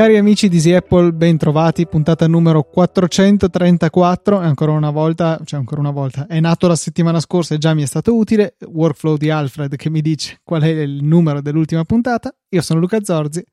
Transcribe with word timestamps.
Cari 0.00 0.16
amici 0.16 0.48
di 0.48 0.56
Easy 0.56 0.72
Apple, 0.72 1.12
ben 1.12 1.36
trovati, 1.36 1.86
puntata 1.86 2.26
numero 2.26 2.62
434, 2.62 4.40
e 4.40 4.46
ancora 4.46 4.72
una 4.72 4.88
volta, 4.88 5.38
cioè 5.44 5.58
ancora 5.58 5.82
una 5.82 5.90
volta, 5.90 6.26
è 6.26 6.40
nato 6.40 6.66
la 6.68 6.74
settimana 6.74 7.20
scorsa 7.20 7.54
e 7.54 7.58
già 7.58 7.74
mi 7.74 7.82
è 7.82 7.86
stato 7.86 8.16
utile, 8.16 8.56
workflow 8.64 9.18
di 9.18 9.28
Alfred 9.28 9.76
che 9.76 9.90
mi 9.90 10.00
dice 10.00 10.40
qual 10.42 10.62
è 10.62 10.68
il 10.68 11.04
numero 11.04 11.42
dell'ultima 11.42 11.84
puntata, 11.84 12.34
io 12.48 12.62
sono 12.62 12.80
Luca 12.80 13.04
Zorzi. 13.04 13.44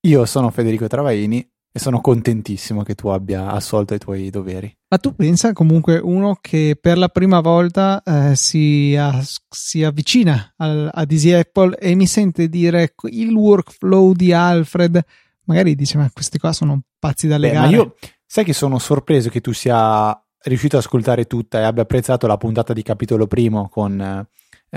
Io 0.00 0.24
sono 0.24 0.50
Federico 0.50 0.88
Travaini 0.88 1.48
e 1.76 1.80
sono 1.80 2.00
contentissimo 2.00 2.84
che 2.84 2.94
tu 2.94 3.08
abbia 3.08 3.50
assolto 3.50 3.94
i 3.94 3.98
tuoi 3.98 4.30
doveri. 4.30 4.72
Ma 4.88 4.96
tu 4.98 5.12
pensa 5.16 5.52
comunque 5.52 5.98
uno 5.98 6.38
che 6.40 6.78
per 6.80 6.96
la 6.98 7.08
prima 7.08 7.40
volta 7.40 8.00
eh, 8.04 8.36
si, 8.36 8.94
a, 8.96 9.20
si, 9.48 9.82
avvicina 9.82 10.54
al, 10.58 10.88
ad 10.92 11.10
Easy 11.10 11.32
Apple 11.32 11.76
e 11.76 11.96
mi 11.96 12.06
sente 12.06 12.48
dire 12.48 12.94
il 13.10 13.34
workflow 13.34 14.12
di 14.12 14.32
Alfred 14.32 15.04
magari 15.46 15.74
dice 15.74 15.98
ma 15.98 16.08
questi 16.12 16.38
qua 16.38 16.52
sono 16.52 16.80
pazzi 16.96 17.26
da 17.26 17.38
legare. 17.38 17.68
Beh, 17.68 17.76
ma 17.76 17.82
io 17.82 17.96
sai 18.24 18.44
che 18.44 18.52
sono 18.52 18.78
sorpreso 18.78 19.28
che 19.28 19.40
tu 19.40 19.52
sia 19.52 20.16
riuscito 20.44 20.76
ad 20.76 20.82
ascoltare 20.82 21.24
tutta 21.26 21.58
e 21.58 21.62
abbia 21.62 21.82
apprezzato 21.82 22.28
la 22.28 22.36
puntata 22.36 22.72
di 22.72 22.82
capitolo 22.82 23.26
primo 23.26 23.68
con 23.68 24.00
eh, 24.00 24.28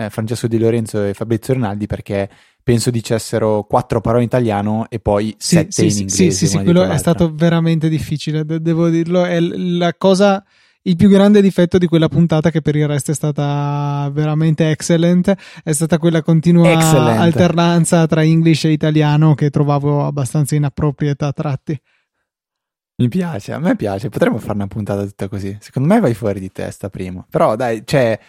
Francesco 0.09 0.47
Di 0.47 0.59
Lorenzo 0.59 1.03
e 1.03 1.13
Fabrizio 1.13 1.53
Rinaldi 1.53 1.85
perché 1.85 2.29
penso 2.63 2.91
dicessero 2.91 3.63
quattro 3.63 4.01
parole 4.01 4.23
in 4.23 4.27
italiano 4.27 4.87
e 4.89 4.99
poi 4.99 5.35
sì, 5.37 5.55
sette 5.55 5.71
sì, 5.71 5.83
in 5.85 5.91
sì, 5.91 6.01
inglese. 6.01 6.31
Sì, 6.31 6.47
sì, 6.47 6.63
quello 6.63 6.83
è 6.83 6.97
stato 6.97 7.33
veramente 7.33 7.89
difficile, 7.89 8.45
de- 8.45 8.61
devo 8.61 8.89
dirlo, 8.89 9.23
è 9.23 9.39
la 9.39 9.93
cosa 9.97 10.43
il 10.87 10.95
più 10.95 11.09
grande 11.09 11.41
difetto 11.41 11.77
di 11.77 11.85
quella 11.85 12.07
puntata, 12.07 12.49
che 12.49 12.61
per 12.61 12.75
il 12.75 12.87
resto 12.87 13.11
è 13.11 13.13
stata 13.13 14.09
veramente 14.13 14.69
excellent, 14.69 15.33
è 15.63 15.71
stata 15.73 15.97
quella 15.97 16.21
continua 16.21 16.71
excellent. 16.71 17.19
alternanza 17.19 18.05
tra 18.07 18.23
English 18.23 18.65
e 18.65 18.71
italiano 18.71 19.33
che 19.33 19.49
trovavo 19.49 20.05
abbastanza 20.05 20.55
inappropriata 20.55 21.27
a 21.27 21.33
tratti. 21.33 21.81
Mi 22.99 23.09
piace, 23.09 23.51
a 23.51 23.59
me 23.59 23.75
piace, 23.75 24.09
potremmo 24.09 24.39
fare 24.39 24.53
una 24.53 24.67
puntata 24.67 25.05
tutta 25.05 25.27
così. 25.27 25.55
Secondo 25.59 25.93
me 25.93 25.99
vai 25.99 26.13
fuori 26.13 26.39
di 26.39 26.51
testa 26.51 26.89
prima. 26.89 27.23
Però 27.29 27.55
dai, 27.55 27.83
cioè, 27.85 28.19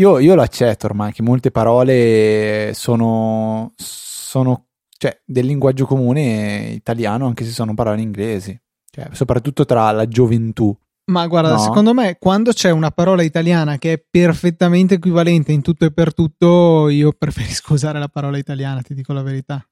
io, 0.00 0.18
io 0.18 0.34
lo 0.34 0.40
accetto 0.40 0.86
ormai 0.86 1.12
che 1.12 1.22
molte 1.22 1.50
parole 1.50 2.72
sono, 2.74 3.72
sono 3.76 4.68
cioè, 4.96 5.20
del 5.26 5.44
linguaggio 5.44 5.84
comune 5.84 6.70
italiano, 6.70 7.26
anche 7.26 7.44
se 7.44 7.50
sono 7.50 7.74
parole 7.74 8.00
inglesi. 8.00 8.58
Cioè, 8.90 9.08
soprattutto 9.12 9.66
tra 9.66 9.90
la 9.90 10.08
gioventù. 10.08 10.74
Ma 11.10 11.26
guarda, 11.26 11.52
no. 11.52 11.58
secondo 11.58 11.92
me 11.92 12.16
quando 12.18 12.52
c'è 12.52 12.70
una 12.70 12.90
parola 12.90 13.22
italiana 13.22 13.78
che 13.78 13.94
è 13.94 14.04
perfettamente 14.08 14.94
equivalente 14.94 15.52
in 15.52 15.60
tutto 15.60 15.84
e 15.84 15.92
per 15.92 16.14
tutto, 16.14 16.88
io 16.88 17.12
preferisco 17.16 17.74
usare 17.74 17.98
la 17.98 18.08
parola 18.08 18.38
italiana, 18.38 18.80
ti 18.80 18.94
dico 18.94 19.12
la 19.12 19.22
verità. 19.22 19.62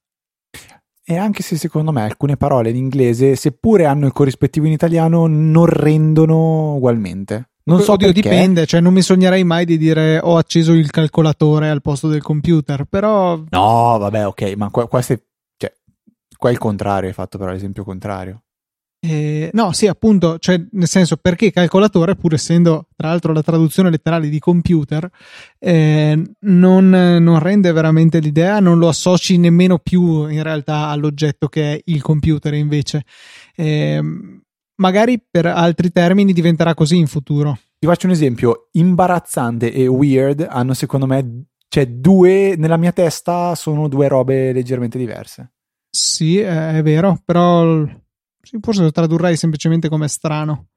E 1.11 1.17
anche 1.17 1.43
se 1.43 1.56
secondo 1.56 1.91
me 1.91 2.03
alcune 2.03 2.37
parole 2.37 2.69
in 2.69 2.77
inglese, 2.77 3.34
seppure 3.34 3.87
hanno 3.87 4.05
il 4.05 4.12
corrispettivo 4.12 4.67
in 4.67 4.73
italiano, 4.73 5.27
non 5.27 5.65
rendono 5.65 6.75
ugualmente. 6.75 7.49
Non 7.69 7.83
so 7.83 7.93
Oddio, 7.93 8.13
perché. 8.13 8.29
dipende, 8.29 8.67
cioè 8.67 8.81
non 8.81 8.95
mi 8.95 9.03
sognerei 9.03 9.45
mai 9.45 9.65
di 9.65 9.77
dire 9.77 10.19
ho 10.23 10.37
acceso 10.37 10.73
il 10.73 10.91
calcolatore 10.91 11.69
al 11.69 11.83
posto 11.83 12.09
del 12.09 12.23
computer, 12.23 12.85
però... 12.85 13.37
No, 13.51 13.99
vabbè, 13.99 14.27
ok, 14.27 14.55
ma 14.57 14.71
qua, 14.71 14.89
qua, 14.89 15.03
sei, 15.03 15.21
cioè, 15.57 15.73
qua 16.37 16.49
è 16.49 16.53
il 16.53 16.59
contrario, 16.59 17.09
hai 17.09 17.15
fatto 17.15 17.37
però 17.37 17.51
l'esempio 17.51 17.85
contrario. 17.85 18.43
Eh, 19.01 19.51
no, 19.53 19.71
sì, 19.73 19.87
appunto, 19.87 20.39
cioè, 20.39 20.61
nel 20.73 20.89
senso 20.89 21.19
perché 21.19 21.53
calcolatore, 21.53 22.17
pur 22.17 22.35
essendo 22.35 22.89
tra 22.97 23.09
l'altro 23.09 23.33
la 23.33 23.43
traduzione 23.43 23.91
letterale 23.91 24.29
di 24.29 24.41
computer, 24.41 25.09
eh, 25.59 26.21
non, 26.41 26.89
non, 26.89 27.39
rende 27.39 27.71
veramente 27.71 28.19
l'idea, 28.19 28.59
non 28.59 28.78
lo 28.78 28.89
associ 28.89 29.39
nemmeno 29.39 29.78
più 29.78 30.27
in 30.27 30.43
realtà 30.43 30.89
all'oggetto 30.89 31.49
che 31.49 31.75
è 31.75 31.81
il 31.84 32.03
computer 32.03 32.55
invece. 32.55 33.05
Eh, 33.55 34.03
magari 34.78 35.22
per 35.31 35.47
altri 35.47 35.91
termini 35.91 36.33
diventerà 36.33 36.75
così 36.75 36.97
in 36.97 37.06
futuro. 37.06 37.59
Ti 37.78 37.87
faccio 37.87 38.06
un 38.06 38.12
esempio, 38.12 38.69
imbarazzante 38.72 39.72
e 39.72 39.87
weird 39.87 40.47
hanno 40.49 40.75
secondo 40.75 41.06
me, 41.06 41.44
cioè 41.69 41.87
due, 41.87 42.56
nella 42.56 42.77
mia 42.77 42.93
testa 42.93 43.55
sono 43.55 43.87
due 43.89 44.09
robe 44.09 44.53
leggermente 44.53 44.99
diverse. 44.99 45.53
Sì, 45.91 46.39
è 46.39 46.81
vero, 46.83 47.21
però 47.25 47.84
forse 48.61 48.83
lo 48.83 48.91
tradurrei 48.91 49.37
semplicemente 49.37 49.89
come 49.89 50.09
strano. 50.09 50.69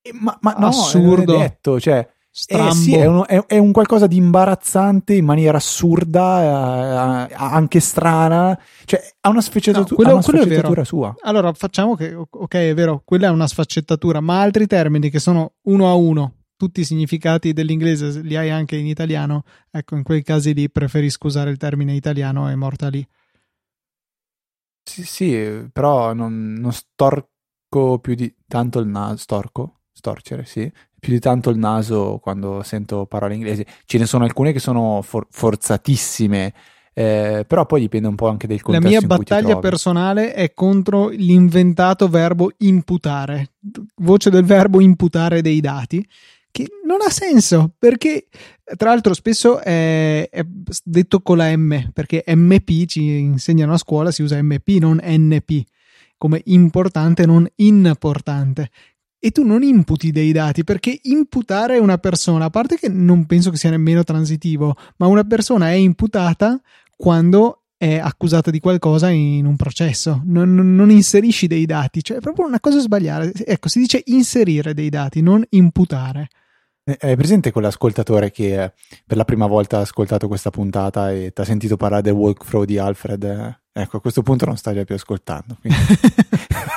Eh, 0.00 0.12
ma, 0.12 0.36
ma 0.40 0.54
no, 0.58 0.68
assurdo. 0.68 1.38
detto, 1.38 1.78
cioè, 1.80 2.06
Strambo. 2.36 2.72
Eh 2.72 2.74
sì, 2.74 2.94
è, 2.96 3.06
un, 3.06 3.22
è, 3.28 3.46
è, 3.46 3.58
un, 3.58 3.70
qualcosa 3.70 4.08
di 4.08 4.16
imbarazzante 4.16 5.14
in 5.14 5.24
maniera 5.24 5.58
assurda, 5.58 7.28
eh, 7.28 7.32
anche 7.32 7.78
strana. 7.78 8.60
Cioè, 8.84 9.00
ha 9.20 9.28
una 9.28 9.40
sfaccettatura, 9.40 9.88
no, 9.88 9.94
quello, 9.94 10.12
una 10.14 10.22
sfaccettatura 10.22 10.84
sua. 10.84 11.14
Allora, 11.20 11.52
facciamo 11.52 11.94
che, 11.94 12.12
ok, 12.12 12.54
è 12.54 12.74
vero, 12.74 13.02
quella 13.04 13.28
è 13.28 13.30
una 13.30 13.46
sfaccettatura, 13.46 14.18
ma 14.20 14.40
altri 14.40 14.66
termini 14.66 15.10
che 15.10 15.20
sono 15.20 15.52
uno 15.68 15.88
a 15.88 15.94
uno, 15.94 16.38
tutti 16.56 16.80
i 16.80 16.84
significati 16.84 17.52
dell'inglese 17.52 18.20
li 18.22 18.34
hai 18.34 18.50
anche 18.50 18.74
in 18.74 18.88
italiano. 18.88 19.44
Ecco, 19.70 19.94
in 19.94 20.02
quei 20.02 20.24
casi 20.24 20.54
lì 20.54 20.68
preferisco 20.68 21.28
usare 21.28 21.50
il 21.50 21.56
termine 21.56 21.94
italiano 21.94 22.50
e 22.50 22.56
morta 22.56 22.88
lì. 22.88 23.06
Sì, 24.82 25.04
sì, 25.04 25.68
però 25.72 26.12
non, 26.12 26.54
non 26.54 26.72
storco 26.72 28.00
più 28.00 28.16
di 28.16 28.34
tanto 28.48 28.80
il 28.80 28.88
naso. 28.88 29.18
Storco? 29.18 29.82
Storcere, 29.92 30.44
sì. 30.44 30.68
Più 31.04 31.12
di 31.12 31.20
tanto 31.20 31.50
il 31.50 31.58
naso 31.58 32.18
quando 32.22 32.62
sento 32.62 33.04
parole 33.04 33.34
inglesi. 33.34 33.64
Ce 33.84 33.98
ne 33.98 34.06
sono 34.06 34.24
alcune 34.24 34.52
che 34.52 34.58
sono 34.58 35.02
for- 35.02 35.26
forzatissime. 35.30 36.54
Eh, 36.94 37.44
però 37.46 37.66
poi 37.66 37.80
dipende 37.80 38.08
un 38.08 38.14
po' 38.14 38.28
anche 38.28 38.46
dal 38.46 38.62
contesto. 38.62 38.88
La 38.88 38.98
mia 38.98 39.06
battaglia 39.06 39.58
personale 39.58 40.32
è 40.32 40.54
contro 40.54 41.08
l'inventato 41.08 42.08
verbo 42.08 42.52
imputare, 42.58 43.54
voce 43.96 44.30
del 44.30 44.44
verbo 44.44 44.80
imputare 44.80 45.42
dei 45.42 45.60
dati, 45.60 46.06
che 46.54 46.68
non 46.86 46.98
ha 47.04 47.10
senso 47.10 47.74
perché 47.76 48.28
tra 48.76 48.90
l'altro 48.90 49.12
spesso 49.12 49.58
è, 49.58 50.28
è, 50.30 50.46
detto 50.84 51.20
con 51.20 51.36
la 51.36 51.54
M 51.56 51.90
perché 51.92 52.22
MP 52.28 52.86
ci 52.86 53.18
insegnano 53.18 53.72
a 53.72 53.76
scuola 53.76 54.12
si 54.12 54.22
usa 54.22 54.40
MP 54.40 54.76
non 54.78 55.00
NP 55.02 55.64
come 56.16 56.42
importante 56.44 57.26
non 57.26 57.44
importante 57.56 58.70
e 59.24 59.30
tu 59.30 59.42
non 59.42 59.62
imputi 59.62 60.10
dei 60.10 60.32
dati 60.32 60.64
perché 60.64 60.98
imputare 61.04 61.78
una 61.78 61.96
persona 61.96 62.44
a 62.44 62.50
parte 62.50 62.76
che 62.76 62.90
non 62.90 63.24
penso 63.24 63.48
che 63.50 63.56
sia 63.56 63.70
nemmeno 63.70 64.04
transitivo 64.04 64.76
ma 64.98 65.06
una 65.06 65.24
persona 65.24 65.70
è 65.70 65.74
imputata 65.76 66.60
quando 66.94 67.62
è 67.78 67.96
accusata 67.96 68.50
di 68.50 68.60
qualcosa 68.60 69.08
in 69.08 69.46
un 69.46 69.56
processo, 69.56 70.22
non, 70.24 70.54
non, 70.54 70.90
inserisci 70.90 71.46
dei 71.46 71.66
dati, 71.66 72.02
cioè 72.02 72.18
è 72.18 72.20
proprio 72.20 72.46
una 72.46 72.60
cosa 72.60 72.78
sbagliata. 72.78 73.30
Ecco, 73.44 73.68
si 73.68 73.80
dice 73.80 74.02
inserire 74.06 74.72
dei 74.72 74.88
dati, 74.88 75.20
non 75.20 75.44
imputare. 75.50 76.28
Eh, 76.84 76.96
hai 77.00 77.16
presente 77.16 77.50
quell'ascoltatore 77.50 78.30
che 78.30 78.62
eh, 78.62 78.72
per 79.06 79.16
la 79.16 79.24
prima 79.24 79.46
volta 79.46 79.78
ha 79.78 79.80
ascoltato 79.80 80.28
questa 80.28 80.50
puntata 80.50 81.10
e 81.12 81.32
ti 81.32 81.40
ha 81.40 81.44
sentito 81.44 81.76
parlare 81.76 82.02
del 82.02 82.12
walkthrough 82.12 82.64
di 82.64 82.78
Alfred? 82.78 83.58
Ecco, 83.72 83.96
a 83.96 84.00
questo 84.00 84.22
punto 84.22 84.46
non 84.46 84.56
sta 84.56 84.72
già 84.72 84.84
più 84.84 84.94
ascoltando. 84.94 85.58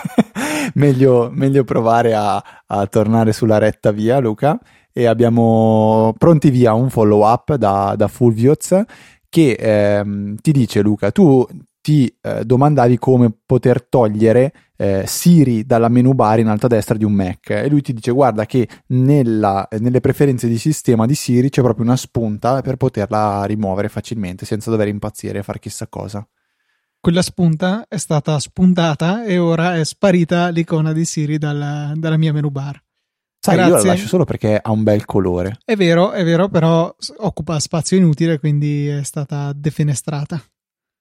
meglio, 0.75 1.29
meglio, 1.31 1.63
provare 1.63 2.13
a, 2.13 2.43
a, 2.65 2.85
tornare 2.87 3.33
sulla 3.33 3.57
retta 3.57 3.91
via, 3.91 4.19
Luca. 4.19 4.59
E 4.91 5.05
abbiamo 5.05 6.13
pronti 6.17 6.49
via 6.49 6.73
un 6.73 6.89
follow 6.89 7.23
up 7.23 7.55
da, 7.55 7.93
da 7.95 8.07
Fulvioz 8.07 8.83
che 9.29 9.51
ehm, 9.51 10.37
ti 10.37 10.51
dice, 10.51 10.81
Luca, 10.81 11.11
tu 11.11 11.45
ti 11.87 12.13
eh, 12.21 12.43
domandavi 12.43 12.97
come 12.97 13.31
poter 13.45 13.81
togliere 13.81 14.51
eh, 14.75 15.03
Siri 15.07 15.65
dalla 15.65 15.87
menu 15.87 16.13
bar 16.13 16.39
in 16.39 16.47
alto 16.47 16.65
a 16.65 16.69
destra 16.69 16.97
di 16.97 17.05
un 17.05 17.13
Mac 17.13 17.49
e 17.49 17.69
lui 17.69 17.81
ti 17.81 17.93
dice 17.93 18.11
guarda 18.11 18.45
che 18.45 18.67
nella, 18.87 19.65
nelle 19.79 20.01
preferenze 20.01 20.49
di 20.49 20.57
sistema 20.57 21.05
di 21.05 21.15
Siri 21.15 21.49
c'è 21.49 21.61
proprio 21.61 21.85
una 21.85 21.95
spunta 21.95 22.61
per 22.61 22.75
poterla 22.75 23.45
rimuovere 23.45 23.87
facilmente 23.87 24.45
senza 24.45 24.69
dover 24.69 24.89
impazzire 24.89 25.39
e 25.39 25.43
fare 25.43 25.59
chissà 25.59 25.87
cosa. 25.87 26.27
Quella 27.07 27.21
spunta 27.21 27.85
è 27.87 27.95
stata 27.95 28.37
spuntata 28.37 29.23
e 29.23 29.37
ora 29.37 29.77
è 29.77 29.85
sparita 29.85 30.49
l'icona 30.49 30.91
di 30.91 31.05
Siri 31.05 31.37
dalla, 31.37 31.93
dalla 31.95 32.17
mia 32.17 32.33
menu 32.33 32.49
bar. 32.49 32.83
Sai, 33.39 33.55
Grazie. 33.55 33.71
io 33.71 33.77
la 33.77 33.91
lascio 33.91 34.07
solo 34.07 34.25
perché 34.25 34.59
ha 34.61 34.71
un 34.71 34.83
bel 34.83 35.05
colore. 35.05 35.57
È 35.63 35.77
vero, 35.77 36.11
è 36.11 36.25
vero, 36.25 36.49
però 36.49 36.93
occupa 37.19 37.61
spazio 37.61 37.95
inutile, 37.95 38.39
quindi 38.39 38.89
è 38.89 39.03
stata 39.03 39.53
defenestrata. 39.55 40.43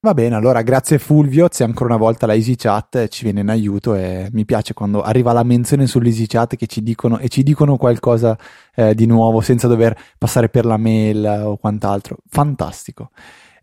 Va 0.03 0.15
bene, 0.15 0.37
allora 0.37 0.63
grazie 0.63 0.99
Fulvio, 1.01 1.49
se 1.51 1.65
ancora 1.65 1.95
una 1.95 2.05
volta 2.05 2.27
la 2.27 2.35
EasyChat 2.35 3.09
ci 3.09 3.25
viene 3.25 3.41
in 3.41 3.49
aiuto 3.49 3.97
e 3.97 4.29
mi 4.31 4.45
piace 4.45 4.75
quando 4.75 5.03
arriva 5.03 5.33
la 5.33 5.43
menzione 5.43 5.89
sull'EasyChat 5.89 6.55
che 6.55 6.69
ci 6.69 6.85
dicono 6.85 7.19
e 7.19 7.27
ci 7.27 7.43
dicono 7.43 7.77
qualcosa 7.77 8.39
eh, 8.77 8.95
di 8.95 9.07
nuovo 9.07 9.41
senza 9.41 9.67
dover 9.67 9.99
passare 10.17 10.51
per 10.51 10.67
la 10.67 10.77
mail 10.77 11.43
o 11.47 11.57
quant'altro. 11.57 12.19
Fantastico. 12.29 13.11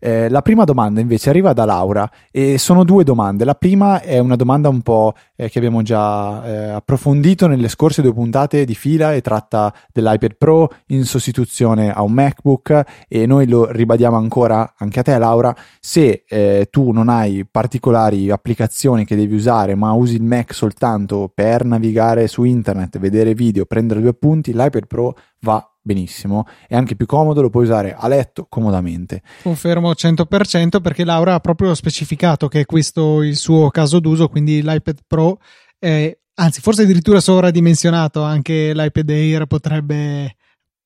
Eh, 0.06 0.28
la 0.28 0.42
prima 0.42 0.64
domanda 0.64 1.00
invece 1.00 1.30
arriva 1.30 1.54
da 1.54 1.64
Laura 1.64 2.06
e 2.30 2.58
sono 2.58 2.84
due 2.84 3.04
domande. 3.04 3.46
La 3.46 3.54
prima 3.54 4.02
è 4.02 4.18
una 4.18 4.36
domanda 4.36 4.68
un 4.68 4.82
po' 4.82 5.14
eh, 5.34 5.48
che 5.48 5.56
abbiamo 5.56 5.80
già 5.80 6.44
eh, 6.44 6.68
approfondito 6.72 7.46
nelle 7.46 7.68
scorse 7.68 8.02
due 8.02 8.12
puntate 8.12 8.66
di 8.66 8.74
fila 8.74 9.14
e 9.14 9.22
tratta 9.22 9.72
dell'iPad 9.90 10.34
Pro 10.36 10.70
in 10.88 11.06
sostituzione 11.06 11.90
a 11.90 12.02
un 12.02 12.12
MacBook 12.12 12.84
e 13.08 13.24
noi 13.24 13.48
lo 13.48 13.70
ribadiamo 13.70 14.18
ancora 14.18 14.74
anche 14.76 15.00
a 15.00 15.02
te 15.02 15.16
Laura, 15.16 15.56
se 15.80 16.24
eh, 16.28 16.68
tu 16.70 16.90
non 16.90 17.08
hai 17.08 17.46
particolari 17.50 18.30
applicazioni 18.30 19.06
che 19.06 19.16
devi 19.16 19.34
usare 19.34 19.74
ma 19.74 19.92
usi 19.92 20.16
il 20.16 20.22
Mac 20.22 20.52
soltanto 20.52 21.32
per 21.34 21.64
navigare 21.64 22.26
su 22.26 22.44
internet, 22.44 22.98
vedere 22.98 23.32
video, 23.32 23.64
prendere 23.64 24.00
due 24.00 24.10
appunti, 24.10 24.52
l'iPad 24.52 24.86
Pro 24.86 25.16
va 25.40 25.66
benissimo, 25.84 26.46
è 26.66 26.74
anche 26.74 26.96
più 26.96 27.06
comodo, 27.06 27.42
lo 27.42 27.50
puoi 27.50 27.64
usare 27.64 27.94
a 27.94 28.08
letto 28.08 28.46
comodamente. 28.48 29.22
Confermo 29.42 29.90
100% 29.90 30.80
perché 30.80 31.04
Laura 31.04 31.34
ha 31.34 31.40
proprio 31.40 31.74
specificato 31.74 32.48
che 32.48 32.60
è 32.60 32.64
questo 32.64 33.22
il 33.22 33.36
suo 33.36 33.68
caso 33.70 34.00
d'uso, 34.00 34.28
quindi 34.28 34.62
l'iPad 34.62 35.00
Pro 35.06 35.38
è, 35.78 36.16
anzi 36.36 36.60
forse 36.60 36.82
addirittura 36.82 37.20
sovradimensionato, 37.20 38.22
anche 38.22 38.72
l'iPad 38.74 39.10
Air 39.10 39.46
potrebbe, 39.46 40.36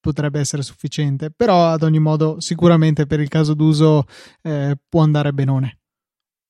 potrebbe 0.01 0.41
essere 0.41 0.63
sufficiente, 0.63 1.31
però 1.35 1.69
ad 1.69 1.85
ogni 1.85 2.01
modo 2.01 2.41
sicuramente 2.41 3.07
per 3.07 3.21
il 3.21 3.29
caso 3.29 3.55
d'uso 3.55 4.05
eh, 4.43 4.77
può 4.89 5.03
andare 5.03 5.33
benone. 5.33 5.79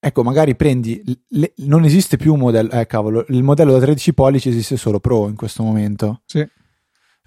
Ecco, 0.00 0.22
magari 0.22 0.54
prendi, 0.54 1.02
le, 1.30 1.52
non 1.56 1.84
esiste 1.84 2.16
più 2.16 2.32
un 2.32 2.38
modello, 2.38 2.70
eh 2.70 2.86
cavolo, 2.86 3.26
il 3.28 3.42
modello 3.42 3.72
da 3.72 3.80
13 3.80 4.14
pollici 4.14 4.48
esiste 4.48 4.76
solo 4.76 5.00
Pro 5.00 5.28
in 5.28 5.34
questo 5.34 5.64
momento. 5.64 6.22
Sì. 6.24 6.46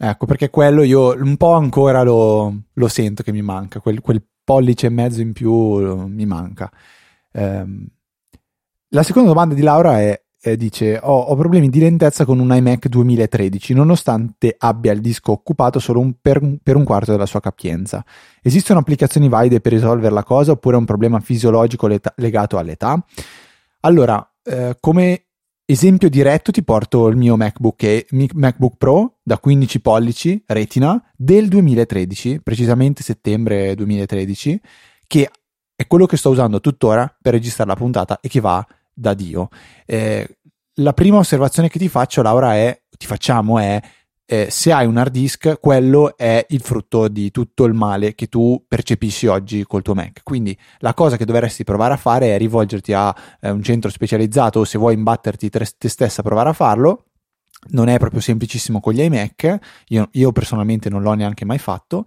Ecco, 0.04 0.26
perché 0.26 0.50
quello 0.50 0.82
io 0.82 1.14
un 1.14 1.38
po' 1.38 1.54
ancora 1.54 2.02
lo, 2.02 2.64
lo 2.74 2.88
sento 2.88 3.22
che 3.22 3.32
mi 3.32 3.44
manca, 3.44 3.80
quel, 3.80 4.02
quel, 4.02 4.26
pollice 4.44 4.88
e 4.88 4.90
mezzo 4.90 5.22
in 5.22 5.32
più 5.32 6.08
mi 6.08 6.26
manca. 6.26 6.72
Ehm, 7.34 7.86
la 8.90 9.04
seconda 9.04 9.30
domanda 9.30 9.54
di 9.54 9.62
Laura 9.62 10.00
è, 10.00 10.20
eh, 10.42 10.58
dice, 10.58 11.00
ho, 11.00 11.20
ho, 11.20 11.36
problemi 11.36 11.70
di 11.70 11.80
lentezza 11.80 12.26
con 12.26 12.40
un 12.40 12.52
iMac 12.52 12.88
2013, 12.88 13.76
nonostante 13.76 14.56
abbia 14.58 14.92
il 14.92 15.02
disco 15.02 15.34
occupato 15.34 15.78
solo 15.78 16.00
un, 16.00 16.16
per, 16.20 16.42
per, 16.64 16.76
un 16.78 16.84
quarto 16.84 17.12
della 17.12 17.28
sua 17.28 17.40
capienza. 17.40 18.04
Esistono 18.42 18.80
applicazioni 18.80 19.30
valide 19.30 19.62
per 19.62 19.72
risolvere 19.72 20.12
la 20.12 20.24
cosa 20.24 20.54
oppure 20.54 20.78
è 20.78 20.80
un 20.80 20.86
problema 20.86 21.20
fisiologico 21.20 21.88
legato 22.16 22.58
all'età? 22.58 23.06
Allora, 23.82 24.28
eh, 24.44 24.78
come 24.80 25.26
Esempio 25.72 26.10
diretto 26.10 26.52
ti 26.52 26.66
porto 26.66 27.08
il 27.08 27.16
mio 27.16 27.38
MacBook, 27.38 27.84
e, 27.84 28.06
MacBook 28.10 28.76
Pro 28.76 29.20
da 29.24 29.40
15 29.40 29.80
pollici 29.80 30.44
Retina 30.48 31.02
del 31.16 31.48
2013, 31.48 32.42
precisamente 32.42 33.04
settembre 33.04 33.74
2013, 33.76 34.60
che 35.08 35.32
è 35.74 35.88
quello 35.88 36.08
che 36.08 36.18
sto 36.18 36.30
usando 36.30 36.60
tuttora 36.60 37.16
per 37.22 37.32
registrare 37.32 37.70
la 37.70 37.78
puntata 37.78 38.20
e 38.20 38.28
che 38.28 38.42
va 38.42 38.68
da 38.94 39.14
Dio. 39.14 39.48
Eh, 39.86 40.40
la 40.74 40.92
prima 40.92 41.20
osservazione 41.20 41.70
che 41.70 41.80
ti 41.80 41.88
faccio, 41.88 42.22
Laura, 42.22 42.54
è, 42.56 42.78
ti 42.98 43.06
facciamo 43.06 43.58
è 43.58 43.82
eh, 44.32 44.48
se 44.50 44.72
hai 44.72 44.86
un 44.86 44.96
hard 44.96 45.12
disk, 45.12 45.60
quello 45.60 46.16
è 46.16 46.46
il 46.52 46.62
frutto 46.62 47.10
di 47.10 47.32
tutto 47.32 47.66
il 47.66 47.74
male 47.74 48.16
che 48.16 48.28
tu 48.28 48.64
percepisci 48.66 49.28
oggi 49.28 49.66
col 49.66 49.82
tuo 49.82 49.94
Mac. 49.94 50.22
Quindi 50.24 50.58
la 50.78 50.94
cosa 50.94 51.18
che 51.18 51.26
dovresti 51.26 51.66
provare 51.66 51.96
a 51.96 51.98
fare 51.98 52.34
è 52.34 52.38
rivolgerti 52.38 52.94
a 52.94 53.14
eh, 53.42 53.50
un 53.50 53.62
centro 53.62 53.90
specializzato 53.90 54.62
o 54.62 54.64
se 54.64 54.78
vuoi 54.78 54.94
imbatterti 54.94 55.50
te, 55.50 55.68
te 55.78 55.90
stessa 55.90 56.22
a 56.22 56.24
provare 56.24 56.48
a 56.48 56.54
farlo. 56.54 57.08
Non 57.72 57.90
è 57.90 58.00
proprio 58.00 58.22
semplicissimo 58.22 58.80
con 58.80 58.94
gli 58.94 59.02
iMac, 59.02 59.58
io, 59.88 60.08
io 60.14 60.32
personalmente 60.32 60.90
non 60.90 61.02
l'ho 61.02 61.14
neanche 61.14 61.44
mai 61.44 61.60
fatto. 61.60 62.06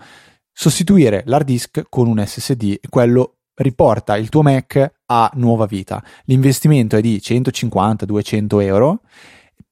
Sostituire 0.51 1.25
l'hard 1.27 1.45
disk 1.45 1.83
con 1.91 2.07
un 2.07 2.25
SSD, 2.25 2.89
quello 2.89 3.41
riporta 3.57 4.17
il 4.17 4.31
tuo 4.31 4.41
Mac 4.41 4.95
a 5.05 5.31
nuova 5.35 5.67
vita. 5.67 6.03
L'investimento 6.25 6.97
è 6.97 7.03
di 7.03 7.21
150-200 7.23 8.63
euro 8.63 9.03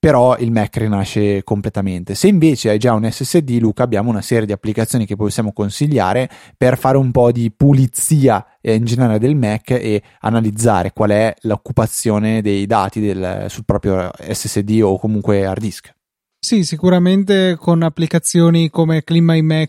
però 0.03 0.37
il 0.37 0.51
Mac 0.51 0.75
rinasce 0.75 1.43
completamente. 1.43 2.13
Se 2.13 2.27
invece 2.27 2.69
hai 2.69 2.77
già 2.77 2.93
un 2.93 3.09
SSD, 3.09 3.57
Luca, 3.59 3.83
abbiamo 3.83 4.09
una 4.09 4.21
serie 4.21 4.45
di 4.45 4.51
applicazioni 4.51 5.05
che 5.05 5.15
possiamo 5.15 5.53
consigliare 5.53 6.29
per 6.57 6.77
fare 6.77 6.97
un 6.97 7.11
po' 7.11 7.31
di 7.31 7.51
pulizia 7.51 8.45
eh, 8.59 8.75
in 8.75 8.83
generale 8.83 9.17
del 9.17 9.35
Mac 9.35 9.71
e 9.71 10.03
analizzare 10.19 10.91
qual 10.91 11.11
è 11.11 11.33
l'occupazione 11.43 12.41
dei 12.41 12.65
dati 12.65 12.99
del, 12.99 13.45
sul 13.47 13.63
proprio 13.63 14.11
SSD 14.17 14.81
o 14.83 14.99
comunque 14.99 15.45
hard 15.45 15.61
disk. 15.61 15.93
Sì, 16.37 16.65
sicuramente 16.65 17.55
con 17.57 17.81
applicazioni 17.81 18.69
come 18.69 19.05
Clean 19.05 19.65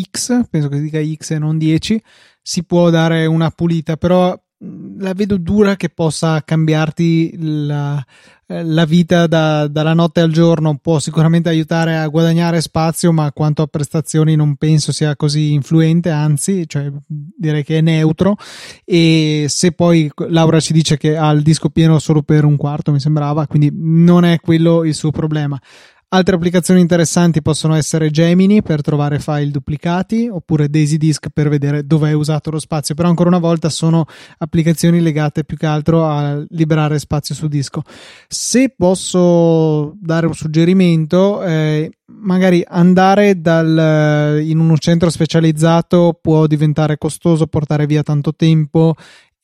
X, 0.00 0.48
penso 0.48 0.68
che 0.68 0.76
si 0.76 0.82
dica 0.82 1.00
X 1.02 1.30
e 1.32 1.38
non 1.40 1.58
10, 1.58 2.00
si 2.40 2.62
può 2.62 2.90
dare 2.90 3.26
una 3.26 3.50
pulita, 3.50 3.96
però 3.96 4.40
la 4.58 5.12
vedo 5.12 5.36
dura 5.36 5.76
che 5.76 5.90
possa 5.90 6.42
cambiarti 6.42 7.34
la, 7.38 8.02
la 8.46 8.84
vita 8.86 9.26
da, 9.26 9.66
dalla 9.68 9.92
notte 9.92 10.20
al 10.20 10.30
giorno. 10.30 10.78
Può 10.80 10.98
sicuramente 10.98 11.48
aiutare 11.48 11.96
a 11.96 12.06
guadagnare 12.08 12.60
spazio, 12.62 13.12
ma 13.12 13.30
quanto 13.32 13.62
a 13.62 13.66
prestazioni 13.66 14.34
non 14.34 14.56
penso 14.56 14.92
sia 14.92 15.14
così 15.14 15.52
influente, 15.52 16.10
anzi, 16.10 16.66
cioè, 16.66 16.90
direi 17.06 17.64
che 17.64 17.78
è 17.78 17.80
neutro. 17.82 18.36
E 18.84 19.46
se 19.48 19.72
poi 19.72 20.10
Laura 20.28 20.60
ci 20.60 20.72
dice 20.72 20.96
che 20.96 21.16
ha 21.16 21.30
il 21.30 21.42
disco 21.42 21.68
pieno 21.68 21.98
solo 21.98 22.22
per 22.22 22.44
un 22.44 22.56
quarto, 22.56 22.92
mi 22.92 23.00
sembrava, 23.00 23.46
quindi 23.46 23.70
non 23.74 24.24
è 24.24 24.40
quello 24.40 24.84
il 24.84 24.94
suo 24.94 25.10
problema. 25.10 25.60
Altre 26.08 26.36
applicazioni 26.36 26.80
interessanti 26.80 27.42
possono 27.42 27.74
essere 27.74 28.10
Gemini 28.10 28.62
per 28.62 28.80
trovare 28.80 29.18
file 29.18 29.50
duplicati 29.50 30.28
oppure 30.28 30.68
Daisy 30.68 30.98
Disk 30.98 31.30
per 31.32 31.48
vedere 31.48 31.84
dove 31.84 32.10
è 32.10 32.12
usato 32.12 32.52
lo 32.52 32.60
spazio, 32.60 32.94
però 32.94 33.08
ancora 33.08 33.28
una 33.28 33.40
volta 33.40 33.68
sono 33.68 34.04
applicazioni 34.38 35.00
legate 35.00 35.42
più 35.42 35.56
che 35.56 35.66
altro 35.66 36.06
a 36.06 36.40
liberare 36.50 37.00
spazio 37.00 37.34
su 37.34 37.48
disco. 37.48 37.82
Se 38.28 38.72
posso 38.76 39.96
dare 40.00 40.26
un 40.26 40.34
suggerimento, 40.34 41.42
eh, 41.42 41.90
magari 42.06 42.64
andare 42.64 43.40
dal, 43.40 44.40
in 44.44 44.60
un 44.60 44.76
centro 44.78 45.10
specializzato 45.10 46.16
può 46.22 46.46
diventare 46.46 46.98
costoso, 46.98 47.48
portare 47.48 47.86
via 47.86 48.04
tanto 48.04 48.32
tempo 48.32 48.94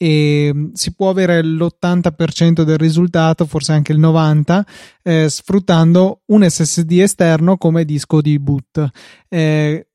e 0.03 0.51
mm, 0.53 0.73
si 0.73 0.95
può 0.97 1.11
avere 1.11 1.45
l'80% 1.45 2.63
del 2.63 2.77
risultato, 2.77 3.47
forse 3.47 3.71
anche 3.71 3.93
il 3.93 4.01
90%, 4.01 4.63
eh, 5.05 5.29
sfruttando 5.29 6.23
un 6.27 6.43
SSD 6.49 6.91
esterno 6.99 7.57
come 7.57 7.85
disco 7.85 8.21
di 8.21 8.37
boot. 8.41 8.85
Eh, 9.29 9.87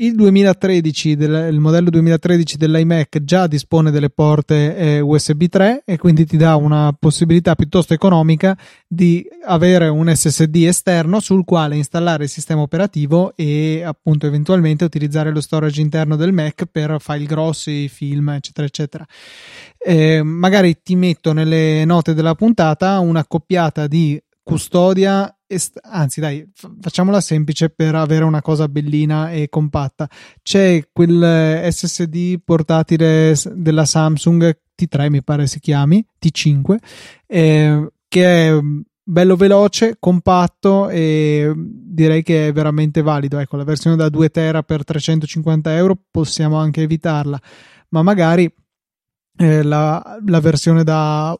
il 0.00 0.14
2013 0.14 1.14
del, 1.14 1.48
il 1.52 1.60
modello 1.60 1.90
2013 1.90 2.56
dell'iMac 2.56 3.22
già 3.22 3.46
dispone 3.46 3.90
delle 3.90 4.08
porte 4.08 4.76
eh, 4.76 5.00
USB 5.00 5.44
3 5.44 5.82
e 5.84 5.98
quindi 5.98 6.24
ti 6.24 6.36
dà 6.36 6.56
una 6.56 6.94
possibilità 6.98 7.54
piuttosto 7.54 7.92
economica 7.92 8.56
di 8.86 9.26
avere 9.44 9.88
un 9.88 10.10
SSD 10.14 10.56
esterno 10.66 11.20
sul 11.20 11.44
quale 11.44 11.76
installare 11.76 12.24
il 12.24 12.30
sistema 12.30 12.62
operativo 12.62 13.34
e 13.36 13.82
appunto 13.84 14.26
eventualmente 14.26 14.84
utilizzare 14.84 15.32
lo 15.32 15.40
storage 15.40 15.80
interno 15.82 16.16
del 16.16 16.32
Mac 16.32 16.64
per 16.70 16.96
file 16.98 17.26
grossi, 17.26 17.88
film, 17.88 18.30
eccetera, 18.30 18.66
eccetera. 18.66 19.06
Eh, 19.78 20.22
magari 20.22 20.80
ti 20.82 20.96
metto 20.96 21.32
nelle 21.32 21.84
note 21.84 22.14
della 22.14 22.34
puntata 22.34 22.98
una 23.00 23.24
coppiata 23.26 23.86
di 23.86 24.20
custodia 24.42 25.32
est- 25.50 25.80
anzi 25.82 26.20
dai 26.20 26.48
facciamola 26.80 27.20
semplice 27.20 27.70
per 27.70 27.96
avere 27.96 28.24
una 28.24 28.40
cosa 28.40 28.68
bellina 28.68 29.32
e 29.32 29.48
compatta 29.48 30.08
c'è 30.42 30.88
quel 30.92 31.68
SSD 31.72 32.40
portatile 32.44 33.34
della 33.54 33.84
Samsung 33.84 34.58
T3 34.80 35.10
mi 35.10 35.22
pare 35.22 35.46
si 35.46 35.58
chiami 35.58 36.04
T5 36.24 36.76
eh, 37.26 37.92
che 38.08 38.48
è 38.48 38.58
bello 39.10 39.34
veloce, 39.34 39.96
compatto 39.98 40.88
e 40.88 41.52
direi 41.56 42.22
che 42.22 42.48
è 42.48 42.52
veramente 42.52 43.02
valido. 43.02 43.38
Ecco, 43.38 43.56
la 43.56 43.64
versione 43.64 43.96
da 43.96 44.08
2 44.08 44.30
tera 44.30 44.62
per 44.62 44.84
350 44.84 45.74
euro 45.76 45.98
possiamo 46.10 46.56
anche 46.56 46.82
evitarla, 46.82 47.40
ma 47.88 48.02
magari 48.02 48.52
eh, 49.36 49.62
la, 49.62 50.18
la, 50.24 50.40
versione 50.40 50.84
da 50.84 51.36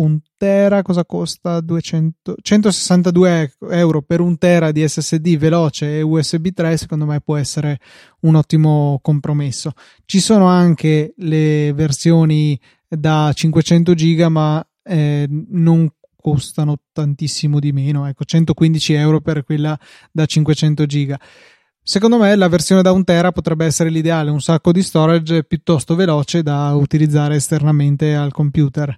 un 0.00 0.18
tera 0.36 0.82
cosa 0.82 1.04
costa? 1.04 1.60
200, 1.60 2.36
162 2.40 3.52
euro 3.70 4.02
per 4.02 4.20
un 4.20 4.38
tera 4.38 4.72
di 4.72 4.86
SSD 4.86 5.36
veloce 5.36 5.98
e 5.98 6.02
USB 6.02 6.48
3 6.54 6.76
secondo 6.76 7.06
me 7.06 7.20
può 7.20 7.36
essere 7.36 7.78
un 8.20 8.34
ottimo 8.34 8.98
compromesso. 9.02 9.72
Ci 10.04 10.20
sono 10.20 10.46
anche 10.46 11.14
le 11.16 11.72
versioni 11.74 12.58
da 12.88 13.30
500 13.32 13.94
giga 13.94 14.28
ma 14.28 14.66
eh, 14.82 15.26
non 15.28 15.88
costano 16.16 16.76
tantissimo 16.92 17.58
di 17.58 17.72
meno 17.72 18.06
ecco 18.06 18.24
115 18.24 18.92
euro 18.92 19.20
per 19.20 19.44
quella 19.44 19.78
da 20.10 20.24
500 20.26 20.86
giga. 20.86 21.20
Secondo 21.82 22.18
me 22.18 22.34
la 22.36 22.48
versione 22.48 22.82
da 22.82 22.92
1 22.92 23.04
tera 23.04 23.32
potrebbe 23.32 23.64
essere 23.64 23.90
l'ideale, 23.90 24.30
un 24.30 24.40
sacco 24.40 24.70
di 24.70 24.82
storage 24.82 25.44
piuttosto 25.44 25.94
veloce 25.94 26.42
da 26.42 26.74
utilizzare 26.74 27.36
esternamente 27.36 28.14
al 28.14 28.32
computer. 28.32 28.96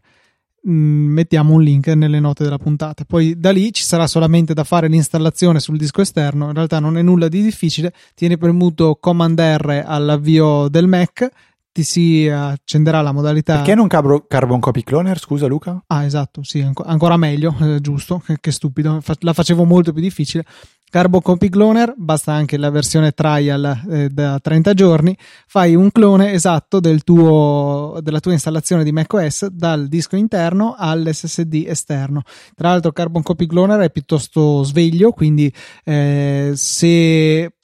Mm, 0.69 1.13
mettiamo 1.13 1.55
un 1.55 1.63
link 1.63 1.89
nelle 1.89 2.21
note 2.21 2.45
della 2.45 2.59
puntata. 2.59 3.05
Poi 3.05 3.39
da 3.39 3.51
lì 3.51 3.73
ci 3.73 3.83
sarà 3.83 4.07
solamente 4.07 4.55
da 4.55 4.63
fare 4.63 4.87
l'installazione 4.87 5.59
sul 5.59 5.77
disco 5.77 6.03
esterno. 6.03 6.47
In 6.47 6.55
realtà 6.55 6.79
non 6.79 6.97
è 6.97 7.03
nulla 7.03 7.29
di 7.29 7.43
difficile. 7.43 7.93
Tieni 8.15 8.39
premuto 8.39 8.97
Command 9.01 9.41
R 9.41 9.83
all'avvio 9.85 10.69
del 10.69 10.87
Mac, 10.87 11.29
ti 11.73 11.83
si 11.83 12.29
accenderà 12.29 13.01
la 13.01 13.13
modalità. 13.13 13.57
Perché 13.57 13.75
non 13.75 13.89
cabro, 13.89 14.27
Carbon 14.29 14.61
Copy 14.61 14.83
Cloner? 14.83 15.19
Scusa, 15.19 15.47
Luca? 15.47 15.83
Ah, 15.89 16.05
esatto, 16.05 16.45
sì, 16.45 16.61
anco, 16.61 16.85
ancora 16.85 17.17
meglio, 17.17 17.57
eh, 17.61 17.81
giusto. 17.81 18.23
Che, 18.25 18.37
che 18.41 18.53
stupido, 18.53 19.03
la 19.21 19.33
facevo 19.33 19.65
molto 19.65 19.93
più 19.93 20.01
difficile. 20.01 20.45
Carbon 20.93 21.23
Copy 21.23 21.49
Cloner, 21.49 21.95
basta 21.97 22.33
anche 22.33 22.59
la 22.59 22.69
versione 22.69 23.13
trial 23.13 23.83
eh, 23.89 24.09
da 24.11 24.39
30 24.39 24.75
giorni, 24.75 25.17
fai 25.47 25.75
un 25.75 25.91
clone 25.91 26.33
esatto 26.33 26.81
del 26.81 27.03
tuo, 27.03 27.99
della 28.03 28.21
tua 28.21 28.33
installazione 28.33 28.85
di 28.85 28.93
macOS 28.93 29.47
dal 29.47 29.89
disco 29.89 30.17
interno 30.17 30.75
all'SSD 30.77 31.65
esterno. 31.67 32.21
Tra 32.55 32.69
l'altro 32.69 32.93
Carbon 32.93 33.23
Copy 33.23 33.47
Cloner 33.47 33.81
è 33.81 33.91
piuttosto 33.91 34.65
sveglio, 34.65 35.13
quindi 35.13 35.51
eh, 35.83 36.53
se 36.57 37.55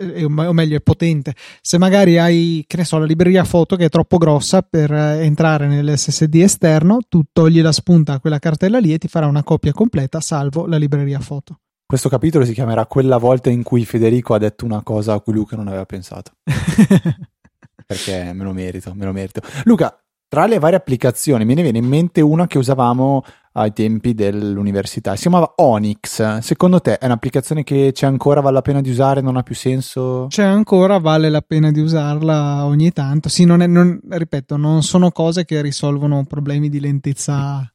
o 0.00 0.52
meglio 0.52 0.76
è 0.76 0.80
potente 0.80 1.34
se 1.60 1.76
magari 1.76 2.18
hai 2.18 2.62
che 2.68 2.76
ne 2.76 2.84
so 2.84 2.98
la 2.98 3.04
libreria 3.04 3.42
foto 3.42 3.74
che 3.74 3.86
è 3.86 3.88
troppo 3.88 4.16
grossa 4.16 4.62
per 4.62 4.92
eh, 4.92 5.24
entrare 5.24 5.66
nell'SSD 5.66 6.36
esterno 6.36 6.98
tu 7.08 7.22
togli 7.32 7.60
la 7.60 7.72
spunta 7.72 8.12
a 8.12 8.20
quella 8.20 8.38
cartella 8.38 8.78
lì 8.78 8.92
e 8.92 8.98
ti 8.98 9.08
farà 9.08 9.26
una 9.26 9.42
copia 9.42 9.72
completa 9.72 10.20
salvo 10.20 10.66
la 10.66 10.76
libreria 10.76 11.18
foto 11.18 11.58
questo 11.88 12.10
capitolo 12.10 12.44
si 12.44 12.52
chiamerà 12.52 12.84
Quella 12.84 13.16
volta 13.16 13.48
in 13.48 13.62
cui 13.62 13.86
Federico 13.86 14.34
ha 14.34 14.38
detto 14.38 14.66
una 14.66 14.82
cosa 14.82 15.14
a 15.14 15.20
cui 15.20 15.32
Luca 15.32 15.56
non 15.56 15.68
aveva 15.68 15.86
pensato. 15.86 16.32
Perché 17.86 18.32
me 18.34 18.44
lo 18.44 18.52
merito, 18.52 18.92
me 18.94 19.06
lo 19.06 19.12
merito. 19.12 19.40
Luca, 19.64 19.98
tra 20.28 20.44
le 20.44 20.58
varie 20.58 20.76
applicazioni 20.76 21.46
me 21.46 21.54
ne 21.54 21.62
viene 21.62 21.78
in 21.78 21.86
mente 21.86 22.20
una 22.20 22.46
che 22.46 22.58
usavamo 22.58 23.24
ai 23.52 23.72
tempi 23.72 24.12
dell'università. 24.12 25.14
Si 25.14 25.22
chiamava 25.22 25.54
Onyx. 25.56 26.40
Secondo 26.40 26.78
te 26.80 26.98
è 26.98 27.06
un'applicazione 27.06 27.64
che 27.64 27.92
c'è 27.94 28.04
ancora, 28.04 28.42
vale 28.42 28.56
la 28.56 28.62
pena 28.62 28.82
di 28.82 28.90
usare, 28.90 29.22
non 29.22 29.38
ha 29.38 29.42
più 29.42 29.54
senso? 29.54 30.26
C'è 30.28 30.44
ancora, 30.44 30.98
vale 30.98 31.30
la 31.30 31.40
pena 31.40 31.70
di 31.70 31.80
usarla 31.80 32.66
ogni 32.66 32.92
tanto. 32.92 33.30
Sì, 33.30 33.46
non 33.46 33.62
è, 33.62 33.66
non, 33.66 33.98
ripeto, 34.06 34.58
non 34.58 34.82
sono 34.82 35.10
cose 35.10 35.46
che 35.46 35.62
risolvono 35.62 36.22
problemi 36.26 36.68
di 36.68 36.80
lentezza 36.80 37.66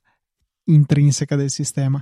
intrinseca 0.65 1.35
del 1.35 1.49
sistema. 1.49 1.99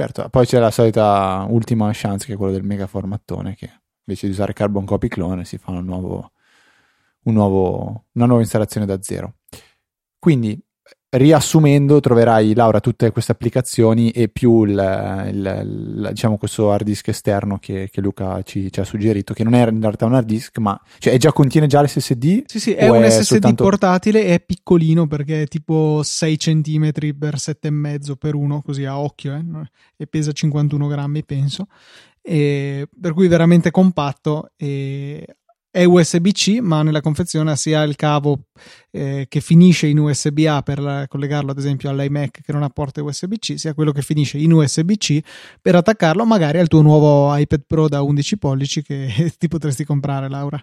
Certo, 0.00 0.28
poi 0.28 0.46
c'è 0.46 0.60
la 0.60 0.70
solita 0.70 1.44
ultima 1.50 1.90
chance 1.92 2.24
che 2.24 2.34
è 2.34 2.36
quella 2.36 2.52
del 2.52 2.62
mega 2.62 2.86
formattone 2.86 3.56
che 3.56 3.68
invece 4.04 4.26
di 4.28 4.32
usare 4.32 4.52
Carbon 4.52 4.84
Copy 4.84 5.08
Clone 5.08 5.44
si 5.44 5.58
fa 5.58 5.72
un 5.72 5.84
nuovo, 5.84 6.30
un 7.24 7.34
nuovo, 7.34 8.04
una 8.12 8.26
nuova 8.26 8.40
installazione 8.40 8.86
da 8.86 9.02
zero. 9.02 9.38
Quindi 10.16 10.56
riassumendo 11.10 12.00
troverai 12.00 12.54
Laura 12.54 12.80
tutte 12.80 13.10
queste 13.12 13.32
applicazioni 13.32 14.10
e 14.10 14.28
più 14.28 14.64
il, 14.64 14.72
il, 15.32 15.36
il, 15.36 16.08
diciamo 16.10 16.36
questo 16.36 16.70
hard 16.70 16.84
disk 16.84 17.08
esterno 17.08 17.58
che, 17.58 17.88
che 17.90 18.02
Luca 18.02 18.42
ci, 18.42 18.70
ci, 18.70 18.80
ha 18.80 18.84
suggerito 18.84 19.32
che 19.32 19.42
non 19.42 19.54
è 19.54 19.66
in 19.68 19.80
realtà 19.80 20.04
un 20.04 20.14
hard 20.14 20.26
disk 20.26 20.58
ma 20.58 20.78
cioè 20.98 21.16
già, 21.16 21.32
contiene 21.32 21.66
già 21.66 21.82
l'SSD 21.82 22.42
sì 22.44 22.60
sì 22.60 22.72
è 22.72 22.88
un 22.90 23.02
è 23.02 23.10
SSD 23.10 23.22
soltanto... 23.22 23.64
portatile 23.64 24.24
è 24.26 24.40
piccolino 24.40 25.06
perché 25.06 25.42
è 25.42 25.46
tipo 25.46 26.02
6 26.02 26.36
cm 26.36 26.90
per 27.18 27.36
7,5 27.36 28.14
per 28.18 28.34
uno 28.34 28.60
così 28.60 28.84
a 28.84 28.98
occhio 28.98 29.34
eh? 29.34 29.42
e 29.96 30.06
pesa 30.06 30.32
51 30.32 30.86
grammi 30.88 31.24
penso 31.24 31.68
e 32.20 32.86
per 33.00 33.14
cui 33.14 33.28
veramente 33.28 33.70
compatto 33.70 34.50
e 34.56 35.37
è 35.70 35.84
USB-C, 35.84 36.58
ma 36.60 36.82
nella 36.82 37.00
confezione 37.00 37.54
sia 37.56 37.82
il 37.82 37.94
cavo 37.96 38.44
eh, 38.90 39.26
che 39.28 39.40
finisce 39.40 39.86
in 39.86 39.98
USB-A 39.98 40.62
per 40.62 41.06
collegarlo 41.08 41.50
ad 41.50 41.58
esempio 41.58 41.90
all'iMac 41.90 42.40
che 42.42 42.52
non 42.52 42.62
ha 42.62 42.68
porta 42.68 43.02
USB-C, 43.02 43.58
sia 43.58 43.74
quello 43.74 43.92
che 43.92 44.02
finisce 44.02 44.38
in 44.38 44.52
USB-C 44.52 45.20
per 45.60 45.74
attaccarlo 45.74 46.24
magari 46.24 46.58
al 46.58 46.68
tuo 46.68 46.82
nuovo 46.82 47.34
iPad 47.36 47.64
Pro 47.66 47.88
da 47.88 48.02
11 48.02 48.38
pollici 48.38 48.82
che 48.82 49.32
ti 49.38 49.48
potresti 49.48 49.84
comprare, 49.84 50.28
Laura. 50.28 50.62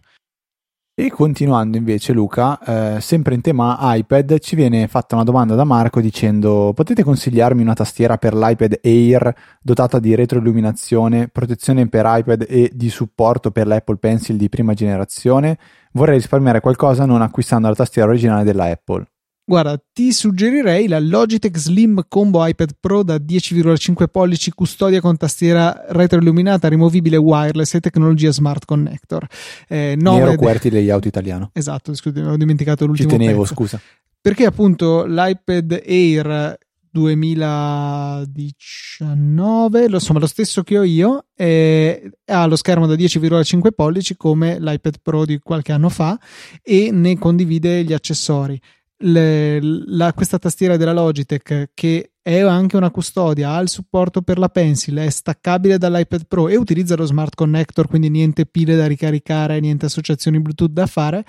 E 0.98 1.12
continuando 1.12 1.76
invece 1.76 2.14
Luca, 2.14 2.96
eh, 2.96 3.02
sempre 3.02 3.36
in 3.36 3.42
tema 3.42 3.78
iPad, 3.82 4.40
ci 4.40 4.56
viene 4.56 4.88
fatta 4.88 5.16
una 5.16 5.26
domanda 5.26 5.54
da 5.54 5.66
Marco 5.66 6.00
dicendo 6.00 6.72
potete 6.74 7.04
consigliarmi 7.04 7.62
una 7.62 7.74
tastiera 7.74 8.18
per 8.18 8.34
l'iPad 8.34 8.80
Air 8.82 9.36
dotata 9.62 10.00
di 10.00 10.16
retroilluminazione, 10.16 11.28
protezione 11.28 11.90
per 11.90 12.06
iPad 12.08 12.46
e 12.48 12.72
di 12.74 12.90
supporto 12.90 13.52
per 13.52 13.68
l'Apple 13.68 13.98
Pencil 13.98 14.38
di 14.38 14.48
prima 14.48 14.74
generazione? 14.74 15.58
Vorrei 15.92 16.16
risparmiare 16.16 16.62
qualcosa 16.62 17.06
non 17.06 17.22
acquistando 17.22 17.68
la 17.68 17.76
tastiera 17.76 18.08
originale 18.08 18.46
della 18.46 18.64
Apple. 18.64 19.06
Guarda, 19.48 19.80
ti 19.94 20.12
suggerirei 20.12 20.88
la 20.88 21.00
Logitech 21.00 21.56
Slim 21.56 22.06
Combo 22.08 22.44
iPad 22.48 22.72
Pro 22.80 23.04
da 23.04 23.18
10,5 23.18 24.08
pollici 24.10 24.50
custodia 24.50 25.00
con 25.00 25.18
tastiera 25.18 25.86
retroilluminata, 25.90 26.68
rimovibile 26.68 27.18
wireless 27.18 27.76
e 27.76 27.80
tecnologia 27.80 28.32
Smart 28.32 28.66
Connector. 28.66 29.28
Eh, 29.68 29.94
Nero 30.00 30.32
de... 30.32 30.38
QWERTY 30.38 30.72
layout 30.72 31.06
italiano. 31.06 31.52
Esatto, 31.54 31.94
scusi, 31.94 32.22
ho 32.22 32.36
dimenticato 32.38 32.88
l'ultimo 32.88 33.12
Ci 33.12 33.18
tenevo, 33.18 33.42
pezzo. 33.42 33.54
scusa. 33.54 33.80
Perché 34.20 34.48
appunto 34.48 35.06
l'iPad 35.06 35.84
Air 35.86 36.58
2019, 36.90 39.86
insomma 39.86 40.20
lo 40.20 40.26
stesso 40.26 40.64
che 40.64 40.80
ho 40.80 40.84
io, 40.84 41.26
eh, 41.36 42.10
ha 42.26 42.48
lo 42.48 42.56
schermo 42.56 42.88
da 42.88 42.96
10,5 42.96 43.68
pollici 43.76 44.18
come 44.18 44.60
l'iPad 44.60 44.96
Pro 45.04 45.24
di 45.24 45.38
qualche 45.38 45.72
anno 45.72 45.90
fa 45.90 46.20
e 46.64 46.90
ne 46.92 47.16
condivide 47.20 47.84
gli 47.84 47.94
accessori 47.94 48.60
le, 48.98 49.60
la, 49.62 50.14
questa 50.14 50.40
tastiera 50.40 50.78
della 50.78 50.94
Logitech 50.94 51.72
che 51.74 52.12
è 52.22 52.40
anche 52.40 52.76
una 52.76 52.90
custodia, 52.90 53.52
ha 53.52 53.60
il 53.60 53.70
supporto 53.70 54.22
per 54.22 54.40
la 54.40 54.50
Pencil, 54.50 54.96
è 54.96 55.10
staccabile 55.10 55.78
dall'iPad 55.78 56.26
Pro 56.28 56.48
e 56.48 56.56
utilizza 56.56 56.96
lo 56.96 57.06
smart 57.06 57.36
connector, 57.36 57.88
quindi 57.88 58.10
niente 58.10 58.46
pile 58.48 58.76
da 58.76 58.88
ricaricare, 58.88 59.60
niente 59.60 59.86
associazioni 59.86 60.40
Bluetooth 60.40 60.72
da 60.72 60.88
fare, 60.88 61.24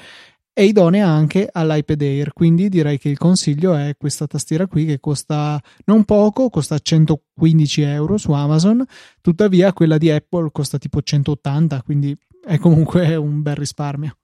è 0.55 0.63
idonea 0.63 1.07
anche 1.07 1.51
all'iPad 1.53 2.01
Air, 2.01 2.33
quindi 2.33 2.71
direi 2.71 2.97
che 2.97 3.11
il 3.11 3.19
consiglio 3.19 3.75
è 3.75 3.95
questa 3.99 4.27
tastiera 4.27 4.67
qui 4.67 4.87
che 4.87 5.01
costa 5.01 5.61
non 5.85 6.05
poco, 6.05 6.49
costa 6.49 6.79
115 6.79 7.83
euro 7.83 8.17
su 8.17 8.33
Amazon, 8.33 8.83
tuttavia 9.21 9.75
quella 9.75 9.99
di 9.99 10.11
Apple 10.11 10.49
costa 10.51 10.79
tipo 10.79 11.03
180, 11.03 11.83
quindi 11.83 12.17
è 12.43 12.57
comunque 12.57 13.17
un 13.17 13.43
bel 13.43 13.57
risparmio. 13.57 14.17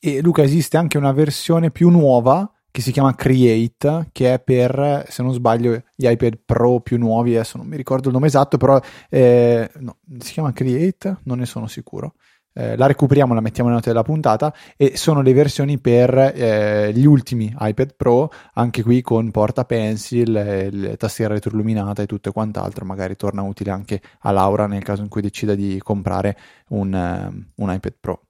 E 0.00 0.20
Luca, 0.22 0.42
esiste 0.42 0.76
anche 0.76 0.96
una 0.96 1.12
versione 1.12 1.70
più 1.72 1.88
nuova 1.88 2.48
che 2.70 2.82
si 2.82 2.92
chiama 2.92 3.14
Create, 3.14 4.10
che 4.12 4.34
è 4.34 4.38
per, 4.38 5.06
se 5.08 5.22
non 5.24 5.32
sbaglio, 5.32 5.82
gli 5.96 6.06
iPad 6.06 6.38
Pro 6.44 6.78
più 6.80 6.98
nuovi, 6.98 7.34
adesso 7.34 7.56
non 7.56 7.66
mi 7.66 7.76
ricordo 7.76 8.06
il 8.06 8.14
nome 8.14 8.28
esatto, 8.28 8.56
però 8.58 8.80
eh, 9.10 9.68
no, 9.78 9.96
si 10.18 10.32
chiama 10.34 10.52
Create, 10.52 11.18
non 11.24 11.38
ne 11.38 11.46
sono 11.46 11.66
sicuro. 11.66 12.14
Eh, 12.52 12.76
la 12.76 12.86
recuperiamo, 12.86 13.34
la 13.34 13.40
mettiamo 13.40 13.68
nelle 13.68 13.80
note 13.80 13.92
della 13.92 14.04
puntata 14.04 14.54
e 14.76 14.96
sono 14.96 15.22
le 15.22 15.32
versioni 15.32 15.78
per 15.78 16.16
eh, 16.16 16.92
gli 16.92 17.04
ultimi 17.04 17.52
iPad 17.58 17.94
Pro, 17.96 18.30
anche 18.54 18.82
qui 18.84 19.00
con 19.00 19.30
porta 19.32 19.64
pencil, 19.64 20.36
eh, 20.36 20.96
tastiera 20.96 21.34
retroilluminata 21.34 22.02
e 22.02 22.06
tutto 22.06 22.28
e 22.28 22.32
quant'altro, 22.32 22.84
magari 22.84 23.16
torna 23.16 23.42
utile 23.42 23.72
anche 23.72 24.00
a 24.20 24.30
Laura 24.30 24.66
nel 24.66 24.84
caso 24.84 25.02
in 25.02 25.08
cui 25.08 25.22
decida 25.22 25.56
di 25.56 25.80
comprare 25.82 26.36
un, 26.68 26.92
uh, 26.92 27.62
un 27.62 27.72
iPad 27.72 27.94
Pro. 27.98 28.27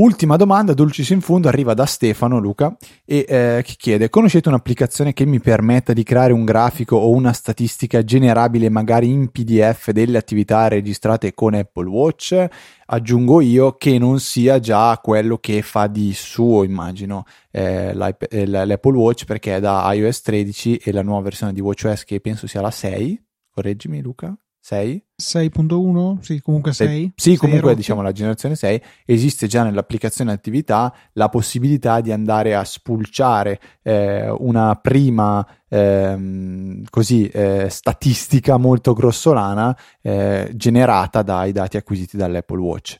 Ultima 0.00 0.36
domanda, 0.36 0.72
dulcis 0.72 1.10
in 1.10 1.20
fondo, 1.20 1.48
arriva 1.48 1.74
da 1.74 1.84
Stefano 1.84 2.38
Luca 2.38 2.74
e 3.04 3.26
eh, 3.28 3.62
chiede: 3.76 4.08
Conoscete 4.08 4.48
un'applicazione 4.48 5.12
che 5.12 5.26
mi 5.26 5.40
permetta 5.40 5.92
di 5.92 6.04
creare 6.04 6.32
un 6.32 6.46
grafico 6.46 6.96
o 6.96 7.10
una 7.10 7.34
statistica 7.34 8.02
generabile 8.02 8.70
magari 8.70 9.10
in 9.10 9.28
PDF 9.28 9.90
delle 9.90 10.16
attività 10.16 10.68
registrate 10.68 11.34
con 11.34 11.52
Apple 11.52 11.86
Watch? 11.86 12.46
Aggiungo 12.86 13.42
io 13.42 13.76
che 13.76 13.98
non 13.98 14.20
sia 14.20 14.58
già 14.58 14.98
quello 15.02 15.36
che 15.36 15.60
fa 15.60 15.86
di 15.86 16.14
suo, 16.14 16.64
immagino, 16.64 17.26
eh, 17.50 17.92
l'Apple 17.92 18.96
Watch 18.96 19.26
perché 19.26 19.56
è 19.56 19.60
da 19.60 19.92
iOS 19.92 20.22
13 20.22 20.76
e 20.76 20.92
la 20.92 21.02
nuova 21.02 21.24
versione 21.24 21.52
di 21.52 21.60
WatchOS 21.60 22.04
che 22.04 22.20
penso 22.20 22.46
sia 22.46 22.62
la 22.62 22.70
6. 22.70 23.22
Correggimi 23.50 24.00
Luca. 24.00 24.34
6? 24.70 25.04
6.1? 25.20 26.20
Sì, 26.20 26.40
comunque 26.40 26.72
6. 26.72 27.14
Sì, 27.16 27.36
comunque 27.36 27.74
diciamo 27.74 28.02
la 28.02 28.12
generazione 28.12 28.54
6 28.54 28.80
esiste 29.04 29.48
già 29.48 29.64
nell'applicazione 29.64 30.30
attività 30.30 30.94
la 31.14 31.28
possibilità 31.28 32.00
di 32.00 32.12
andare 32.12 32.54
a 32.54 32.62
spulciare 32.62 33.60
eh, 33.82 34.30
una 34.30 34.76
prima 34.76 35.44
eh, 35.68 36.82
così 36.88 37.26
eh, 37.26 37.66
statistica 37.68 38.58
molto 38.58 38.92
grossolana 38.92 39.76
eh, 40.02 40.48
generata 40.54 41.22
dai 41.22 41.50
dati 41.50 41.76
acquisiti 41.76 42.16
dall'Apple 42.16 42.60
Watch. 42.60 42.96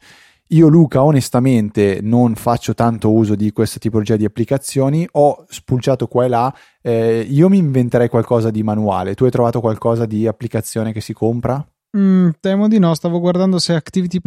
Io 0.52 0.66
Luca 0.66 1.04
onestamente 1.04 2.00
non 2.02 2.34
faccio 2.34 2.74
tanto 2.74 3.12
uso 3.12 3.36
di 3.36 3.52
questa 3.52 3.78
tipologia 3.78 4.16
di 4.16 4.24
applicazioni, 4.24 5.06
ho 5.12 5.44
spulciato 5.48 6.08
qua 6.08 6.24
e 6.24 6.28
là, 6.28 6.52
eh, 6.82 7.20
io 7.20 7.48
mi 7.48 7.58
inventerei 7.58 8.08
qualcosa 8.08 8.50
di 8.50 8.64
manuale, 8.64 9.14
tu 9.14 9.22
hai 9.22 9.30
trovato 9.30 9.60
qualcosa 9.60 10.06
di 10.06 10.26
applicazione 10.26 10.92
che 10.92 11.00
si 11.00 11.12
compra? 11.12 11.64
Mm, 11.96 12.28
temo 12.38 12.68
di 12.68 12.78
no, 12.78 12.94
stavo 12.94 13.18
guardando 13.18 13.58
se 13.58 13.74
Activity 13.74 14.20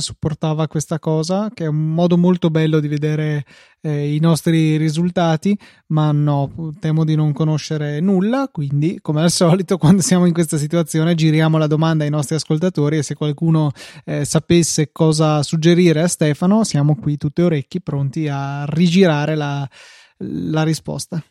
supportava 0.00 0.66
questa 0.66 0.98
cosa, 0.98 1.50
che 1.54 1.64
è 1.64 1.68
un 1.68 1.94
modo 1.94 2.18
molto 2.18 2.50
bello 2.50 2.80
di 2.80 2.88
vedere 2.88 3.44
eh, 3.80 4.12
i 4.12 4.18
nostri 4.18 4.76
risultati, 4.76 5.56
ma 5.88 6.10
no, 6.10 6.74
temo 6.80 7.04
di 7.04 7.14
non 7.14 7.32
conoscere 7.32 8.00
nulla, 8.00 8.48
quindi 8.50 8.98
come 9.00 9.22
al 9.22 9.30
solito 9.30 9.78
quando 9.78 10.02
siamo 10.02 10.26
in 10.26 10.32
questa 10.32 10.56
situazione 10.56 11.14
giriamo 11.14 11.58
la 11.58 11.68
domanda 11.68 12.02
ai 12.02 12.10
nostri 12.10 12.34
ascoltatori 12.34 12.98
e 12.98 13.04
se 13.04 13.14
qualcuno 13.14 13.70
eh, 14.04 14.24
sapesse 14.24 14.90
cosa 14.90 15.44
suggerire 15.44 16.02
a 16.02 16.08
Stefano, 16.08 16.64
siamo 16.64 16.96
qui 16.96 17.16
tutti 17.16 17.40
orecchi 17.40 17.80
pronti 17.80 18.26
a 18.26 18.64
rigirare 18.64 19.36
la, 19.36 19.68
la 20.16 20.62
risposta. 20.64 21.22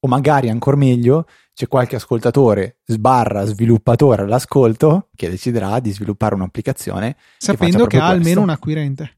O 0.00 0.08
magari 0.08 0.48
ancora 0.48 0.76
meglio 0.76 1.26
c'è 1.52 1.66
qualche 1.66 1.96
ascoltatore 1.96 2.78
sbarra 2.84 3.44
sviluppatore 3.44 4.22
all'ascolto 4.22 5.08
che 5.14 5.28
deciderà 5.28 5.80
di 5.80 5.90
sviluppare 5.90 6.36
un'applicazione 6.36 7.16
sapendo 7.36 7.86
che, 7.86 7.96
che 7.96 8.02
ha 8.02 8.10
questo. 8.10 8.16
almeno 8.16 8.42
un 8.42 8.50
acquirente. 8.50 9.16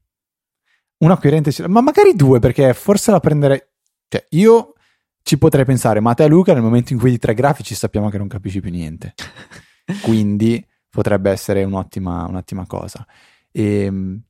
Un 0.97 1.11
acquirente 1.11 1.53
ma 1.67 1.81
magari 1.81 2.15
due 2.15 2.39
perché 2.39 2.73
forse 2.73 3.11
la 3.11 3.19
prenderei 3.19 3.61
cioè 4.07 4.25
io 4.29 4.73
ci 5.21 5.37
potrei 5.37 5.65
pensare 5.65 5.99
ma 5.99 6.13
te 6.13 6.27
Luca 6.27 6.53
nel 6.53 6.63
momento 6.63 6.93
in 6.93 6.99
cui 6.99 7.11
di 7.11 7.19
tre 7.19 7.33
grafici 7.33 7.75
sappiamo 7.75 8.09
che 8.09 8.17
non 8.17 8.27
capisci 8.27 8.59
più 8.59 8.71
niente. 8.71 9.13
Quindi 10.01 10.65
potrebbe 10.89 11.31
essere 11.31 11.63
un'ottima, 11.63 12.25
un'ottima 12.25 12.65
cosa. 12.65 13.05
E, 13.51 13.83
ehm, 13.83 14.21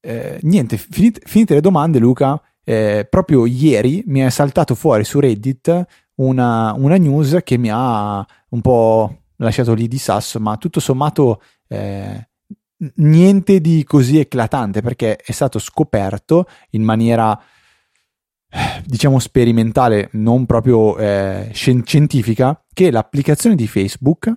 eh, 0.00 0.38
niente 0.42 0.76
finite, 0.76 1.20
finite, 1.24 1.54
le 1.54 1.60
domande 1.60 1.98
Luca 1.98 2.40
eh, 2.68 3.06
proprio 3.08 3.46
ieri 3.46 4.02
mi 4.08 4.20
è 4.20 4.28
saltato 4.28 4.74
fuori 4.74 5.02
su 5.02 5.20
Reddit 5.20 5.86
una, 6.16 6.74
una, 6.74 6.98
news 6.98 7.38
che 7.42 7.56
mi 7.56 7.70
ha 7.72 8.26
un 8.50 8.60
po' 8.60 9.22
lasciato 9.36 9.72
lì 9.72 9.88
di 9.88 9.96
sasso, 9.96 10.38
ma 10.38 10.58
tutto 10.58 10.78
sommato 10.78 11.40
eh, 11.66 12.28
niente 12.96 13.62
di 13.62 13.84
così 13.84 14.18
eclatante 14.18 14.82
perché 14.82 15.16
è 15.16 15.32
stato 15.32 15.58
scoperto 15.58 16.46
in 16.72 16.82
maniera 16.82 17.40
diciamo 18.84 19.18
sperimentale, 19.18 20.10
non 20.12 20.44
proprio 20.44 20.98
eh, 20.98 21.50
scientifica, 21.54 22.62
che 22.74 22.90
l'applicazione 22.90 23.56
di 23.56 23.66
Facebook 23.66 24.30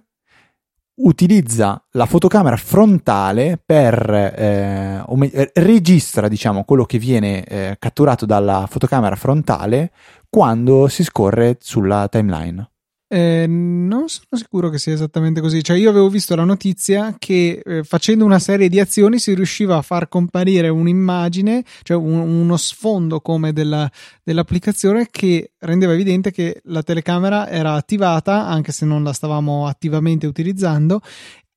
utilizza 1.03 1.83
la 1.91 2.05
fotocamera 2.05 2.55
frontale 2.57 3.61
per 3.63 4.09
eh, 4.09 5.51
registra 5.55 6.27
diciamo 6.27 6.63
quello 6.63 6.85
che 6.85 6.97
viene 6.97 7.43
eh, 7.43 7.75
catturato 7.79 8.25
dalla 8.25 8.67
fotocamera 8.69 9.15
frontale 9.15 9.91
quando 10.29 10.87
si 10.87 11.03
scorre 11.03 11.57
sulla 11.59 12.07
timeline. 12.09 12.70
Eh, 13.13 13.45
non 13.45 14.07
sono 14.07 14.25
sicuro 14.31 14.69
che 14.69 14.79
sia 14.79 14.93
esattamente 14.93 15.41
così. 15.41 15.61
Cioè, 15.61 15.75
io 15.75 15.89
avevo 15.89 16.07
visto 16.07 16.33
la 16.33 16.45
notizia 16.45 17.13
che 17.19 17.61
eh, 17.61 17.83
facendo 17.83 18.23
una 18.23 18.39
serie 18.39 18.69
di 18.69 18.79
azioni 18.79 19.19
si 19.19 19.33
riusciva 19.33 19.75
a 19.75 19.81
far 19.81 20.07
comparire 20.07 20.69
un'immagine, 20.69 21.61
cioè 21.83 21.97
un, 21.97 22.19
uno 22.19 22.55
sfondo 22.55 23.19
come 23.19 23.51
della, 23.51 23.91
dell'applicazione 24.23 25.09
che 25.11 25.51
rendeva 25.59 25.91
evidente 25.91 26.31
che 26.31 26.61
la 26.65 26.83
telecamera 26.83 27.49
era 27.49 27.73
attivata, 27.73 28.47
anche 28.47 28.71
se 28.71 28.85
non 28.85 29.03
la 29.03 29.11
stavamo 29.11 29.67
attivamente 29.67 30.25
utilizzando, 30.25 31.01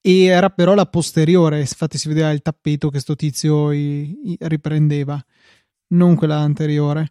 e 0.00 0.24
era 0.24 0.50
però 0.50 0.74
la 0.74 0.86
posteriore. 0.86 1.60
Infatti, 1.60 1.98
si 1.98 2.08
vedeva 2.08 2.32
il 2.32 2.42
tappeto 2.42 2.90
che 2.90 2.98
sto 2.98 3.14
tizio 3.14 3.70
i, 3.70 4.32
i 4.32 4.36
riprendeva, 4.40 5.24
non 5.90 6.16
quella 6.16 6.38
anteriore. 6.38 7.10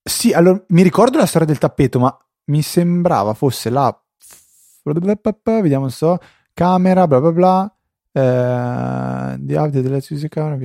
Sì, 0.00 0.32
allora 0.32 0.64
mi 0.68 0.82
ricordo 0.82 1.18
la 1.18 1.26
storia 1.26 1.48
del 1.48 1.58
tappeto, 1.58 1.98
ma 1.98 2.16
mi 2.50 2.62
sembrava 2.62 3.32
fosse 3.34 3.70
la 3.70 3.96
vediamo 5.44 5.88
so 5.88 6.18
camera 6.52 7.06
bla 7.06 7.20
bla 7.20 7.32
bla 7.32 7.74
eh, 8.12 9.38
the 9.38 9.56
update 9.56 9.82
della 9.82 10.00
camera 10.28 10.56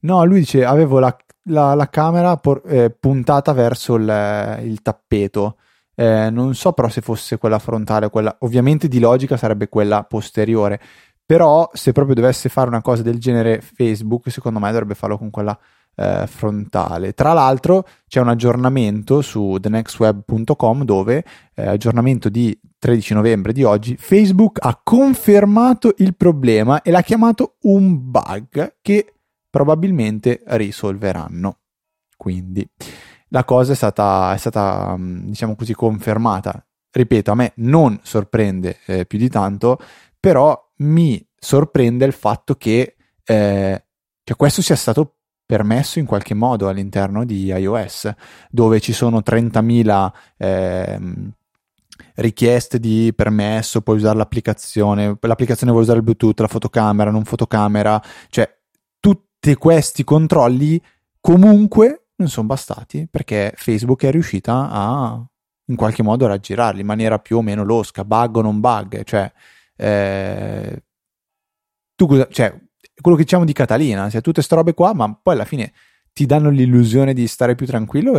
no 0.00 0.24
lui 0.24 0.40
dice 0.40 0.64
avevo 0.64 0.98
la, 0.98 1.16
la, 1.44 1.74
la 1.74 1.88
camera 1.88 2.36
por, 2.36 2.62
eh, 2.66 2.90
puntata 2.90 3.52
verso 3.52 3.94
il, 3.94 4.58
il 4.62 4.82
tappeto. 4.82 5.56
Eh, 5.94 6.30
non 6.30 6.54
so 6.54 6.72
però 6.72 6.88
se 6.88 7.02
fosse 7.02 7.36
quella 7.36 7.58
frontale 7.58 8.08
quella 8.08 8.34
ovviamente 8.40 8.88
di 8.88 8.98
logica 8.98 9.36
sarebbe 9.36 9.68
quella 9.68 10.04
posteriore 10.04 10.80
però 11.24 11.68
se 11.74 11.92
proprio 11.92 12.14
dovesse 12.14 12.48
fare 12.48 12.68
una 12.68 12.80
cosa 12.80 13.02
del 13.02 13.18
genere 13.18 13.60
Facebook 13.60 14.30
secondo 14.30 14.58
me 14.58 14.70
dovrebbe 14.70 14.94
farlo 14.94 15.18
con 15.18 15.28
quella 15.28 15.56
eh, 15.96 16.26
frontale. 16.26 17.12
Tra 17.12 17.32
l'altro 17.32 17.86
c'è 18.06 18.20
un 18.20 18.28
aggiornamento 18.28 19.20
su 19.22 19.58
thenextweb.com 19.60 20.84
dove, 20.84 21.24
eh, 21.54 21.66
aggiornamento 21.66 22.28
di 22.28 22.58
13 22.78 23.14
novembre 23.14 23.52
di 23.52 23.62
oggi, 23.62 23.96
Facebook 23.96 24.58
ha 24.60 24.80
confermato 24.82 25.94
il 25.98 26.16
problema 26.16 26.82
e 26.82 26.90
l'ha 26.90 27.02
chiamato 27.02 27.56
un 27.62 28.10
bug 28.10 28.76
che 28.82 29.14
probabilmente 29.48 30.42
risolveranno. 30.46 31.58
Quindi 32.16 32.68
la 33.28 33.44
cosa 33.44 33.72
è 33.72 33.74
stata, 33.74 34.32
è 34.34 34.36
stata 34.36 34.96
mm, 34.96 35.28
diciamo 35.28 35.54
così, 35.54 35.74
confermata. 35.74 36.64
Ripeto, 36.90 37.30
a 37.30 37.34
me 37.34 37.52
non 37.56 37.98
sorprende 38.02 38.78
eh, 38.86 39.06
più 39.06 39.18
di 39.18 39.28
tanto, 39.28 39.78
però 40.18 40.58
mi 40.78 41.24
sorprende 41.34 42.04
il 42.04 42.12
fatto 42.12 42.54
che 42.56 42.96
eh, 43.24 43.84
cioè 44.24 44.36
questo 44.36 44.62
sia 44.62 44.76
stato 44.76 45.16
permesso 45.44 45.98
in 45.98 46.06
qualche 46.06 46.34
modo 46.34 46.68
all'interno 46.68 47.24
di 47.24 47.46
iOS, 47.46 48.10
dove 48.50 48.80
ci 48.80 48.92
sono 48.92 49.18
30.000 49.18 50.10
eh, 50.38 51.00
richieste 52.16 52.78
di 52.78 53.12
permesso, 53.14 53.82
puoi 53.82 53.96
usare 53.96 54.16
l'applicazione, 54.16 55.16
l'applicazione 55.20 55.72
vuole 55.72 55.84
usare 55.84 55.98
il 55.98 56.04
Bluetooth, 56.04 56.40
la 56.40 56.48
fotocamera, 56.48 57.10
non 57.10 57.24
fotocamera, 57.24 58.02
cioè 58.28 58.50
tutti 58.98 59.54
questi 59.54 60.04
controlli 60.04 60.80
comunque 61.20 62.06
non 62.16 62.28
sono 62.28 62.46
bastati 62.46 63.08
perché 63.10 63.52
Facebook 63.56 64.04
è 64.04 64.10
riuscita 64.10 64.68
a 64.70 65.26
in 65.66 65.76
qualche 65.76 66.02
modo 66.02 66.26
raggirarli 66.26 66.80
in 66.80 66.86
maniera 66.86 67.18
più 67.18 67.38
o 67.38 67.42
meno 67.42 67.64
losca, 67.64 68.04
bug 68.04 68.36
o 68.36 68.42
non 68.42 68.60
bug, 68.60 69.04
cioè 69.04 69.30
eh, 69.76 70.82
tu 71.94 72.26
cioè 72.30 72.54
quello 73.00 73.16
che 73.16 73.24
diciamo 73.24 73.44
di 73.44 73.52
Catalina, 73.52 74.10
cioè 74.10 74.20
tutte 74.20 74.34
queste 74.34 74.54
robe 74.54 74.74
qua, 74.74 74.92
ma 74.94 75.12
poi 75.20 75.34
alla 75.34 75.44
fine 75.44 75.72
ti 76.12 76.26
danno 76.26 76.50
l'illusione 76.50 77.14
di 77.14 77.26
stare 77.26 77.54
più 77.54 77.66
tranquillo 77.66 78.12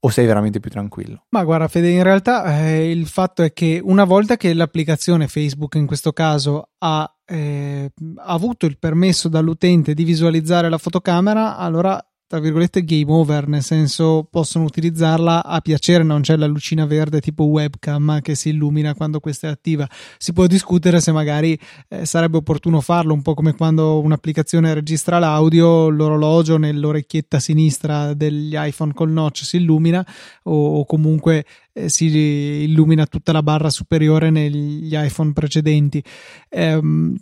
o 0.00 0.10
sei 0.10 0.26
veramente 0.26 0.60
più 0.60 0.70
tranquillo? 0.70 1.24
Ma 1.30 1.44
guarda, 1.44 1.68
Fede, 1.68 1.90
in 1.90 2.02
realtà 2.02 2.60
eh, 2.60 2.90
il 2.90 3.06
fatto 3.06 3.42
è 3.42 3.52
che 3.52 3.80
una 3.82 4.04
volta 4.04 4.36
che 4.36 4.54
l'applicazione 4.54 5.28
Facebook 5.28 5.74
in 5.74 5.86
questo 5.86 6.12
caso 6.12 6.70
ha, 6.78 7.12
eh, 7.24 7.90
ha 8.16 8.24
avuto 8.24 8.66
il 8.66 8.78
permesso 8.78 9.28
dall'utente 9.28 9.94
di 9.94 10.04
visualizzare 10.04 10.68
la 10.68 10.78
fotocamera, 10.78 11.56
allora 11.56 12.02
tra 12.28 12.40
virgolette 12.40 12.84
game 12.84 13.10
over, 13.10 13.48
nel 13.48 13.62
senso 13.62 14.28
possono 14.30 14.64
utilizzarla 14.64 15.42
a 15.42 15.62
piacere, 15.62 16.04
non 16.04 16.20
c'è 16.20 16.36
la 16.36 16.44
lucina 16.44 16.84
verde 16.84 17.22
tipo 17.22 17.44
webcam 17.44 18.20
che 18.20 18.34
si 18.34 18.50
illumina 18.50 18.94
quando 18.94 19.18
questa 19.18 19.48
è 19.48 19.50
attiva. 19.50 19.88
Si 20.18 20.34
può 20.34 20.46
discutere 20.46 21.00
se 21.00 21.10
magari 21.10 21.58
eh, 21.88 22.04
sarebbe 22.04 22.36
opportuno 22.36 22.82
farlo, 22.82 23.14
un 23.14 23.22
po' 23.22 23.32
come 23.32 23.54
quando 23.54 23.98
un'applicazione 24.00 24.74
registra 24.74 25.18
l'audio, 25.18 25.88
l'orologio 25.88 26.58
nell'orecchietta 26.58 27.40
sinistra 27.40 28.12
degli 28.12 28.54
iPhone 28.54 28.92
col 28.92 29.10
notch 29.10 29.44
si 29.44 29.56
illumina 29.56 30.06
o, 30.42 30.80
o 30.80 30.84
comunque 30.84 31.46
eh, 31.72 31.88
si 31.88 32.08
illumina 32.08 33.06
tutta 33.06 33.32
la 33.32 33.42
barra 33.42 33.70
superiore 33.70 34.28
negli 34.28 34.94
iPhone 34.94 35.32
precedenti. 35.32 36.04
Ehm, 36.50 37.16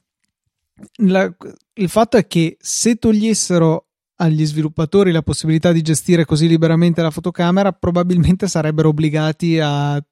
la, 1.05 1.33
il 1.75 1.89
fatto 1.89 2.17
è 2.17 2.27
che 2.27 2.57
se 2.61 2.97
togliessero 2.97 3.86
agli 4.17 4.47
sviluppatori 4.47 5.13
la 5.13 5.23
possibilità 5.23 5.73
di 5.73 5.83
gestire 5.83 6.25
così 6.25 6.49
liberamente 6.49 7.03
la 7.03 7.11
fotocamera, 7.11 7.73
probabilmente 7.73 8.49
sarebbero 8.49 8.89
obbligati 8.89 9.59
a 9.61 10.03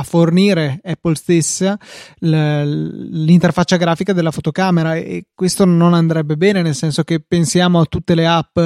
a 0.00 0.02
fornire 0.02 0.80
Apple 0.82 1.14
stessa 1.14 1.78
l'interfaccia 2.18 3.76
grafica 3.76 4.12
della 4.12 4.30
fotocamera 4.30 4.96
e 4.96 5.26
questo 5.34 5.64
non 5.64 5.94
andrebbe 5.94 6.36
bene 6.36 6.62
nel 6.62 6.74
senso 6.74 7.04
che 7.04 7.20
pensiamo 7.20 7.80
a 7.80 7.84
tutte 7.84 8.14
le 8.14 8.26
app 8.26 8.58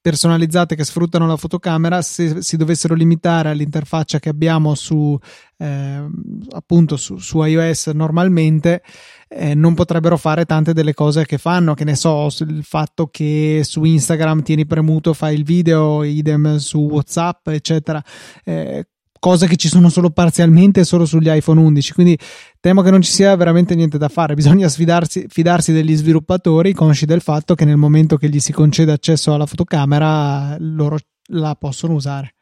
personalizzate 0.00 0.74
che 0.74 0.84
sfruttano 0.84 1.26
la 1.26 1.36
fotocamera 1.36 2.02
se 2.02 2.42
si 2.42 2.56
dovessero 2.56 2.94
limitare 2.94 3.50
all'interfaccia 3.50 4.18
che 4.18 4.28
abbiamo 4.28 4.74
su 4.74 5.18
eh, 5.58 6.06
appunto 6.52 6.96
su, 6.96 7.18
su, 7.18 7.42
iOS 7.42 7.88
normalmente 7.88 8.82
eh, 9.28 9.54
non 9.54 9.74
potrebbero 9.74 10.16
fare 10.16 10.46
tante 10.46 10.72
delle 10.72 10.94
cose 10.94 11.26
che 11.26 11.38
fanno 11.38 11.74
che 11.74 11.84
ne 11.84 11.94
so 11.94 12.28
il 12.40 12.64
fatto 12.64 13.08
che 13.08 13.60
su 13.62 13.84
Instagram 13.84 14.42
tieni 14.42 14.66
premuto 14.66 15.12
fai 15.12 15.34
il 15.34 15.44
video 15.44 16.02
idem 16.02 16.56
su 16.56 16.78
Whatsapp 16.80 17.48
eccetera. 17.48 18.02
Eh, 18.44 18.86
cose 19.20 19.46
che 19.46 19.54
ci 19.56 19.68
sono 19.68 19.88
solo 19.88 20.10
parzialmente 20.10 20.82
solo 20.82 21.06
sugli 21.06 21.30
iPhone 21.30 21.60
11 21.60 21.92
quindi 21.92 22.18
temo 22.58 22.82
che 22.82 22.90
non 22.90 23.02
ci 23.02 23.12
sia 23.12 23.36
veramente 23.36 23.74
niente 23.76 23.98
da 23.98 24.08
fare. 24.08 24.34
Bisogna 24.34 24.68
sfidarsi, 24.68 25.26
fidarsi 25.28 25.72
degli 25.72 25.94
sviluppatori 25.94 26.72
consci 26.72 27.06
del 27.06 27.20
fatto 27.20 27.54
che 27.54 27.64
nel 27.64 27.76
momento 27.76 28.16
che 28.16 28.28
gli 28.28 28.40
si 28.40 28.52
concede 28.52 28.90
accesso 28.90 29.32
alla 29.32 29.46
fotocamera 29.46 30.56
loro 30.58 30.98
la 31.32 31.54
possono 31.54 31.94
usare. 31.94 32.34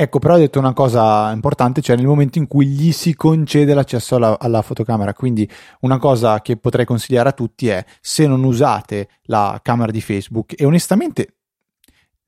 Ecco, 0.00 0.20
però 0.20 0.34
ha 0.34 0.38
detto 0.38 0.60
una 0.60 0.74
cosa 0.74 1.32
importante, 1.32 1.80
cioè 1.80 1.96
nel 1.96 2.06
momento 2.06 2.38
in 2.38 2.46
cui 2.46 2.66
gli 2.66 2.92
si 2.92 3.16
concede 3.16 3.74
l'accesso 3.74 4.14
alla, 4.14 4.38
alla, 4.38 4.62
fotocamera. 4.62 5.12
Quindi 5.12 5.50
una 5.80 5.98
cosa 5.98 6.40
che 6.40 6.56
potrei 6.56 6.84
consigliare 6.84 7.30
a 7.30 7.32
tutti 7.32 7.66
è 7.66 7.84
se 8.00 8.28
non 8.28 8.44
usate 8.44 9.08
la 9.22 9.58
camera 9.60 9.90
di 9.90 10.00
Facebook, 10.00 10.54
e 10.56 10.64
onestamente 10.64 11.37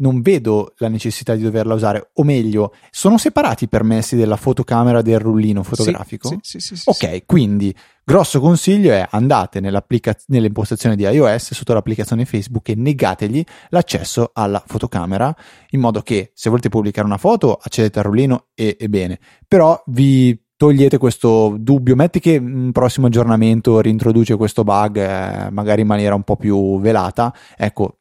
non 0.00 0.20
vedo 0.20 0.74
la 0.78 0.88
necessità 0.88 1.34
di 1.34 1.42
doverla 1.42 1.74
usare, 1.74 2.10
o 2.14 2.24
meglio, 2.24 2.74
sono 2.90 3.18
separati 3.18 3.64
i 3.64 3.68
permessi 3.68 4.16
della 4.16 4.36
fotocamera 4.36 5.02
del 5.02 5.18
rullino 5.18 5.62
fotografico? 5.62 6.28
Sì, 6.28 6.38
sì, 6.42 6.58
sì, 6.60 6.76
sì 6.76 6.88
ok, 6.88 7.24
quindi 7.26 7.74
grosso 8.04 8.40
consiglio 8.40 8.92
è 8.92 9.06
andate 9.10 9.60
nelle 9.60 10.46
impostazioni 10.46 10.96
di 10.96 11.04
iOS 11.04 11.54
sotto 11.54 11.74
l'applicazione 11.74 12.24
Facebook 12.24 12.68
e 12.70 12.74
negategli 12.74 13.44
l'accesso 13.68 14.30
alla 14.32 14.62
fotocamera 14.66 15.34
in 15.70 15.80
modo 15.80 16.00
che 16.00 16.32
se 16.34 16.50
volete 16.50 16.68
pubblicare 16.68 17.06
una 17.06 17.18
foto 17.18 17.54
accedete 17.54 18.00
al 18.00 18.06
rullino 18.06 18.46
e, 18.54 18.76
e 18.78 18.88
bene, 18.88 19.18
però 19.46 19.80
vi 19.86 20.36
togliete 20.56 20.98
questo 20.98 21.56
dubbio, 21.58 21.96
metti 21.96 22.20
che 22.20 22.36
un 22.36 22.70
prossimo 22.72 23.06
aggiornamento 23.06 23.80
rintroduce 23.80 24.36
questo 24.36 24.62
bug 24.62 24.96
eh, 24.96 25.50
magari 25.50 25.80
in 25.80 25.86
maniera 25.86 26.14
un 26.14 26.22
po' 26.22 26.36
più 26.36 26.78
velata, 26.80 27.32
ecco 27.56 27.99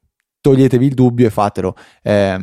toglietevi 0.49 0.85
il 0.85 0.93
dubbio 0.93 1.27
e 1.27 1.29
fatelo. 1.29 1.75
Eh, 2.01 2.38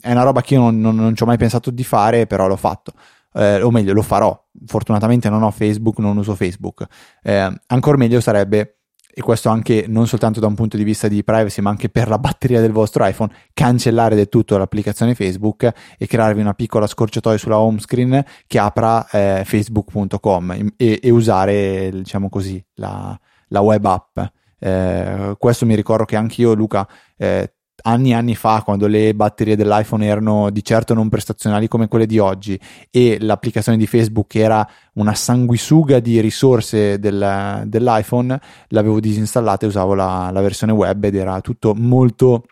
è 0.00 0.10
una 0.10 0.22
roba 0.22 0.42
che 0.42 0.54
io 0.54 0.60
non, 0.60 0.80
non, 0.80 0.96
non, 0.96 1.14
ci 1.14 1.22
ho 1.22 1.26
mai 1.26 1.38
pensato 1.38 1.70
di 1.70 1.84
fare, 1.84 2.26
però 2.26 2.46
l'ho 2.46 2.56
fatto. 2.56 2.92
Eh, 3.34 3.62
o 3.62 3.70
meglio, 3.70 3.92
lo 3.92 4.02
farò. 4.02 4.38
Fortunatamente 4.66 5.28
non 5.30 5.42
ho 5.42 5.50
Facebook, 5.50 5.98
non 5.98 6.16
uso 6.16 6.34
Facebook. 6.34 6.84
Eh, 7.22 7.60
ancora 7.66 7.96
meglio 7.96 8.20
sarebbe, 8.20 8.78
e 9.14 9.20
questo 9.20 9.48
anche 9.48 9.84
non 9.86 10.06
soltanto 10.06 10.40
da 10.40 10.46
un 10.46 10.54
punto 10.54 10.76
di 10.76 10.84
vista 10.84 11.06
di 11.06 11.22
privacy, 11.22 11.62
ma 11.62 11.70
anche 11.70 11.88
per 11.88 12.08
la 12.08 12.18
batteria 12.18 12.60
del 12.60 12.72
vostro 12.72 13.06
iPhone, 13.06 13.32
cancellare 13.54 14.16
del 14.16 14.28
tutto 14.28 14.56
l'applicazione 14.56 15.14
Facebook 15.14 15.70
e 15.96 16.06
crearvi 16.06 16.40
una 16.40 16.54
piccola 16.54 16.86
scorciatoia 16.86 17.38
sulla 17.38 17.58
home 17.58 17.78
screen 17.78 18.24
che 18.46 18.58
apra 18.58 19.08
eh, 19.08 19.42
facebook.com 19.44 20.72
e, 20.76 21.00
e, 21.02 21.10
usare, 21.10 21.90
diciamo 21.92 22.28
così, 22.28 22.62
la, 22.74 23.18
la 23.48 23.60
web 23.60 23.84
app. 23.84 24.18
Eh, 24.64 25.34
questo 25.38 25.66
mi 25.66 25.74
ricordo 25.74 26.04
che 26.04 26.14
anche 26.14 26.40
io, 26.40 26.54
Luca, 26.54 26.88
eh, 27.16 27.52
anni 27.82 28.10
e 28.10 28.14
anni 28.14 28.36
fa, 28.36 28.62
quando 28.62 28.86
le 28.86 29.12
batterie 29.12 29.56
dell'iPhone 29.56 30.06
erano 30.06 30.50
di 30.50 30.62
certo 30.62 30.94
non 30.94 31.08
prestazionali 31.08 31.66
come 31.66 31.88
quelle 31.88 32.06
di 32.06 32.18
oggi 32.18 32.58
e 32.90 33.18
l'applicazione 33.20 33.76
di 33.76 33.88
Facebook 33.88 34.32
era 34.36 34.64
una 34.94 35.14
sanguisuga 35.14 35.98
di 35.98 36.20
risorse 36.20 37.00
del, 37.00 37.64
dell'iPhone, 37.66 38.40
l'avevo 38.68 39.00
disinstallata 39.00 39.64
e 39.64 39.68
usavo 39.68 39.94
la, 39.94 40.30
la, 40.32 40.40
versione 40.40 40.72
web 40.72 41.02
ed 41.02 41.16
era 41.16 41.40
tutto 41.40 41.74
molto 41.74 42.44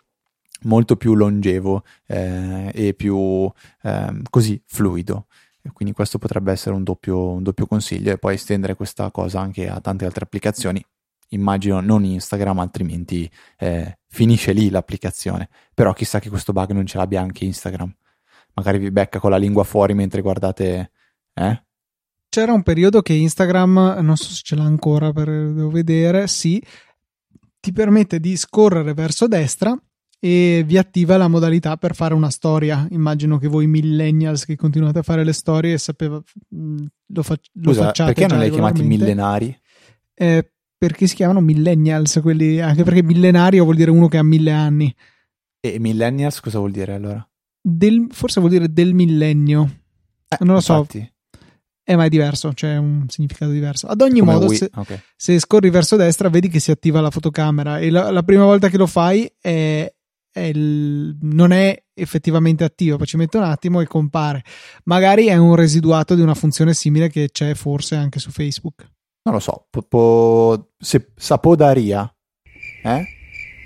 molto 0.63 0.95
più 0.95 1.15
longevo 1.15 1.83
eh, 2.05 2.69
e 2.73 2.93
più 2.93 3.49
eh, 3.83 4.21
così 4.29 4.61
fluido. 4.65 5.27
Quindi 5.73 5.93
questo 5.93 6.17
potrebbe 6.17 6.51
essere 6.51 6.75
un 6.75 6.83
doppio, 6.83 7.29
un 7.29 7.43
doppio 7.43 7.67
consiglio 7.67 8.11
e 8.11 8.17
poi 8.17 8.33
estendere 8.33 8.75
questa 8.75 9.09
cosa 9.11 9.39
anche 9.39 9.69
a 9.69 9.79
tante 9.79 10.05
altre 10.05 10.25
applicazioni 10.25 10.83
immagino 11.31 11.81
non 11.81 12.03
Instagram, 12.03 12.59
altrimenti 12.59 13.29
eh, 13.57 13.99
finisce 14.07 14.53
lì 14.53 14.69
l'applicazione. 14.69 15.49
Però 15.73 15.93
chissà 15.93 16.19
che 16.19 16.29
questo 16.29 16.53
bug 16.53 16.71
non 16.71 16.85
ce 16.85 16.97
l'abbia 16.97 17.21
anche 17.21 17.45
Instagram. 17.45 17.93
Magari 18.53 18.77
vi 18.77 18.91
becca 18.91 19.19
con 19.19 19.31
la 19.31 19.37
lingua 19.37 19.63
fuori 19.63 19.93
mentre 19.93 20.21
guardate... 20.21 20.91
Eh? 21.33 21.63
C'era 22.29 22.53
un 22.53 22.63
periodo 22.63 23.01
che 23.01 23.13
Instagram, 23.13 23.97
non 24.01 24.15
so 24.15 24.29
se 24.29 24.41
ce 24.43 24.55
l'ha 24.55 24.63
ancora, 24.63 25.11
per, 25.11 25.27
devo 25.27 25.69
vedere, 25.69 26.27
sì, 26.27 26.63
ti 27.59 27.71
permette 27.73 28.19
di 28.19 28.37
scorrere 28.37 28.93
verso 28.93 29.27
destra 29.27 29.77
e 30.23 30.63
vi 30.65 30.77
attiva 30.77 31.17
la 31.17 31.27
modalità 31.27 31.77
per 31.77 31.95
fare 31.95 32.13
una 32.13 32.29
storia. 32.29 32.87
Immagino 32.91 33.37
che 33.37 33.47
voi 33.47 33.67
millennials 33.67 34.45
che 34.45 34.55
continuate 34.55 34.99
a 34.99 35.03
fare 35.03 35.23
le 35.23 35.33
storie 35.33 35.77
sapeva, 35.77 36.21
mm, 36.55 36.85
lo, 37.07 37.23
fa, 37.23 37.35
lo 37.53 37.73
Scusa, 37.73 37.85
facciate 37.85 38.13
perché 38.13 38.27
non 38.27 38.39
li 38.39 38.45
hai 38.45 38.51
chiamati 38.51 38.83
millenari? 38.83 39.59
Eh, 40.13 40.51
perché 40.81 41.05
si 41.05 41.13
chiamano 41.13 41.41
millennials, 41.41 42.17
quelli, 42.23 42.59
anche 42.59 42.83
perché 42.83 43.03
millenario 43.03 43.65
vuol 43.65 43.75
dire 43.75 43.91
uno 43.91 44.07
che 44.07 44.17
ha 44.17 44.23
mille 44.23 44.49
anni. 44.49 44.91
E 45.59 45.77
millennials 45.77 46.39
cosa 46.39 46.57
vuol 46.57 46.71
dire 46.71 46.95
allora? 46.95 47.23
Del, 47.61 48.07
forse 48.09 48.39
vuol 48.39 48.51
dire 48.51 48.73
del 48.73 48.95
millennio. 48.95 49.81
Eh, 50.27 50.37
non 50.39 50.53
lo 50.53 50.55
infatti. 50.55 50.99
so. 50.99 51.39
Eh, 51.83 51.95
ma 51.95 52.05
è 52.05 52.09
diverso, 52.09 52.47
c'è 52.47 52.55
cioè 52.55 52.77
un 52.77 53.05
significato 53.09 53.51
diverso. 53.51 53.85
Ad 53.85 54.01
ogni 54.01 54.21
Come 54.21 54.31
modo, 54.33 54.51
se, 54.51 54.71
okay. 54.73 54.99
se, 55.15 55.37
scorri 55.37 55.69
verso 55.69 55.97
destra, 55.97 56.29
vedi 56.29 56.47
che 56.47 56.59
si 56.59 56.71
attiva 56.71 56.99
la 56.99 57.11
fotocamera 57.11 57.77
e 57.77 57.91
la, 57.91 58.09
la 58.09 58.23
prima 58.23 58.45
volta 58.45 58.67
che 58.67 58.77
lo 58.77 58.87
fai 58.87 59.31
è, 59.39 59.93
è 60.31 60.39
il, 60.39 61.15
non 61.21 61.51
è 61.51 61.79
effettivamente 61.93 62.63
attivo, 62.63 62.97
poi 62.97 63.05
ci 63.05 63.17
mette 63.17 63.37
un 63.37 63.43
attimo 63.43 63.81
e 63.81 63.85
compare. 63.85 64.43
Magari 64.85 65.27
è 65.27 65.37
un 65.37 65.53
residuato 65.53 66.15
di 66.15 66.21
una 66.21 66.33
funzione 66.33 66.73
simile 66.73 67.07
che 67.07 67.29
c'è 67.31 67.53
forse 67.53 67.93
anche 67.95 68.17
su 68.17 68.31
Facebook 68.31 68.89
non 69.23 69.33
lo 69.33 69.39
so, 69.39 69.67
po, 69.69 69.81
po, 69.83 70.71
se, 70.77 71.11
Sapodaria, 71.15 72.11
eh? 72.83 73.05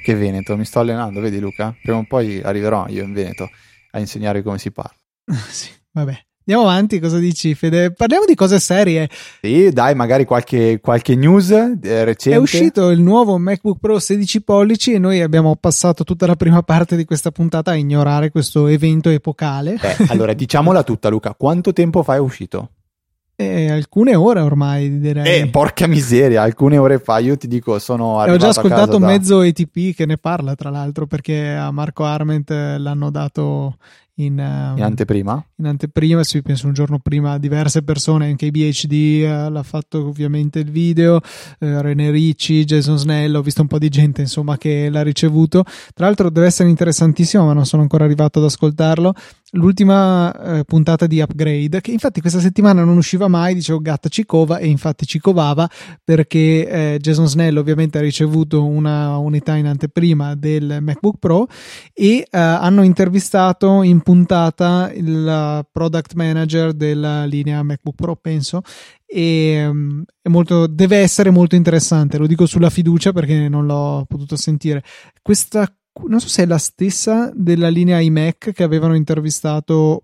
Che 0.04 0.14
Veneto, 0.14 0.56
mi 0.56 0.66
sto 0.66 0.80
allenando, 0.80 1.20
vedi 1.20 1.40
Luca? 1.40 1.76
Prima 1.82 1.98
o 1.98 2.06
poi 2.08 2.42
arriverò 2.42 2.86
io 2.90 3.04
in 3.04 3.14
Veneto 3.14 3.50
a 3.92 4.00
insegnare 4.00 4.44
come 4.44 4.60
si 4.60 4.72
parla. 4.72 4.96
sì, 5.50 5.70
vabbè. 5.92 6.26
Andiamo 6.48 6.70
avanti, 6.70 7.00
cosa 7.00 7.18
dici 7.18 7.56
Fede? 7.56 7.92
Parliamo 7.92 8.26
di 8.26 8.36
cose 8.36 8.60
serie. 8.60 9.10
Sì, 9.42 9.72
dai, 9.72 9.96
magari 9.96 10.26
qualche, 10.26 10.80
qualche 10.80 11.16
news 11.16 11.50
eh, 11.50 12.04
recente. 12.04 12.38
È 12.38 12.40
uscito 12.40 12.92
il 12.92 13.02
nuovo 13.02 13.40
MacBook 13.40 13.80
Pro 13.80 13.98
16 13.98 14.44
pollici 14.44 14.94
e 14.94 15.00
noi 15.00 15.22
abbiamo 15.22 15.56
passato 15.56 16.04
tutta 16.04 16.28
la 16.28 16.36
prima 16.36 16.62
parte 16.62 16.96
di 16.96 17.04
questa 17.04 17.32
puntata 17.32 17.72
a 17.72 17.76
ignorare 17.76 18.30
questo 18.30 18.68
evento 18.68 19.10
epocale. 19.10 19.80
Beh, 19.82 20.06
allora 20.10 20.34
diciamola 20.38 20.84
tutta 20.84 21.10
Luca, 21.10 21.34
quanto 21.34 21.74
tempo 21.74 22.04
fa 22.04 22.14
è 22.14 22.20
uscito? 22.20 22.74
Eh, 23.38 23.70
alcune 23.70 24.16
ore 24.16 24.40
ormai 24.40 25.00
direi. 25.00 25.42
Eh, 25.42 25.48
porca 25.50 25.88
miseria, 25.88 26.42
alcune 26.42 26.78
ore 26.78 27.00
fa 27.00 27.20
io 27.20 27.36
ti 27.36 27.48
dico 27.48 27.80
sono 27.80 28.20
arrivato 28.20 28.46
Ho 28.46 28.52
già 28.52 28.58
ascoltato 28.58 28.98
da... 28.98 29.06
mezzo 29.06 29.42
ATP 29.42 29.94
che 29.94 30.06
ne 30.06 30.18
parla 30.18 30.56
tra 30.56 30.70
l'altro 30.70 31.06
perché 31.06 31.50
a 31.50 31.70
Marco 31.72 32.06
Arment 32.06 32.50
l'hanno 32.50 33.10
dato 33.12 33.76
in, 34.18 34.40
um, 34.40 34.78
in, 34.78 34.84
anteprima? 34.84 35.46
In 35.58 35.66
anteprima, 35.66 36.24
sì, 36.24 36.42
penso 36.42 36.68
un 36.68 36.74
giorno 36.74 37.00
prima 37.00 37.38
diverse 37.38 37.84
persone, 37.84 38.28
anche 38.28 38.50
BHD 38.50 38.92
eh, 38.92 39.50
l'ha 39.50 39.64
fatto 39.64 40.08
ovviamente 40.08 40.60
il 40.60 40.72
video, 40.72 41.20
eh, 41.60 41.82
René 41.82 42.12
Ricci, 42.12 42.64
Jason 42.64 42.98
Snell, 42.98 43.36
ho 43.36 43.42
visto 43.42 43.62
un 43.62 43.68
po' 43.68 43.78
di 43.78 43.90
gente 43.90 44.22
insomma 44.22 44.58
che 44.58 44.90
l'ha 44.90 45.04
ricevuto. 45.04 45.64
Tra 45.94 46.06
l'altro 46.06 46.30
deve 46.30 46.48
essere 46.48 46.70
interessantissimo, 46.70 47.46
ma 47.46 47.54
non 47.54 47.66
sono 47.66 47.82
ancora 47.82 48.06
arrivato 48.06 48.40
ad 48.40 48.46
ascoltarlo. 48.46 49.14
L'ultima 49.52 50.34
eh, 50.60 50.64
puntata 50.66 51.08
di 51.08 51.20
Upgrade, 51.20 51.80
che 51.80 51.92
infatti 51.92 52.20
questa 52.20 52.40
settimana 52.40 52.84
non 52.84 52.98
usciva 52.98 53.28
mai, 53.28 53.54
dicevo 53.54 53.80
gatta 53.80 54.10
ci 54.10 54.26
cova 54.26 54.58
e 54.58 54.68
infatti 54.68 55.06
ci 55.06 55.20
covava 55.20 55.70
perché 56.04 56.68
eh, 56.68 56.98
Jason 57.00 57.28
Snell 57.28 57.56
ovviamente 57.56 57.98
ha 57.98 58.02
ricevuto 58.02 58.66
una 58.66 59.18
unità 59.18 59.56
in 59.56 59.68
anteprima 59.68 60.36
del 60.36 60.80
MacBook 60.82 61.18
Pro 61.20 61.48
e 61.94 62.28
hanno 62.32 62.84
intervistato 62.84 63.82
in 63.84 64.02
puntata 64.06 64.92
il 64.94 65.66
product 65.72 66.14
manager 66.14 66.74
della 66.74 67.26
linea 67.26 67.64
MacBook 67.64 67.96
Pro, 67.96 68.16
penso. 68.16 68.62
E 69.04 69.66
um, 69.68 70.04
molto, 70.30 70.68
deve 70.68 70.98
essere 70.98 71.32
molto 71.32 71.56
interessante. 71.56 72.20
Lo 72.20 72.28
dico 72.28 72.46
sulla 72.46 72.70
fiducia 72.70 73.12
perché 73.12 73.50
non 73.50 73.66
l'ho 73.66 74.06
potuto 74.08 74.36
sentire. 74.36 74.84
Questa, 75.24 75.68
non 76.08 76.20
so 76.20 76.28
se 76.28 76.44
è 76.44 76.46
la 76.46 76.60
stessa 76.60 77.32
della 77.34 77.70
linea 77.70 78.00
iMac 78.00 78.52
che 78.52 78.64
avevano 78.64 78.94
intervistato 78.94 80.04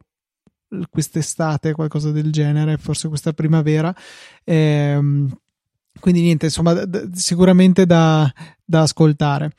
quest'estate, 0.90 1.74
qualcosa 1.74 2.10
del 2.10 2.32
genere, 2.32 2.78
forse 2.78 3.08
questa 3.08 3.34
primavera. 3.34 3.96
Ehm, 4.44 5.32
quindi 6.00 6.22
niente, 6.22 6.46
insomma, 6.46 6.74
d- 6.74 7.14
sicuramente 7.14 7.86
da, 7.86 8.28
da 8.66 8.82
ascoltare. 8.82 9.52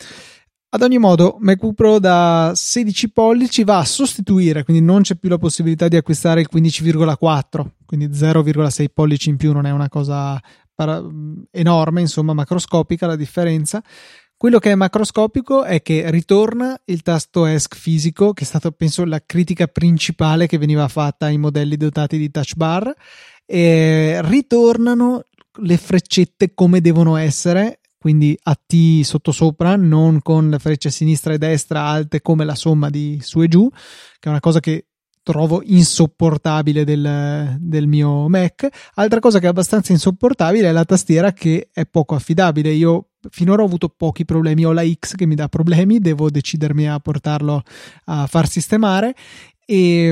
Ad 0.75 0.81
ogni 0.81 0.97
modo, 0.97 1.37
MacBook 1.39 1.75
Pro 1.75 1.99
da 1.99 2.53
16 2.55 3.11
pollici 3.11 3.63
va 3.63 3.81
a 3.81 3.85
sostituire, 3.85 4.65
quindi 4.65 4.83
non 4.83 5.03
c'è 5.03 5.17
più 5.17 5.29
la 5.29 5.37
possibilità 5.37 5.87
di 5.87 5.97
acquistare 5.97 6.41
il 6.41 6.49
15,4, 6.51 7.67
quindi 7.85 8.07
0,6 8.07 8.87
pollici 8.91 9.29
in 9.29 9.37
più 9.37 9.53
non 9.53 9.67
è 9.67 9.71
una 9.71 9.91
cosa 9.91 10.41
para- 10.75 11.05
enorme, 11.51 12.01
insomma, 12.01 12.33
macroscopica 12.33 13.07
la 13.07 13.17
differenza. 13.17 13.83
Quello 14.35 14.59
che 14.59 14.71
è 14.71 14.75
macroscopico 14.75 15.63
è 15.63 15.83
che 15.83 16.11
ritorna 16.11 16.81
il 16.87 17.03
tasto 17.03 17.45
ESC 17.45 17.77
fisico, 17.77 18.33
che 18.33 18.45
è 18.45 18.47
stata, 18.47 18.71
penso, 18.71 19.05
la 19.05 19.21
critica 19.27 19.67
principale 19.67 20.47
che 20.47 20.57
veniva 20.57 20.89
fatta 20.89 21.27
ai 21.27 21.37
modelli 21.37 21.77
dotati 21.77 22.17
di 22.17 22.31
touch 22.31 22.55
bar. 22.55 22.91
E 23.45 24.21
ritornano 24.23 25.25
le 25.57 25.77
freccette 25.77 26.55
come 26.55 26.81
devono 26.81 27.17
essere 27.17 27.82
quindi 28.03 28.37
a 28.43 28.57
T 28.57 29.03
sottosopra, 29.03 29.77
non 29.77 30.21
con 30.23 30.51
le 30.51 30.59
frecce 30.59 30.91
sinistra 30.91 31.33
e 31.33 31.39
destra 31.39 31.85
alte 31.85 32.21
come 32.21 32.45
la 32.45 32.57
somma 32.57 32.91
di 32.91 33.21
su 33.23 33.41
e 33.43 33.47
giù, 33.47 33.71
che 33.71 34.27
è 34.27 34.29
una 34.29 34.41
cosa 34.41 34.59
che 34.59 34.87
trovo 35.23 35.63
insopportabile 35.65 36.83
del, 36.83 37.57
del, 37.61 37.87
mio 37.87 38.29
Mac. 38.29 38.67
Altra 38.95 39.21
cosa 39.21 39.39
che 39.39 39.47
è 39.47 39.49
abbastanza 39.49 39.93
insopportabile 39.93 40.69
è 40.69 40.73
la 40.73 40.85
tastiera 40.85 41.33
che 41.33 41.69
è 41.73 41.87
poco 41.87 42.17
affidabile. 42.17 42.71
Io 42.71 43.11
finora 43.31 43.63
ho 43.63 43.67
avuto 43.67 43.89
pochi 43.89 44.25
problemi. 44.25 44.67
Ho 44.67 44.73
la 44.73 44.85
X 44.85 45.15
che 45.15 45.27
mi 45.27 45.37
dà 45.37 45.47
problemi, 45.47 46.01
devo 46.01 46.29
decidermi 46.29 46.89
a 46.89 46.99
portarlo 46.99 47.63
a 48.07 48.27
far 48.27 48.49
sistemare. 48.49 49.15
E, 49.65 50.09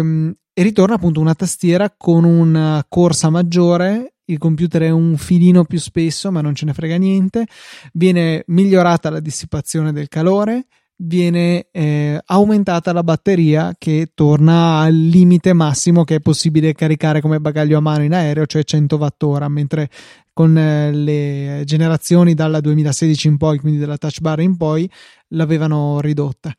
e 0.52 0.62
ritorna 0.62 0.94
appunto 0.94 1.18
una 1.18 1.34
tastiera 1.34 1.92
con 1.96 2.22
una 2.22 2.86
corsa 2.88 3.30
maggiore 3.30 4.14
il 4.30 4.38
computer 4.38 4.82
è 4.82 4.90
un 4.90 5.16
filino 5.16 5.64
più 5.64 5.78
spesso, 5.78 6.30
ma 6.30 6.40
non 6.40 6.54
ce 6.54 6.64
ne 6.64 6.72
frega 6.72 6.96
niente. 6.96 7.46
Viene 7.92 8.44
migliorata 8.46 9.10
la 9.10 9.20
dissipazione 9.20 9.92
del 9.92 10.08
calore, 10.08 10.66
viene 11.02 11.68
eh, 11.70 12.20
aumentata 12.26 12.92
la 12.92 13.02
batteria 13.02 13.74
che 13.78 14.10
torna 14.14 14.80
al 14.80 14.94
limite 14.94 15.52
massimo 15.52 16.04
che 16.04 16.16
è 16.16 16.20
possibile 16.20 16.74
caricare 16.74 17.20
come 17.20 17.40
bagaglio 17.40 17.78
a 17.78 17.80
mano 17.80 18.04
in 18.04 18.12
aereo, 18.12 18.46
cioè 18.46 18.64
100 18.64 18.96
watt 18.96 19.24
mentre 19.48 19.88
con 20.32 20.56
eh, 20.56 20.92
le 20.92 21.62
generazioni 21.64 22.34
dalla 22.34 22.60
2016 22.60 23.28
in 23.28 23.36
poi, 23.36 23.58
quindi 23.58 23.78
della 23.78 23.98
touch 23.98 24.20
bar 24.20 24.40
in 24.40 24.56
poi, 24.56 24.90
l'avevano 25.28 26.00
ridotta. 26.00 26.54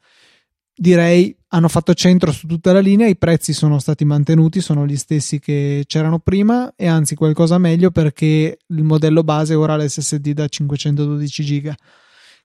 Direi 0.73 1.36
hanno 1.53 1.67
fatto 1.67 1.93
centro 1.93 2.31
su 2.31 2.47
tutta 2.47 2.71
la 2.71 2.79
linea, 2.79 3.07
i 3.07 3.17
prezzi 3.17 3.51
sono 3.51 3.77
stati 3.79 4.05
mantenuti, 4.05 4.61
sono 4.61 4.85
gli 4.85 4.95
stessi 4.95 5.39
che 5.39 5.83
c'erano 5.85 6.19
prima 6.19 6.73
e 6.77 6.87
anzi 6.87 7.15
qualcosa 7.15 7.57
meglio 7.57 7.91
perché 7.91 8.57
il 8.65 8.83
modello 8.83 9.23
base 9.23 9.53
ora 9.53 9.73
ha 9.73 9.77
l'SSD 9.77 10.31
da 10.31 10.47
512 10.47 11.43
giga. 11.43 11.75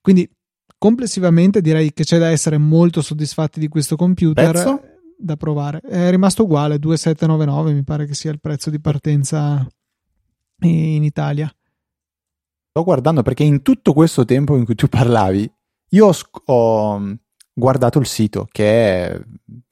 Quindi 0.00 0.28
complessivamente 0.76 1.60
direi 1.60 1.92
che 1.92 2.02
c'è 2.02 2.18
da 2.18 2.30
essere 2.30 2.58
molto 2.58 3.00
soddisfatti 3.00 3.60
di 3.60 3.68
questo 3.68 3.94
computer 3.94 4.50
prezzo? 4.50 4.82
da 5.16 5.36
provare. 5.36 5.80
È 5.80 6.10
rimasto 6.10 6.42
uguale, 6.42 6.80
2799 6.80 7.72
mi 7.72 7.84
pare 7.84 8.06
che 8.06 8.14
sia 8.14 8.32
il 8.32 8.40
prezzo 8.40 8.70
di 8.70 8.80
partenza 8.80 9.64
in 10.62 11.04
Italia. 11.04 11.48
Sto 12.70 12.82
guardando 12.82 13.22
perché 13.22 13.44
in 13.44 13.62
tutto 13.62 13.92
questo 13.92 14.24
tempo 14.24 14.56
in 14.56 14.64
cui 14.64 14.74
tu 14.74 14.88
parlavi, 14.88 15.48
io 15.90 16.06
ho, 16.06 16.14
ho 16.46 17.16
guardato 17.58 17.98
il 17.98 18.06
sito 18.06 18.46
che 18.50 18.64
è 19.06 19.20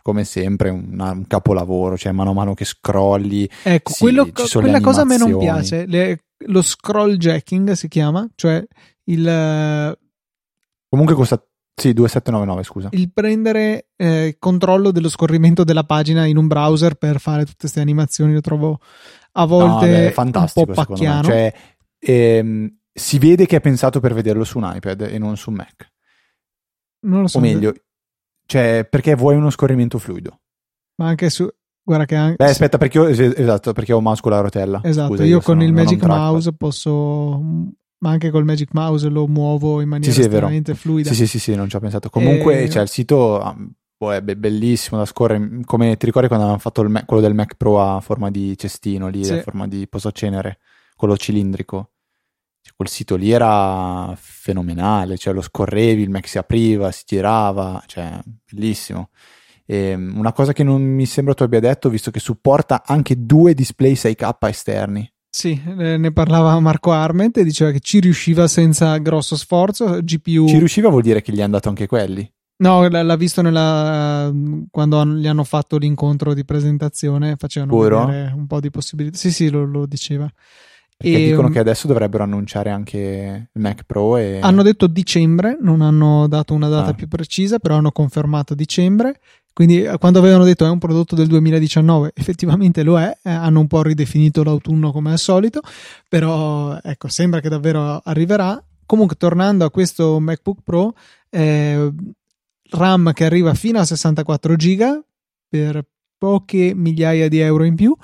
come 0.01 0.25
sempre 0.25 0.71
una, 0.71 1.11
un 1.11 1.27
capolavoro, 1.27 1.99
cioè 1.99 2.13
mano 2.13 2.31
a 2.31 2.35
mano 2.35 2.55
che 2.55 2.65
scrolli. 2.65 3.49
Ecco, 3.63 3.93
sì, 3.93 4.01
quello, 4.01 4.29
quella 4.33 4.81
cosa 4.81 5.03
a 5.03 5.05
me 5.05 5.19
non 5.19 5.39
piace, 5.39 5.87
le, 5.87 6.25
lo 6.47 6.63
scroll 6.63 7.17
jacking 7.17 7.73
si 7.73 7.89
chiama, 7.89 8.29
cioè 8.35 8.65
il 9.05 9.97
Comunque 10.95 11.17
costa 11.17 11.45
sì, 11.75 11.93
2799, 11.93 12.63
scusa. 12.63 12.89
Il 12.93 13.13
prendere 13.13 13.89
eh, 13.97 14.37
controllo 14.39 14.93
dello 14.93 15.09
scorrimento 15.09 15.65
della 15.65 15.83
pagina 15.83 16.25
in 16.25 16.37
un 16.37 16.47
browser 16.47 16.95
per 16.95 17.19
fare 17.19 17.45
tutte 17.45 17.57
queste 17.63 17.81
animazioni 17.81 18.33
lo 18.33 18.41
trovo 18.41 18.79
a 19.33 19.45
volte 19.45 19.87
no, 19.87 19.93
beh, 19.93 20.13
fantastico, 20.13 20.69
un 20.69 20.75
po' 20.75 20.85
pacchiano. 20.85 21.25
Cioè, 21.25 21.53
ehm, 21.99 22.77
si 22.93 23.19
vede 23.19 23.47
che 23.47 23.57
è 23.57 23.61
pensato 23.61 23.99
per 23.99 24.15
vederlo 24.15 24.45
su 24.45 24.59
un 24.59 24.71
iPad 24.73 25.01
e 25.01 25.19
non 25.19 25.37
su 25.37 25.51
un 25.51 25.57
Mac. 25.57 25.91
Non 27.05 27.23
lo 27.23 27.29
so. 27.29 27.39
O 27.39 27.41
meglio, 27.41 27.73
cioè, 28.47 28.87
perché 28.89 29.15
vuoi 29.15 29.37
uno 29.37 29.51
scorrimento 29.51 29.99
fluido. 29.99 30.41
Ma 30.97 31.09
anche 31.09 31.31
su... 31.31 31.49
Guarda 31.83 32.05
che 32.07 32.15
anche... 32.15 32.37
Beh, 32.37 32.51
aspetta, 32.51 32.79
perché 32.79 32.99
io, 32.99 33.07
esatto, 33.07 33.73
perché 33.73 33.93
ho 33.93 34.01
mouse 34.01 34.23
con 34.23 34.33
la 34.33 34.41
rotella. 34.41 34.81
Esatto, 34.83 35.09
Scusa, 35.09 35.25
io, 35.25 35.37
io 35.37 35.41
con 35.43 35.63
il 35.63 35.73
Magic 35.73 36.03
Mouse 36.05 36.53
posso 36.55 37.41
ma 38.05 38.11
anche 38.11 38.31
col 38.31 38.45
Magic 38.45 38.69
Mouse 38.73 39.09
lo 39.09 39.27
muovo 39.27 39.81
in 39.81 39.89
maniera 39.89 40.13
sì, 40.13 40.21
sì, 40.21 40.27
estremamente 40.27 40.75
fluida. 40.75 41.09
Sì, 41.09 41.15
sì, 41.15 41.27
sì, 41.27 41.39
sì, 41.39 41.55
non 41.55 41.71
ci 41.71 41.77
ho 41.77 41.81
pensato. 41.81 42.11
Comunque, 42.11 42.65
e... 42.65 42.69
cioè, 42.69 42.83
il 42.83 42.89
sito 42.89 43.57
oh, 43.97 44.11
è 44.11 44.21
bellissimo 44.21 44.99
da 44.99 45.07
scorrere. 45.07 45.61
Come 45.65 45.97
ti 45.97 46.05
ricordi 46.05 46.29
quando 46.29 46.45
avevamo 46.45 46.59
fatto 46.59 46.83
Mac, 46.87 47.07
quello 47.07 47.23
del 47.23 47.33
Mac 47.33 47.55
Pro 47.57 47.81
a 47.81 48.01
forma 48.01 48.31
di 48.31 48.59
cestino, 48.59 49.09
lì, 49.09 49.25
sì. 49.25 49.33
a 49.33 49.41
forma 49.41 49.67
di 49.67 49.89
posacenere, 49.89 50.59
quello 50.97 51.17
cilindrico? 51.17 51.93
Quel 52.77 52.89
sito 52.89 53.17
lì 53.17 53.31
era 53.31 54.13
fenomenale, 54.17 55.17
cioè 55.17 55.33
lo 55.33 55.43
scorrevi, 55.43 56.03
il 56.03 56.11
Mac 56.11 56.27
si 56.27 56.39
apriva, 56.39 56.91
si 56.91 57.05
girava, 57.07 57.83
cioè, 57.87 58.19
bellissimo. 58.51 59.11
E 59.65 59.91
ehm, 59.91 60.15
una 60.17 60.33
cosa 60.33 60.53
che 60.53 60.63
non 60.63 60.83
mi 60.83 61.07
sembra 61.07 61.35
tu 61.35 61.45
abbia 61.45 61.61
detto, 61.61 61.89
visto 61.89 62.11
che 62.11 62.21
supporta 62.21 62.83
anche 62.85 63.25
due 63.25 63.55
display 63.55 63.93
6K 63.93 64.35
esterni. 64.49 65.09
Sì, 65.35 65.61
ne 65.65 66.13
parlava 66.13 66.59
Marco 66.61 66.93
Arment 66.93 67.37
e 67.39 67.45
diceva 67.45 67.73
che 67.73 67.81
ci 67.81 67.99
riusciva 67.99 68.47
senza 68.47 68.97
grosso 68.99 69.37
sforzo. 69.37 69.99
GPU. 70.01 70.47
Ci 70.47 70.59
riusciva 70.59 70.89
vuol 70.89 71.03
dire 71.03 71.23
che 71.23 71.33
gli 71.33 71.41
hanno 71.41 71.53
dato 71.53 71.69
anche 71.69 71.89
quelli. 71.89 72.31
No, 72.57 72.87
l'ha 72.87 73.17
visto 73.17 73.43
nella, 73.43 74.33
quando 74.71 75.05
gli 75.05 75.27
hanno 75.27 75.43
fatto 75.43 75.77
l'incontro 75.77 76.35
di 76.35 76.45
presentazione, 76.45 77.35
facevano 77.37 77.73
Puro? 77.73 78.07
vedere 78.07 78.33
un 78.33 78.47
po' 78.47 78.61
di 78.61 78.71
possibilità. 78.71 79.19
Sì, 79.19 79.33
sì, 79.33 79.51
lo, 79.51 79.65
lo 79.65 79.87
diceva. 79.87 80.31
Perché 80.97 81.17
e, 81.17 81.27
dicono 81.27 81.49
che 81.49 81.59
adesso 81.59 81.87
dovrebbero 81.87 82.23
annunciare 82.23 82.71
anche 82.71 83.49
il 83.53 83.61
Mac 83.61 83.85
Pro. 83.85 84.17
E... 84.17 84.39
Hanno 84.41 84.63
detto 84.63 84.87
dicembre, 84.87 85.59
non 85.61 85.81
hanno 85.81 86.27
dato 86.29 86.55
una 86.55 86.69
data 86.69 86.91
ah. 86.91 86.95
più 86.95 87.09
precisa, 87.09 87.59
però 87.59 87.77
hanno 87.77 87.93
confermato 87.93 88.55
dicembre. 88.55 89.19
Quindi 89.53 89.83
eh, 89.83 89.99
quando 89.99 90.19
avevano 90.19 90.45
detto 90.45 90.65
è 90.67 90.69
un 90.69 90.79
prodotto 90.79 91.15
del 91.15 91.29
2019, 91.29 92.13
effettivamente 92.17 92.83
lo 92.83 92.99
è, 92.99 93.17
eh, 93.23 93.31
hanno 93.31 93.61
un 93.61 93.67
po' 93.67 93.83
ridefinito 93.83 94.43
l'autunno 94.43 94.93
come 94.93 95.13
al 95.13 95.19
solito, 95.19 95.61
però 96.09 96.79
ecco, 96.83 97.09
sembra 97.09 97.41
che 97.41 97.49
davvero 97.49 98.01
arriverà. 98.05 98.63
Comunque 98.87 99.17
tornando 99.17 99.65
a 99.65 99.71
questo 99.71 100.21
MacBook 100.21 100.59
Pro, 100.63 100.95
eh, 101.31 101.91
RAM 102.71 103.13
che 103.13 103.25
arriva 103.25 103.55
fino 103.55 103.79
a 103.79 103.85
64 103.85 104.57
giga 104.57 105.03
per 105.49 105.85
poche 106.19 106.75
migliaia 106.75 107.29
di 107.29 107.39
euro 107.39 107.65
in 107.65 107.75
più 107.75 107.97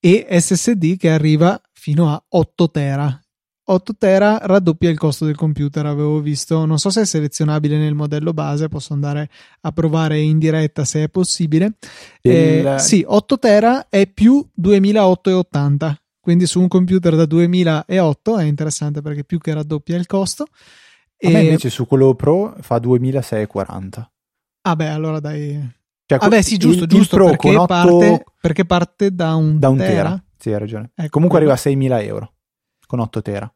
e 0.00 0.26
SSD 0.30 0.96
che 0.96 1.10
arriva 1.10 1.60
fino 1.86 2.10
a 2.10 2.20
8 2.28 2.70
tera 2.72 3.20
8 3.68 3.94
tera 3.96 4.38
raddoppia 4.42 4.90
il 4.90 4.98
costo 4.98 5.24
del 5.24 5.34
computer, 5.34 5.86
avevo 5.86 6.20
visto, 6.20 6.64
non 6.66 6.78
so 6.78 6.90
se 6.90 7.00
è 7.00 7.04
selezionabile 7.04 7.76
nel 7.76 7.94
modello 7.94 8.32
base, 8.32 8.68
posso 8.68 8.92
andare 8.92 9.28
a 9.62 9.72
provare 9.72 10.20
in 10.20 10.38
diretta 10.38 10.84
se 10.84 11.02
è 11.02 11.08
possibile. 11.08 11.72
Il... 12.20 12.32
Eh, 12.32 12.78
sì, 12.78 13.04
8 13.04 13.38
tera 13.40 13.88
è 13.88 14.06
più 14.06 14.48
2880, 14.54 16.00
quindi 16.20 16.46
su 16.46 16.60
un 16.60 16.68
computer 16.68 17.16
da 17.16 17.26
2008 17.26 18.38
è 18.38 18.44
interessante 18.44 19.02
perché 19.02 19.24
più 19.24 19.38
che 19.38 19.52
raddoppia 19.52 19.96
il 19.96 20.06
costo. 20.06 20.46
E... 21.16 21.28
invece 21.28 21.68
su 21.68 21.88
quello 21.88 22.14
Pro 22.14 22.54
fa 22.60 22.78
2640. 22.78 24.12
Ah 24.62 24.76
beh, 24.76 24.88
allora 24.88 25.18
dai... 25.18 25.74
Cioè, 26.06 26.18
ah 26.20 26.28
beh 26.28 26.42
sì, 26.42 26.56
giusto, 26.56 26.84
il, 26.84 26.88
giusto, 26.88 27.16
il 27.16 27.24
perché, 27.24 27.56
8... 27.56 27.66
parte, 27.66 28.24
perché, 28.40 28.64
parte, 28.64 29.12
da 29.12 29.34
un, 29.34 29.58
da 29.58 29.70
un 29.70 29.76
tera. 29.78 29.90
tera. 29.90 30.24
Sì, 30.46 30.52
hai 30.52 30.60
ragione. 30.60 30.92
Ecco, 30.94 31.08
Comunque 31.08 31.38
arriva 31.38 31.54
a 31.54 31.56
6.000 31.56 32.04
euro 32.04 32.34
con 32.86 33.00
8 33.00 33.20
tera 33.20 33.52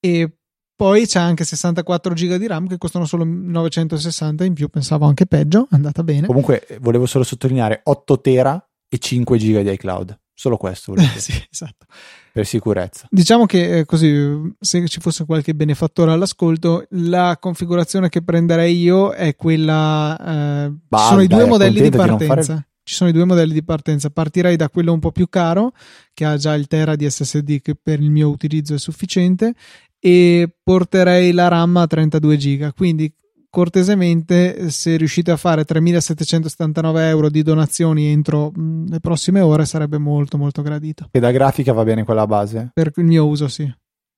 e 0.00 0.32
poi 0.74 1.06
c'è 1.06 1.20
anche 1.20 1.44
64 1.44 2.12
giga 2.12 2.36
di 2.38 2.48
RAM 2.48 2.66
che 2.66 2.76
costano 2.76 3.04
solo 3.04 3.22
960 3.24 4.44
in 4.44 4.52
più, 4.52 4.68
pensavo 4.68 5.06
anche 5.06 5.26
peggio, 5.26 5.68
è 5.70 5.76
andata 5.76 6.02
bene. 6.02 6.26
Comunque 6.26 6.66
volevo 6.80 7.06
solo 7.06 7.22
sottolineare 7.22 7.82
8 7.84 8.20
tera 8.20 8.68
e 8.88 8.98
5 8.98 9.38
giga 9.38 9.62
di 9.62 9.70
iCloud, 9.70 10.18
solo 10.34 10.56
questo 10.56 10.92
volevo 10.92 11.06
dire. 11.14 11.20
sì, 11.20 11.46
esatto. 11.48 11.86
Per 12.32 12.44
sicurezza. 12.44 13.06
Diciamo 13.10 13.46
che 13.46 13.78
eh, 13.78 13.84
così, 13.84 14.54
se 14.58 14.88
ci 14.88 14.98
fosse 14.98 15.24
qualche 15.24 15.54
benefattore 15.54 16.10
all'ascolto, 16.10 16.84
la 16.90 17.36
configurazione 17.38 18.08
che 18.08 18.22
prenderei 18.22 18.76
io 18.76 19.12
è 19.12 19.36
quella... 19.36 20.66
Eh, 20.66 20.72
ci 20.96 21.04
sono 21.04 21.20
i 21.22 21.28
due 21.28 21.44
modelli 21.44 21.80
di 21.80 21.96
partenza. 21.96 22.67
Ci 22.88 22.94
sono 22.94 23.10
i 23.10 23.12
due 23.12 23.26
modelli 23.26 23.52
di 23.52 23.62
partenza. 23.62 24.08
Partirei 24.08 24.56
da 24.56 24.70
quello 24.70 24.94
un 24.94 24.98
po' 24.98 25.12
più 25.12 25.28
caro, 25.28 25.72
che 26.14 26.24
ha 26.24 26.38
già 26.38 26.54
il 26.54 26.68
Tera 26.68 26.96
di 26.96 27.08
SSD, 27.08 27.60
che 27.60 27.74
per 27.74 28.00
il 28.00 28.10
mio 28.10 28.30
utilizzo 28.30 28.72
è 28.72 28.78
sufficiente, 28.78 29.52
e 29.98 30.48
porterei 30.62 31.32
la 31.32 31.48
RAM 31.48 31.76
a 31.76 31.86
32 31.86 32.36
giga. 32.38 32.72
Quindi 32.72 33.12
cortesemente 33.50 34.70
se 34.70 34.96
riuscite 34.96 35.30
a 35.30 35.36
fare 35.36 35.66
3.779 35.66 36.98
euro 37.00 37.28
di 37.28 37.42
donazioni 37.42 38.06
entro 38.06 38.52
mh, 38.54 38.88
le 38.88 39.00
prossime 39.00 39.40
ore 39.40 39.66
sarebbe 39.66 39.98
molto 39.98 40.36
molto 40.36 40.60
gradito 40.60 41.08
e 41.10 41.18
da 41.18 41.30
grafica 41.30 41.72
va 41.72 41.82
bene 41.82 42.04
quella 42.04 42.26
base? 42.26 42.70
per 42.74 42.92
il 42.96 43.04
mio 43.04 43.26
uso 43.26 43.48
sì 43.48 43.66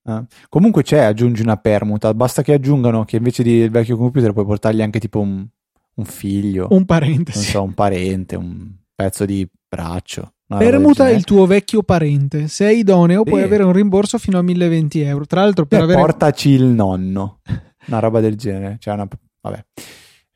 ah. 0.07 0.27
comunque 0.49 0.83
c'è 0.83 0.99
aggiungi 0.99 1.43
una 1.43 1.57
permuta 1.59 2.13
basta 2.13 2.43
che 2.43 2.55
aggiungano 2.55 3.05
che 3.05 3.19
invece 3.19 3.45
del 3.45 3.71
vecchio 3.71 3.97
computer 3.97 4.33
puoi 4.33 4.47
portargli 4.47 4.83
anche 4.83 4.99
tipo 4.99 5.21
un, 5.21 5.47
un 5.95 6.05
figlio 6.05 6.69
un 6.71 6.85
parente 6.85 7.33
non 7.35 7.43
so 7.43 7.63
un 7.63 7.75
parente 7.75 8.37
un 8.37 8.73
pezzo 8.95 9.25
di 9.25 9.47
braccio 9.69 10.33
Permuta 10.59 11.09
il 11.09 11.25
tuo 11.25 11.47
vecchio 11.47 11.83
parente. 11.83 12.49
Se 12.49 12.67
è 12.67 12.73
idoneo, 12.73 13.23
sì. 13.23 13.31
puoi 13.31 13.43
avere 13.43 13.63
un 13.63 13.73
rimborso 13.73 14.19
fino 14.19 14.39
a 14.39 14.43
1020 14.43 15.01
euro. 15.01 15.25
Tra 15.25 15.43
l'altro, 15.43 15.65
per 15.65 15.79
Beh, 15.79 15.85
avere. 15.85 16.01
Portaci 16.01 16.51
il 16.51 16.65
nonno. 16.65 17.41
Una 17.87 17.99
roba 18.01 18.21
del 18.21 18.37
genere. 18.37 18.77
Cioè, 18.81 18.95
una... 18.95 19.07
vabbè. 19.41 19.65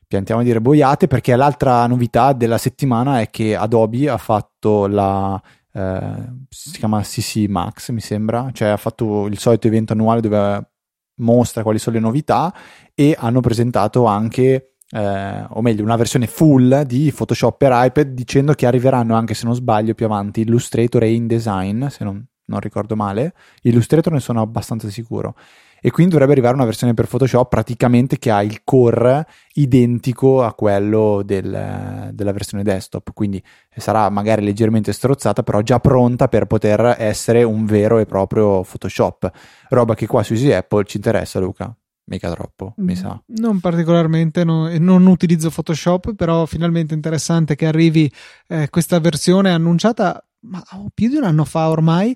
Piantiamo 0.07 0.41
di 0.41 0.47
dire 0.47 0.61
boiate 0.61 1.07
perché 1.07 1.35
l'altra 1.35 1.85
novità 1.87 2.31
della 2.31 2.57
settimana 2.57 3.19
è 3.19 3.29
che 3.29 3.55
Adobe 3.55 4.07
ha 4.07 4.17
fatto 4.17 4.87
la. 4.87 5.41
Eh, 5.73 6.31
si 6.47 6.77
chiama 6.77 7.01
CC 7.01 7.47
Max, 7.49 7.89
mi 7.89 7.99
sembra. 7.99 8.49
Cioè, 8.53 8.69
ha 8.69 8.77
fatto 8.77 9.25
il 9.25 9.37
solito 9.37 9.67
evento 9.67 9.91
annuale 9.91 10.21
dove 10.21 10.69
mostra 11.15 11.63
quali 11.63 11.79
sono 11.79 11.97
le 11.97 12.01
novità 12.01 12.53
e 12.93 13.15
hanno 13.17 13.41
presentato 13.41 14.05
anche 14.05 14.74
eh, 14.89 15.45
o 15.49 15.61
meglio 15.61 15.83
una 15.83 15.95
versione 15.95 16.27
full 16.27 16.81
di 16.83 17.11
Photoshop 17.15 17.57
per 17.57 17.71
iPad 17.73 18.07
dicendo 18.09 18.53
che 18.53 18.65
arriveranno 18.65 19.15
anche 19.15 19.33
se 19.33 19.45
non 19.45 19.55
sbaglio 19.55 19.93
più 19.93 20.05
avanti 20.05 20.41
Illustrator 20.41 21.03
e 21.03 21.13
InDesign 21.13 21.87
se 21.87 22.03
non, 22.03 22.23
non 22.45 22.59
ricordo 22.59 22.95
male. 22.95 23.33
Illustrator 23.63 24.13
ne 24.13 24.19
sono 24.19 24.41
abbastanza 24.41 24.89
sicuro. 24.89 25.35
E 25.81 25.91
quindi 25.91 26.13
dovrebbe 26.13 26.33
arrivare 26.33 26.55
una 26.55 26.65
versione 26.65 26.95
per 26.95 27.05
Photoshop 27.05 27.47
praticamente 27.47 28.17
che 28.17 28.31
ha 28.31 28.41
il 28.41 28.63
core 28.63 29.27
identico 29.53 30.43
a 30.43 30.55
quello 30.55 31.21
del, 31.23 32.09
della 32.11 32.31
versione 32.31 32.63
desktop. 32.63 33.13
Quindi 33.13 33.43
sarà 33.75 34.09
magari 34.09 34.43
leggermente 34.43 34.93
strozzata, 34.93 35.43
però 35.43 35.61
già 35.61 35.79
pronta 35.79 36.27
per 36.27 36.45
poter 36.45 36.95
essere 36.97 37.43
un 37.43 37.65
vero 37.65 37.99
e 37.99 38.07
proprio 38.07 38.63
Photoshop. 38.63 39.29
Roba 39.69 39.93
che 39.93 40.07
qua 40.07 40.23
su 40.23 40.33
Easy 40.33 40.51
Apple 40.53 40.85
ci 40.85 40.97
interessa, 40.97 41.39
Luca. 41.39 41.75
Mica 42.07 42.29
troppo, 42.31 42.73
mi 42.77 42.93
mm, 42.93 42.95
sa. 42.95 43.21
Non 43.27 43.59
particolarmente, 43.59 44.43
no, 44.43 44.69
non 44.77 45.05
utilizzo 45.07 45.49
Photoshop, 45.49 46.13
però 46.13 46.45
finalmente 46.45 46.93
interessante 46.93 47.55
che 47.55 47.65
arrivi 47.65 48.11
eh, 48.47 48.69
questa 48.69 48.99
versione 48.99 49.51
annunciata 49.51 50.23
ma, 50.47 50.63
oh, 50.73 50.89
più 50.93 51.09
di 51.09 51.15
un 51.15 51.23
anno 51.23 51.43
fa 51.45 51.69
ormai 51.69 52.15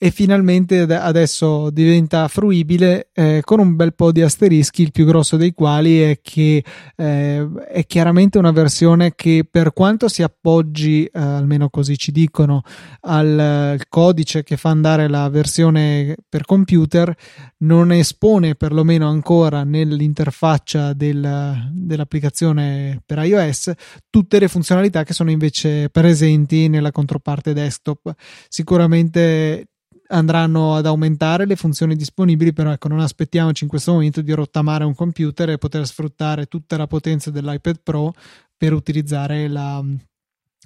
e 0.00 0.12
finalmente 0.12 0.82
adesso 0.82 1.70
diventa 1.70 2.28
fruibile 2.28 3.10
eh, 3.12 3.40
con 3.44 3.58
un 3.58 3.74
bel 3.74 3.94
po' 3.94 4.12
di 4.12 4.22
asterischi, 4.22 4.82
il 4.82 4.92
più 4.92 5.04
grosso 5.04 5.36
dei 5.36 5.52
quali 5.52 6.00
è 6.00 6.20
che 6.22 6.64
eh, 6.94 7.48
è 7.68 7.84
chiaramente 7.84 8.38
una 8.38 8.52
versione 8.52 9.16
che 9.16 9.44
per 9.50 9.72
quanto 9.72 10.06
si 10.06 10.22
appoggi, 10.22 11.04
eh, 11.04 11.18
almeno 11.18 11.68
così 11.68 11.98
ci 11.98 12.12
dicono, 12.12 12.62
al, 13.00 13.38
al 13.38 13.88
codice 13.88 14.42
che 14.42 14.56
fa 14.56 14.70
andare 14.70 15.08
la 15.08 15.28
versione 15.28 16.14
per 16.28 16.44
computer, 16.44 17.14
non 17.58 17.92
espone 17.92 18.54
perlomeno 18.54 19.08
ancora 19.08 19.64
nell'interfaccia 19.64 20.92
del, 20.92 21.70
dell'applicazione 21.72 23.02
per 23.04 23.18
iOS 23.18 23.72
tutte 24.10 24.38
le 24.38 24.48
funzionalità 24.48 25.02
che 25.02 25.12
sono 25.12 25.30
invece 25.30 25.88
presenti 25.90 26.68
nella 26.68 26.92
controparte 26.92 27.52
desktop. 27.52 28.12
Sicuramente 28.48 29.66
andranno 30.08 30.74
ad 30.74 30.86
aumentare 30.86 31.46
le 31.46 31.56
funzioni 31.56 31.96
disponibili, 31.96 32.52
però 32.52 32.70
ecco, 32.72 32.88
non 32.88 33.00
aspettiamoci 33.00 33.64
in 33.64 33.70
questo 33.70 33.92
momento 33.92 34.20
di 34.20 34.32
rottamare 34.32 34.84
un 34.84 34.94
computer 34.94 35.50
e 35.50 35.58
poter 35.58 35.86
sfruttare 35.86 36.46
tutta 36.46 36.76
la 36.76 36.86
potenza 36.86 37.30
dell'iPad 37.30 37.80
Pro 37.82 38.12
per 38.56 38.72
utilizzare 38.72 39.48
la 39.48 39.82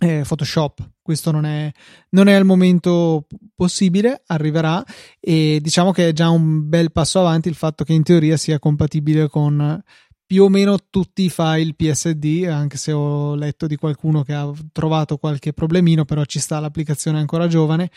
eh, 0.00 0.24
Photoshop. 0.26 0.90
Questo 1.02 1.30
non 1.30 1.44
è, 1.44 1.70
non 2.10 2.28
è 2.28 2.32
al 2.34 2.44
momento 2.44 3.26
possibile, 3.54 4.22
arriverà 4.26 4.84
e 5.20 5.58
diciamo 5.60 5.92
che 5.92 6.08
è 6.08 6.12
già 6.12 6.28
un 6.28 6.68
bel 6.68 6.92
passo 6.92 7.20
avanti 7.20 7.48
il 7.48 7.54
fatto 7.54 7.84
che 7.84 7.92
in 7.92 8.02
teoria 8.02 8.36
sia 8.36 8.58
compatibile 8.58 9.28
con 9.28 9.82
più 10.24 10.44
o 10.44 10.48
meno 10.48 10.78
tutti 10.88 11.24
i 11.24 11.30
file 11.30 11.74
PSD, 11.74 12.46
anche 12.48 12.78
se 12.78 12.90
ho 12.90 13.34
letto 13.34 13.66
di 13.66 13.76
qualcuno 13.76 14.22
che 14.22 14.32
ha 14.32 14.50
trovato 14.72 15.18
qualche 15.18 15.52
problemino, 15.52 16.06
però 16.06 16.24
ci 16.24 16.38
sta 16.38 16.58
l'applicazione 16.58 17.18
ancora 17.18 17.48
giovane 17.48 17.90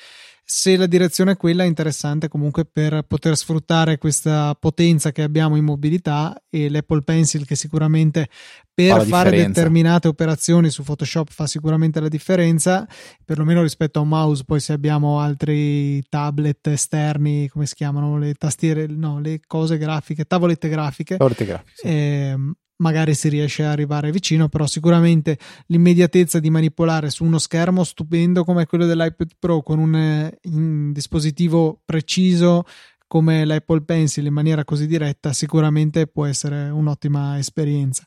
se 0.47 0.77
la 0.77 0.85
direzione 0.85 1.31
è 1.31 1.37
quella, 1.37 1.63
è 1.63 1.65
interessante 1.65 2.27
comunque 2.27 2.65
per 2.65 3.01
poter 3.07 3.35
sfruttare 3.35 3.97
questa 3.97 4.55
potenza 4.59 5.11
che 5.11 5.23
abbiamo 5.23 5.55
in 5.55 5.63
mobilità 5.63 6.39
e 6.51 6.69
l'Apple 6.69 7.01
Pencil 7.01 7.47
che 7.47 7.55
sicuramente 7.55 8.29
per 8.71 9.07
fare 9.07 9.31
determinate 9.31 10.07
operazioni 10.07 10.69
su 10.69 10.83
Photoshop 10.83 11.31
fa 11.31 11.47
sicuramente 11.47 11.99
la 11.99 12.09
differenza, 12.09 12.87
perlomeno 13.23 13.63
rispetto 13.63 13.97
a 13.97 14.03
un 14.03 14.09
mouse, 14.09 14.43
poi 14.45 14.59
se 14.59 14.73
abbiamo 14.73 15.19
altri 15.19 16.03
tablet 16.09 16.67
esterni, 16.67 17.49
come 17.49 17.65
si 17.65 17.73
chiamano, 17.73 18.19
le 18.19 18.35
tastiere, 18.35 18.85
no, 18.85 19.19
le 19.19 19.39
cose 19.47 19.79
grafiche, 19.79 20.25
tavolette 20.25 20.69
grafiche, 20.69 21.17
tavolette 21.17 21.45
grafiche 21.45 21.73
sì. 21.75 21.87
eh, 21.87 22.37
magari 22.77 23.13
si 23.13 23.29
riesce 23.29 23.63
a 23.63 23.71
arrivare 23.71 24.11
vicino, 24.11 24.49
però 24.49 24.65
sicuramente 24.65 25.37
l'immediatezza 25.67 26.39
di 26.39 26.49
manipolare 26.49 27.09
su 27.09 27.23
uno 27.23 27.37
schermo 27.37 27.83
stupendo 27.83 28.43
come 28.43 28.65
quello 28.65 28.85
dell'iPad 28.85 29.31
Pro 29.39 29.61
con 29.61 29.79
un, 29.79 29.95
eh, 29.95 30.39
un 30.43 30.91
dispositivo 30.91 31.81
preciso 31.85 32.63
come 33.07 33.45
l'Apple 33.45 33.83
Pencil 33.83 34.25
in 34.25 34.33
maniera 34.33 34.65
così 34.65 34.87
diretta 34.87 35.31
sicuramente 35.31 36.07
può 36.07 36.25
essere 36.25 36.69
un'ottima 36.69 37.37
esperienza. 37.37 38.03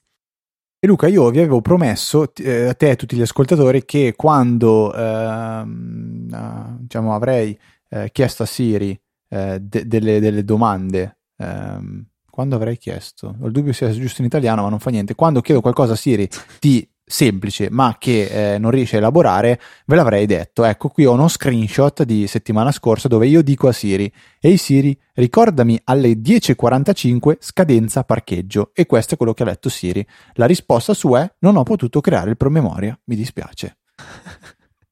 E 0.80 0.86
Luca, 0.86 1.08
io 1.08 1.28
vi 1.30 1.38
avevo 1.38 1.60
promesso 1.60 2.32
eh, 2.36 2.66
a 2.66 2.74
te 2.74 2.86
e 2.86 2.90
a 2.90 2.94
tutti 2.94 3.16
gli 3.16 3.20
ascoltatori 3.20 3.84
che 3.84 4.14
quando 4.14 4.94
eh, 4.94 5.64
diciamo, 5.66 7.14
avrei 7.14 7.58
eh, 7.88 8.10
chiesto 8.12 8.44
a 8.44 8.46
Siri 8.46 8.98
eh, 9.28 9.58
de- 9.60 9.86
delle, 9.88 10.20
delle, 10.20 10.44
domande 10.44 11.18
ehm, 11.36 12.06
quando 12.38 12.54
avrei 12.54 12.78
chiesto, 12.78 13.34
ho 13.40 13.46
il 13.46 13.50
dubbio 13.50 13.72
sia 13.72 13.90
giusto 13.90 14.20
in 14.20 14.28
italiano, 14.28 14.62
ma 14.62 14.68
non 14.68 14.78
fa 14.78 14.90
niente. 14.90 15.16
Quando 15.16 15.40
chiedo 15.40 15.60
qualcosa 15.60 15.94
a 15.94 15.96
Siri 15.96 16.28
di 16.60 16.88
semplice, 17.04 17.68
ma 17.68 17.96
che 17.98 18.54
eh, 18.54 18.58
non 18.58 18.70
riesce 18.70 18.94
a 18.94 18.98
elaborare, 19.00 19.60
ve 19.86 19.96
l'avrei 19.96 20.24
detto. 20.24 20.62
Ecco, 20.62 20.88
qui 20.88 21.04
ho 21.04 21.14
uno 21.14 21.26
screenshot 21.26 22.04
di 22.04 22.28
settimana 22.28 22.70
scorsa 22.70 23.08
dove 23.08 23.26
io 23.26 23.42
dico 23.42 23.66
a 23.66 23.72
Siri: 23.72 24.08
Ehi 24.38 24.56
Siri, 24.56 24.96
ricordami 25.14 25.80
alle 25.82 26.12
10.45 26.12 27.38
scadenza 27.40 28.04
parcheggio. 28.04 28.70
E 28.72 28.86
questo 28.86 29.14
è 29.14 29.16
quello 29.16 29.34
che 29.34 29.42
ha 29.42 29.46
letto 29.46 29.68
Siri. 29.68 30.06
La 30.34 30.46
risposta 30.46 30.94
su 30.94 31.10
è: 31.14 31.28
Non 31.40 31.56
ho 31.56 31.64
potuto 31.64 32.00
creare 32.00 32.30
il 32.30 32.36
promemoria, 32.36 32.96
mi 33.06 33.16
dispiace. 33.16 33.78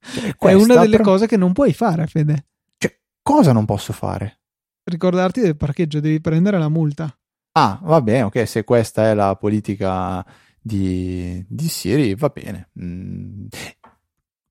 Cioè, 0.01 0.35
è 0.51 0.53
una 0.53 0.81
delle 0.81 0.97
pro... 0.97 1.05
cose 1.05 1.29
che 1.29 1.37
non 1.37 1.53
puoi 1.53 1.73
fare, 1.73 2.09
Fede. 2.09 2.47
Cioè, 2.77 2.93
cosa 3.23 3.53
non 3.53 3.67
posso 3.67 3.93
fare? 3.93 4.41
Ricordarti 4.83 5.41
del 5.41 5.57
parcheggio, 5.57 6.01
devi 6.01 6.21
prendere 6.21 6.59
la 6.59 6.69
multa. 6.69 7.17
Ah, 7.59 7.81
va 7.83 8.03
bene, 8.03 8.25
ok, 8.25 8.47
se 8.47 8.65
questa 8.65 9.09
è 9.09 9.15
la 9.15 9.35
politica 9.35 10.23
di, 10.61 11.43
di 11.49 11.69
Siri, 11.69 12.15
va 12.15 12.29
bene. 12.29 12.69
Mm. 12.79 13.47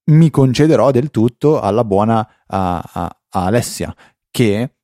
Mi 0.06 0.30
concederò 0.32 0.90
del 0.90 1.12
tutto 1.12 1.60
alla 1.60 1.84
buona 1.84 2.28
a, 2.48 2.78
a, 2.78 3.04
a 3.30 3.46
Alessia, 3.46 3.96
che 4.32 4.76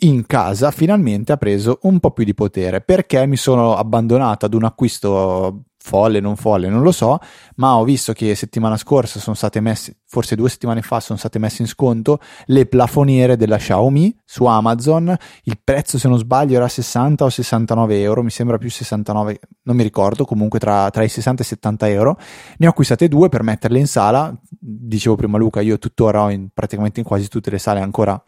in 0.00 0.26
casa 0.26 0.70
finalmente 0.72 1.32
ha 1.32 1.38
preso 1.38 1.78
un 1.82 2.00
po' 2.00 2.10
più 2.12 2.24
di 2.24 2.34
potere 2.34 2.82
perché 2.82 3.26
mi 3.26 3.36
sono 3.36 3.76
abbandonato 3.76 4.44
ad 4.44 4.52
un 4.52 4.64
acquisto 4.64 5.64
folle, 5.82 6.20
non 6.20 6.36
folle, 6.36 6.68
non 6.68 6.82
lo 6.82 6.92
so, 6.92 7.18
ma 7.56 7.76
ho 7.76 7.84
visto 7.84 8.12
che 8.12 8.34
settimana 8.36 8.76
scorsa 8.76 9.18
sono 9.18 9.34
state 9.34 9.60
messe, 9.60 9.98
forse 10.06 10.36
due 10.36 10.48
settimane 10.48 10.80
fa 10.80 11.00
sono 11.00 11.18
state 11.18 11.40
messe 11.40 11.62
in 11.62 11.68
sconto 11.68 12.20
le 12.46 12.66
plafoniere 12.66 13.36
della 13.36 13.56
Xiaomi 13.56 14.16
su 14.24 14.44
Amazon, 14.44 15.14
il 15.42 15.58
prezzo 15.62 15.98
se 15.98 16.08
non 16.08 16.18
sbaglio 16.18 16.56
era 16.56 16.68
60 16.68 17.24
o 17.24 17.28
69 17.28 18.00
euro, 18.00 18.22
mi 18.22 18.30
sembra 18.30 18.58
più 18.58 18.70
69, 18.70 19.40
non 19.62 19.76
mi 19.76 19.82
ricordo, 19.82 20.24
comunque 20.24 20.60
tra, 20.60 20.88
tra 20.90 21.02
i 21.02 21.08
60 21.08 21.42
e 21.42 21.44
i 21.44 21.48
70 21.48 21.88
euro, 21.88 22.16
ne 22.58 22.66
ho 22.66 22.70
acquistate 22.70 23.08
due 23.08 23.28
per 23.28 23.42
metterle 23.42 23.78
in 23.78 23.88
sala, 23.88 24.32
dicevo 24.48 25.16
prima 25.16 25.36
Luca, 25.36 25.60
io 25.60 25.78
tuttora 25.78 26.22
ho 26.22 26.30
in, 26.30 26.48
praticamente 26.54 27.00
in 27.00 27.06
quasi 27.06 27.28
tutte 27.28 27.50
le 27.50 27.58
sale 27.58 27.80
ancora 27.80 28.22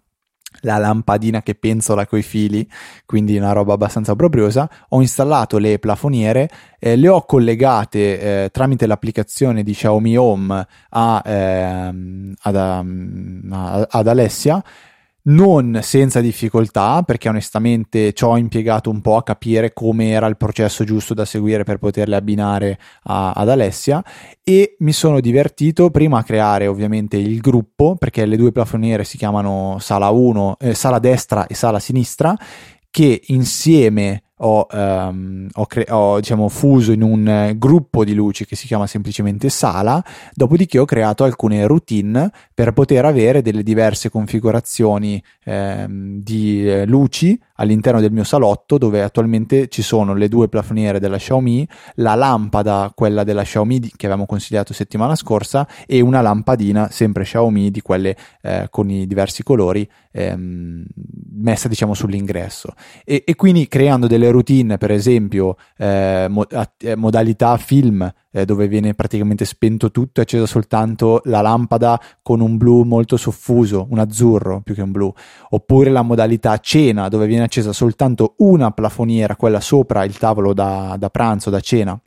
la 0.61 0.79
lampadina 0.79 1.43
che 1.43 1.55
penzola 1.55 2.07
coi 2.07 2.23
fili, 2.23 2.69
quindi 3.07 3.37
una 3.37 3.53
roba 3.53 3.75
abbastanza 3.75 4.15
probriosa. 4.15 4.69
Ho 4.91 5.01
installato 5.01 5.59
le 5.59 5.79
plafoniere, 5.79 6.49
eh, 6.79 6.97
le 6.97 7.09
ho 7.09 7.25
collegate 7.25 8.45
eh, 8.45 8.51
tramite 8.51 8.87
l'applicazione 8.87 9.63
di 9.63 9.73
Xiaomi 9.73 10.17
Home 10.17 10.67
a, 10.91 11.23
eh, 11.25 12.35
ad, 12.41 12.57
a, 12.57 12.85
ad 13.91 14.07
Alessia 14.07 14.63
non 15.27 15.79
senza 15.83 16.21
difficoltà, 16.21 17.03
perché 17.03 17.29
onestamente 17.29 18.13
ci 18.13 18.25
ho 18.25 18.37
impiegato 18.37 18.91
un 18.91 19.01
po' 19.01 19.17
a 19.17 19.23
capire 19.23 19.73
come 19.73 20.11
era 20.11 20.27
il 20.27 20.37
processo 20.37 20.85
giusto 20.85 21.15
da 21.15 21.25
seguire 21.25 21.65
per 21.65 21.79
poterle 21.79 22.17
abbinare 22.17 22.79
a, 23.05 23.33
ad 23.33 23.49
Alessia. 23.49 24.05
E 24.43 24.77
mi 24.81 24.93
sono 24.93 25.21
divertito 25.21 25.91
prima 25.91 26.19
a 26.19 26.25
creare 26.25 26.67
ovviamente 26.67 27.17
il 27.17 27.41
gruppo, 27.41 27.97
perché 27.97 28.27
le 28.27 28.37
due 28.37 28.53
plafoniere 28.53 29.05
si 29.05 29.17
chiamano 29.17 29.79
sala 29.79 30.11
1, 30.11 30.57
eh, 30.61 30.75
sala 30.75 30.99
destra 30.99 31.47
e 31.47 31.55
sala 31.55 31.79
sinistra, 31.79 32.37
che 32.91 33.23
insieme 33.27 34.24
ho, 34.39 34.67
um, 34.71 35.49
ho, 35.53 35.67
cre- 35.67 35.87
ho 35.91 36.19
diciamo, 36.19 36.49
fuso 36.49 36.93
in 36.93 37.03
un 37.03 37.29
eh, 37.29 37.59
gruppo 37.59 38.05
di 38.05 38.15
luci 38.15 38.45
che 38.47 38.57
si 38.57 38.67
chiama 38.67 38.87
semplicemente 38.87 39.49
sala, 39.49 40.03
dopodiché 40.33 40.79
ho 40.79 40.85
creato 40.85 41.25
alcune 41.25 41.67
routine 41.67 42.31
per 42.53 42.73
poter 42.73 43.05
avere 43.05 43.43
delle 43.43 43.63
diverse 43.63 44.11
configurazioni 44.11 45.23
ehm, 45.45 46.21
di 46.21 46.69
eh, 46.69 46.87
luci 46.87 47.41
all'interno 47.55 48.01
del 48.01 48.13
mio 48.13 48.25
salotto 48.25 48.79
dove 48.79 49.03
attualmente 49.03 49.69
ci 49.69 49.83
sono 49.83 50.15
le 50.15 50.29
due 50.29 50.49
plafoniere 50.49 50.99
della 50.99 51.19
Xiaomi, 51.19 51.67
la 51.97 52.15
lampada, 52.15 52.93
quella 52.95 53.25
della 53.25 53.43
Xiaomi 53.43 53.81
che 53.81 54.07
avevamo 54.07 54.27
consigliato 54.27 54.73
settimana 54.73 55.15
scorsa 55.15 55.67
e 55.87 56.01
una 56.01 56.21
lampadina 56.21 56.89
sempre 56.91 57.25
Xiaomi 57.25 57.71
di 57.71 57.81
quelle 57.81 58.17
eh, 58.43 58.67
con 58.71 58.91
i 58.91 59.07
diversi 59.07 59.43
colori 59.43 59.89
ehm, 60.13 60.85
messa 61.33 61.69
diciamo 61.69 61.95
sull'ingresso. 61.95 62.75
E, 63.05 63.23
e 63.27 63.35
quindi 63.35 63.69
creando 63.69 64.07
delle 64.07 64.31
routine, 64.31 64.79
per 64.79 64.91
esempio, 64.91 65.57
eh, 65.77 66.29
eh, 66.79 66.97
modalità 66.97 67.57
film, 67.57 68.13
eh, 68.35 68.45
dove 68.45 68.67
viene 68.67 68.95
praticamente 68.95 69.45
spento 69.45 69.93
tutto 69.93 70.19
e 70.19 70.25
accesa 70.25 70.45
soltanto 70.45 71.21
la 71.27 71.41
lampada 71.41 72.01
con 72.21 72.41
un 72.41 72.57
blu 72.57 72.83
molto 72.83 73.17
soffuso, 73.17 73.87
un 73.91 74.01
azzurro 74.01 74.61
più 74.61 74.75
che 74.75 74.83
un 74.83 74.91
blu, 74.91 75.13
oppure 75.51 75.91
la 75.91 76.03
modalità 76.03 76.59
cena, 76.59 77.09
dove 77.09 77.27
viene 77.27 77.45
accesa 77.45 77.73
soltanto 77.73 78.35
una 78.39 78.73
plafoniera, 78.73 79.37
quella 79.37 79.61
sopra 79.61 80.05
il 80.05 80.19
tavolo 80.19 80.53
da, 80.53 80.97
da 80.99 81.11
pranzo, 81.11 81.49
da 81.49 81.61
cena 81.61 81.99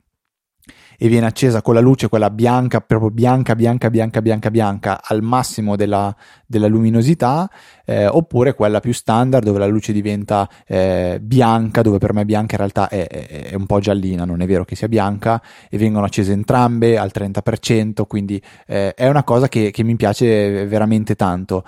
e 1.00 1.06
viene 1.06 1.26
accesa 1.26 1.62
con 1.62 1.74
la 1.74 1.80
luce, 1.80 2.08
quella 2.08 2.28
bianca, 2.28 2.80
proprio 2.80 3.10
bianca, 3.10 3.54
bianca, 3.54 3.88
bianca, 3.88 4.20
bianca, 4.20 4.50
bianca, 4.50 5.00
al 5.00 5.22
massimo 5.22 5.76
della, 5.76 6.14
della 6.44 6.66
luminosità, 6.66 7.48
eh, 7.84 8.08
oppure 8.08 8.54
quella 8.54 8.80
più 8.80 8.92
standard 8.92 9.44
dove 9.44 9.60
la 9.60 9.66
luce 9.66 9.92
diventa 9.92 10.48
eh, 10.66 11.20
bianca, 11.22 11.82
dove 11.82 11.98
per 11.98 12.12
me 12.12 12.24
bianca 12.24 12.54
in 12.54 12.58
realtà 12.58 12.88
è, 12.88 13.06
è, 13.06 13.50
è, 13.50 13.54
un 13.54 13.66
po' 13.66 13.78
giallina, 13.78 14.24
non 14.24 14.40
è 14.40 14.46
vero 14.46 14.64
che 14.64 14.74
sia 14.74 14.88
bianca, 14.88 15.40
e 15.70 15.78
vengono 15.78 16.04
accese 16.04 16.32
entrambe 16.32 16.98
al 16.98 17.12
30%, 17.14 18.02
quindi 18.08 18.42
eh, 18.66 18.92
è 18.94 19.06
una 19.08 19.22
cosa 19.22 19.46
che, 19.48 19.70
che 19.70 19.84
mi 19.84 19.94
piace 19.94 20.66
veramente 20.66 21.14
tanto 21.14 21.62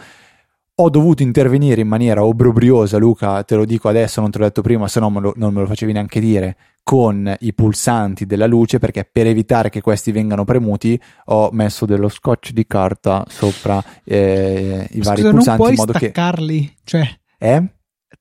ho 0.80 0.88
dovuto 0.88 1.22
intervenire 1.22 1.82
in 1.82 1.88
maniera 1.88 2.24
obbrobriosa, 2.24 2.96
Luca, 2.96 3.42
te 3.44 3.54
lo 3.54 3.64
dico 3.64 3.88
adesso, 3.88 4.20
non 4.20 4.30
te 4.30 4.38
l'ho 4.38 4.44
detto 4.44 4.62
prima, 4.62 4.88
se 4.88 4.98
no 4.98 5.08
non 5.10 5.52
me 5.52 5.60
lo 5.60 5.66
facevi 5.66 5.92
neanche 5.92 6.20
dire, 6.20 6.56
con 6.82 7.34
i 7.40 7.52
pulsanti 7.52 8.24
della 8.24 8.46
luce, 8.46 8.78
perché 8.78 9.08
per 9.10 9.26
evitare 9.26 9.68
che 9.68 9.82
questi 9.82 10.10
vengano 10.10 10.44
premuti 10.44 11.00
ho 11.26 11.50
messo 11.52 11.84
dello 11.84 12.08
scotch 12.08 12.52
di 12.52 12.66
carta 12.66 13.24
sopra 13.28 13.82
eh, 14.04 14.88
i 14.90 15.00
vari 15.00 15.20
Scusa, 15.20 15.30
pulsanti. 15.30 15.48
Non 15.48 15.56
puoi 15.56 15.70
in 15.70 15.76
modo 15.76 15.92
staccarli, 15.92 16.64
che... 16.64 16.74
cioè... 16.84 17.18
Eh? 17.38 17.64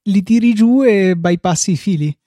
Li 0.03 0.24
tiri 0.24 0.53
giù 0.53 0.84
e 0.84 1.16
bypassi 1.16 1.72
i 1.72 1.78
fili. 1.78 2.18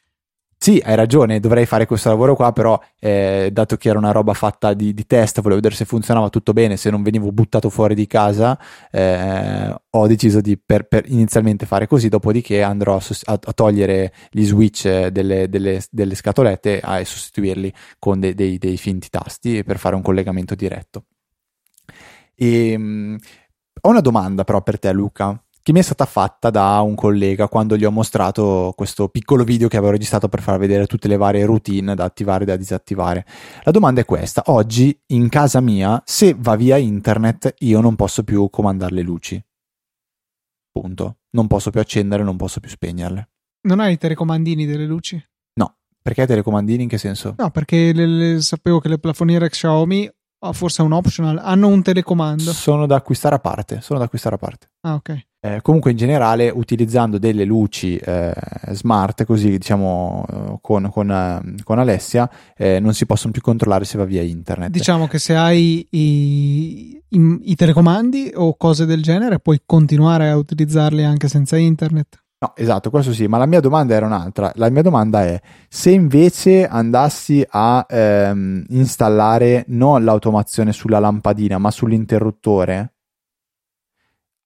Sì, 0.63 0.81
hai 0.85 0.95
ragione, 0.95 1.41
dovrei 1.41 1.67
fare 1.67 1.87
questo 1.87 2.09
lavoro 2.09 2.37
qua, 2.37 2.53
però 2.53 2.81
eh, 3.01 3.51
dato 3.53 3.77
che 3.77 3.89
era 3.89 3.99
una 3.99 4.13
roba 4.13 4.33
fatta 4.33 4.75
di, 4.75 4.95
di, 4.95 5.07
test, 5.07 5.41
volevo 5.41 5.57
vedere 5.57 5.75
se 5.75 5.85
funzionava 5.85 6.29
tutto 6.29 6.53
bene, 6.53 6.77
se 6.77 6.89
non 6.89 7.03
venivo 7.03 7.33
buttato 7.33 7.69
fuori 7.69 7.97
di 7.97 8.07
casa, 8.07 8.57
eh, 8.93 9.75
ho 9.91 10.07
deciso 10.07 10.41
di 10.41 10.57
per, 10.57 10.87
per 10.87 11.03
inizialmente 11.11 11.67
fare 11.67 11.89
così, 11.89 12.09
dopodiché 12.09 12.63
andrò 12.63 12.95
a, 12.95 13.03
a, 13.25 13.41
a 13.43 13.53
togliere 13.53 14.13
gli 14.31 14.45
switch 14.45 15.09
delle, 15.09 15.49
delle, 15.49 15.83
delle 15.91 16.15
scatolette 16.15 16.81
e 16.81 17.05
sostituirli 17.05 17.75
con 17.99 18.21
de, 18.21 18.33
dei, 18.33 18.57
dei, 18.59 18.77
finti 18.77 19.09
tasti 19.11 19.65
per 19.65 19.81
fare 19.81 19.97
un 19.97 20.03
collegamento 20.03 20.55
diretto. 20.55 21.07
E, 22.37 22.77
um, 22.77 23.19
ho 23.81 23.89
una 23.89 24.01
domanda 24.01 24.45
però 24.45 24.63
per 24.63 24.79
te 24.79 24.93
Luca 24.93 25.37
che 25.63 25.73
mi 25.73 25.79
è 25.79 25.83
stata 25.83 26.05
fatta 26.07 26.51
da 26.51 26.81
un 26.81 26.95
collega 26.95 27.49
quando 27.49 27.77
gli 27.77 27.85
ho 27.85 27.91
mostrato 27.91 28.73
questo 28.77 29.09
piccolo 29.09 29.45
video 29.45 29.69
che 29.69 29.77
avevo 29.77 29.93
registrato 29.93 30.29
per 30.29 30.43
far 30.43 30.59
vedere 30.59 30.87
tutte 30.87 31.07
le 31.07 31.17
varie 31.17 31.45
routine 31.45 31.95
da 31.95 32.05
attivare 32.05 32.43
e 32.43 32.47
da 32.47 32.57
disattivare. 32.57 33.25
La 33.63 33.71
domanda 33.71 34.01
è 34.01 34.05
questa: 34.05 34.43
oggi 34.47 34.99
in 35.09 35.29
casa 35.29 35.61
mia, 35.61 36.03
se 36.05 36.35
va 36.37 36.57
via 36.57 36.77
internet, 36.77 37.55
io 37.61 37.81
non 37.81 37.95
posso 37.95 38.25
più 38.25 38.51
comandare 38.51 38.95
le 38.95 39.03
luci. 39.03 39.45
Punto. 40.71 41.19
Non 41.31 41.47
posso 41.47 41.71
più 41.71 41.81
accendere, 41.81 42.23
non 42.23 42.37
posso 42.37 42.61
più 42.61 42.69
spegnerle. 42.69 43.31
Non 43.63 43.81
hai 43.81 43.95
i 43.95 43.99
telecomandini 43.99 44.67
delle 44.67 44.87
luci? 44.87 45.23
No. 45.55 45.77
Perché 46.03 46.27
telecomandini 46.27 46.83
in 46.83 46.89
che 46.89 46.99
senso? 46.99 47.35
No, 47.39 47.51
perché 47.51 47.93
le, 47.93 48.07
le, 48.07 48.41
sapevo 48.41 48.81
che 48.81 48.89
le 48.89 48.99
plafoniere 48.99 49.49
Xiaomi 49.49 50.11
oh, 50.45 50.53
forse 50.53 50.83
è 50.83 50.85
un 50.85 50.93
optional, 50.93 51.39
hanno 51.39 51.69
un 51.69 51.83
telecomando. 51.83 52.53
Sono 52.53 52.87
da 52.87 52.97
acquistare 52.97 53.37
a 53.37 53.39
parte, 53.39 53.81
sono 53.81 53.99
da 53.99 54.07
acquistare 54.07 54.35
a 54.35 54.39
parte. 54.39 54.71
Ah, 54.81 54.95
ok. 54.95 55.27
Eh, 55.45 55.61
comunque 55.61 55.90
in 55.90 55.97
generale 55.97 56.51
utilizzando 56.51 57.18
delle 57.18 57.45
luci 57.45 57.97
eh, 57.97 58.32
smart 58.70 59.24
così 59.24 59.51
diciamo 59.51 60.24
eh, 60.30 60.59
con, 60.61 60.88
con, 60.88 61.11
eh, 61.11 61.55
con 61.64 61.80
Alessia 61.80 62.30
eh, 62.57 62.78
non 62.78 62.95
si 62.95 63.07
possono 63.07 63.32
più 63.32 63.43
controllare 63.43 63.84
se 63.84 63.99
va 63.99 64.05
via 64.05 64.22
internet 64.22 64.70
diciamo 64.70 65.09
che 65.09 65.18
se 65.18 65.34
hai 65.34 65.84
i, 65.90 67.03
i, 67.09 67.40
i 67.43 67.55
telecomandi 67.57 68.30
o 68.36 68.57
cose 68.57 68.86
del 68.86 69.03
genere 69.03 69.40
puoi 69.40 69.62
continuare 69.66 70.30
a 70.30 70.36
utilizzarli 70.36 71.03
anche 71.03 71.26
senza 71.26 71.57
internet 71.57 72.22
No, 72.43 72.55
esatto, 72.57 72.90
questo 72.90 73.12
sì, 73.12 73.28
ma 73.28 73.38
la 73.38 73.47
mia 73.47 73.61
domanda 73.61 73.95
era 73.95 74.05
un'altra. 74.05 74.51
La 74.57 74.68
mia 74.68 74.82
domanda 74.82 75.22
è: 75.22 75.40
se 75.68 75.93
invece 75.93 76.66
andassi 76.66 77.47
a 77.49 77.86
ehm, 77.88 78.64
installare 78.70 79.62
non 79.68 80.03
l'automazione 80.03 80.72
sulla 80.72 80.99
lampadina, 80.99 81.59
ma 81.59 81.70
sull'interruttore, 81.70 82.91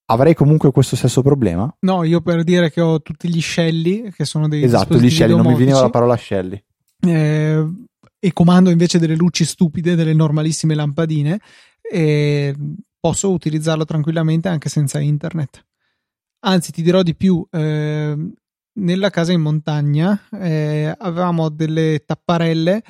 avrei 0.06 0.34
comunque 0.34 0.70
questo 0.70 0.96
stesso 0.96 1.22
problema? 1.22 1.74
No, 1.80 2.02
io 2.04 2.20
per 2.20 2.44
dire 2.44 2.70
che 2.70 2.80
ho 2.80 3.00
tutti 3.00 3.28
gli 3.28 3.40
scelli, 3.40 4.12
che 4.14 4.24
sono 4.24 4.48
dei 4.48 4.62
Esatto, 4.62 4.98
gli 4.98 5.10
scelli, 5.10 5.34
non 5.34 5.46
mi 5.46 5.54
veniva 5.54 5.80
la 5.80 5.90
parola 5.90 6.14
scelli. 6.14 6.62
Eh, 7.00 7.64
e 8.18 8.32
comando 8.32 8.70
invece 8.70 8.98
delle 8.98 9.14
luci 9.14 9.44
stupide, 9.44 9.94
delle 9.94 10.14
normalissime 10.14 10.74
lampadine, 10.74 11.40
e 11.80 12.54
posso 12.98 13.30
utilizzarlo 13.30 13.84
tranquillamente 13.84 14.48
anche 14.48 14.68
senza 14.68 14.98
internet. 14.98 15.64
Anzi, 16.40 16.72
ti 16.72 16.82
dirò 16.82 17.02
di 17.02 17.14
più, 17.14 17.46
eh, 17.50 18.16
nella 18.78 19.10
casa 19.10 19.32
in 19.32 19.40
montagna 19.40 20.20
eh, 20.32 20.94
avevamo 20.96 21.48
delle 21.48 22.02
tapparelle 22.04 22.82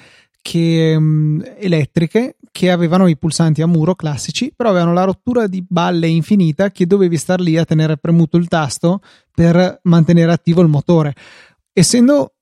che, 0.42 0.94
um, 0.96 1.42
elettriche 1.58 2.36
che 2.56 2.70
avevano 2.70 3.06
i 3.06 3.18
pulsanti 3.18 3.60
a 3.60 3.66
muro 3.66 3.94
classici, 3.94 4.50
però 4.56 4.70
avevano 4.70 4.94
la 4.94 5.04
rottura 5.04 5.46
di 5.46 5.62
balle 5.68 6.06
infinita 6.08 6.70
che 6.70 6.86
dovevi 6.86 7.18
star 7.18 7.40
lì 7.40 7.58
a 7.58 7.66
tenere 7.66 7.98
premuto 7.98 8.38
il 8.38 8.48
tasto 8.48 9.00
per 9.34 9.80
mantenere 9.82 10.32
attivo 10.32 10.62
il 10.62 10.68
motore. 10.68 11.14
Essendo 11.72 12.36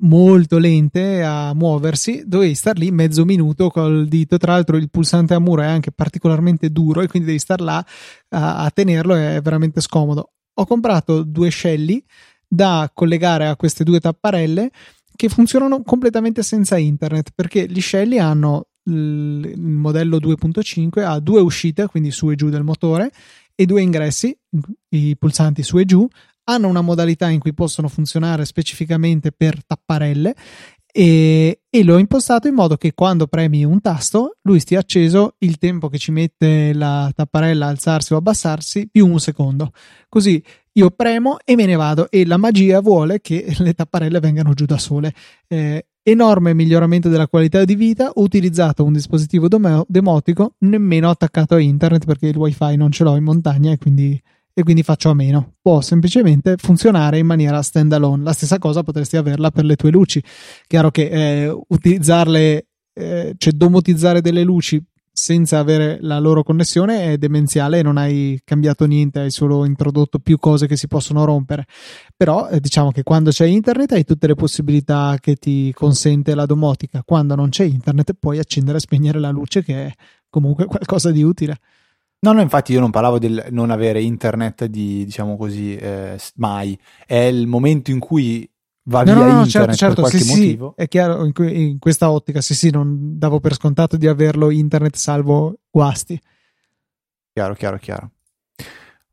molto 0.00 0.58
lente 0.58 1.24
a 1.24 1.52
muoversi, 1.54 2.22
dovevi 2.24 2.54
star 2.54 2.78
lì 2.78 2.92
mezzo 2.92 3.24
minuto 3.24 3.70
col 3.70 4.06
dito. 4.06 4.36
Tra 4.36 4.52
l'altro, 4.52 4.76
il 4.76 4.90
pulsante 4.90 5.34
a 5.34 5.40
muro 5.40 5.62
è 5.62 5.66
anche 5.66 5.90
particolarmente 5.90 6.70
duro 6.70 7.00
e 7.00 7.08
quindi 7.08 7.28
devi 7.28 7.40
star 7.40 7.60
là 7.60 7.84
a, 8.28 8.64
a 8.64 8.70
tenerlo, 8.70 9.14
è 9.14 9.40
veramente 9.42 9.80
scomodo 9.80 10.30
ho 10.58 10.66
comprato 10.66 11.22
due 11.22 11.48
scelli 11.50 12.02
da 12.46 12.90
collegare 12.92 13.46
a 13.46 13.56
queste 13.56 13.84
due 13.84 14.00
tapparelle 14.00 14.70
che 15.14 15.28
funzionano 15.28 15.82
completamente 15.82 16.42
senza 16.42 16.76
internet 16.76 17.30
perché 17.34 17.66
gli 17.68 17.80
scelli 17.80 18.18
hanno 18.18 18.67
il 18.88 19.60
modello 19.60 20.18
2.5 20.18 21.04
ha 21.04 21.18
due 21.20 21.40
uscite, 21.40 21.86
quindi 21.86 22.10
su 22.10 22.30
e 22.30 22.34
giù 22.34 22.48
del 22.48 22.64
motore, 22.64 23.10
e 23.54 23.66
due 23.66 23.82
ingressi, 23.82 24.36
i 24.90 25.16
pulsanti 25.16 25.62
su 25.62 25.78
e 25.78 25.84
giù, 25.84 26.06
hanno 26.44 26.68
una 26.68 26.80
modalità 26.80 27.28
in 27.28 27.40
cui 27.40 27.52
possono 27.52 27.88
funzionare 27.88 28.44
specificamente 28.44 29.32
per 29.32 29.64
tapparelle 29.64 30.34
e, 30.90 31.60
e 31.68 31.84
l'ho 31.84 31.98
impostato 31.98 32.48
in 32.48 32.54
modo 32.54 32.76
che 32.76 32.94
quando 32.94 33.26
premi 33.26 33.64
un 33.64 33.80
tasto 33.80 34.38
lui 34.42 34.58
stia 34.58 34.78
acceso 34.78 35.34
il 35.38 35.58
tempo 35.58 35.88
che 35.88 35.98
ci 35.98 36.10
mette 36.10 36.72
la 36.72 37.10
tapparella 37.14 37.66
a 37.66 37.68
alzarsi 37.68 38.14
o 38.14 38.16
abbassarsi 38.16 38.88
più 38.90 39.06
un 39.06 39.20
secondo. 39.20 39.72
Così 40.08 40.42
io 40.72 40.90
premo 40.90 41.38
e 41.44 41.56
me 41.56 41.66
ne 41.66 41.76
vado 41.76 42.10
e 42.10 42.24
la 42.24 42.36
magia 42.36 42.80
vuole 42.80 43.20
che 43.20 43.54
le 43.58 43.74
tapparelle 43.74 44.20
vengano 44.20 44.54
giù 44.54 44.64
da 44.64 44.78
sole. 44.78 45.12
Eh, 45.46 45.86
enorme 46.10 46.54
miglioramento 46.54 47.08
della 47.08 47.28
qualità 47.28 47.64
di 47.64 47.74
vita 47.74 48.10
ho 48.10 48.22
utilizzato 48.22 48.84
un 48.84 48.92
dispositivo 48.92 49.48
demotico 49.86 50.54
nemmeno 50.58 51.10
attaccato 51.10 51.54
a 51.54 51.60
internet 51.60 52.04
perché 52.04 52.28
il 52.28 52.36
wifi 52.36 52.76
non 52.76 52.90
ce 52.90 53.04
l'ho 53.04 53.16
in 53.16 53.24
montagna 53.24 53.72
e 53.72 53.78
quindi 53.78 54.20
e 54.58 54.64
quindi 54.64 54.82
faccio 54.82 55.10
a 55.10 55.14
meno. 55.14 55.54
Può 55.62 55.80
semplicemente 55.80 56.56
funzionare 56.56 57.18
in 57.18 57.26
maniera 57.26 57.62
stand 57.62 57.92
alone. 57.92 58.24
La 58.24 58.32
stessa 58.32 58.58
cosa 58.58 58.82
potresti 58.82 59.16
averla 59.16 59.52
per 59.52 59.64
le 59.64 59.76
tue 59.76 59.92
luci. 59.92 60.20
Chiaro 60.66 60.90
che 60.90 61.08
eh, 61.08 61.56
utilizzarle, 61.68 62.66
eh, 62.92 63.34
cioè 63.38 63.52
domotizzare 63.52 64.20
delle 64.20 64.42
luci 64.42 64.84
senza 65.18 65.58
avere 65.58 65.98
la 66.00 66.20
loro 66.20 66.44
connessione 66.44 67.12
è 67.12 67.18
demenziale 67.18 67.80
e 67.80 67.82
non 67.82 67.96
hai 67.96 68.40
cambiato 68.44 68.86
niente, 68.86 69.18
hai 69.18 69.32
solo 69.32 69.64
introdotto 69.64 70.20
più 70.20 70.38
cose 70.38 70.68
che 70.68 70.76
si 70.76 70.86
possono 70.86 71.24
rompere. 71.24 71.66
Però 72.16 72.48
eh, 72.48 72.60
diciamo 72.60 72.92
che 72.92 73.02
quando 73.02 73.30
c'è 73.30 73.44
internet 73.44 73.92
hai 73.92 74.04
tutte 74.04 74.28
le 74.28 74.36
possibilità 74.36 75.16
che 75.20 75.34
ti 75.34 75.72
consente 75.74 76.36
la 76.36 76.46
domotica. 76.46 77.02
Quando 77.04 77.34
non 77.34 77.48
c'è 77.48 77.64
internet 77.64 78.12
puoi 78.16 78.38
accendere 78.38 78.78
e 78.78 78.80
spegnere 78.80 79.18
la 79.18 79.30
luce 79.30 79.64
che 79.64 79.86
è 79.86 79.92
comunque 80.30 80.66
qualcosa 80.66 81.10
di 81.10 81.24
utile. 81.24 81.58
No, 82.20 82.32
no, 82.32 82.40
infatti 82.40 82.72
io 82.72 82.80
non 82.80 82.90
parlavo 82.92 83.18
del 83.18 83.46
non 83.50 83.70
avere 83.70 84.00
internet 84.00 84.66
di, 84.66 85.04
diciamo 85.04 85.36
così, 85.36 85.74
eh, 85.74 86.16
mai. 86.36 86.78
È 87.04 87.16
il 87.16 87.48
momento 87.48 87.90
in 87.90 87.98
cui 87.98 88.48
va 88.88 89.02
no, 89.04 89.14
via 89.14 89.24
no, 89.24 89.32
no, 89.38 89.46
certo, 89.46 89.74
certo, 89.74 90.02
per 90.02 90.10
qualche 90.10 90.26
sì, 90.26 90.34
motivo. 90.34 90.74
Sì, 90.76 90.82
è 90.82 90.88
chiaro, 90.88 91.24
in, 91.24 91.32
in, 91.48 91.78
questa 91.78 92.10
ottica, 92.10 92.40
sì, 92.40 92.54
sì, 92.54 92.70
non 92.70 93.18
davo 93.18 93.40
per 93.40 93.54
scontato 93.54 93.96
di 93.96 94.06
averlo 94.06 94.50
internet 94.50 94.96
salvo 94.96 95.54
guasti. 95.70 96.20
Chiaro, 97.32 97.54
chiaro, 97.54 97.78
chiaro. 97.78 98.10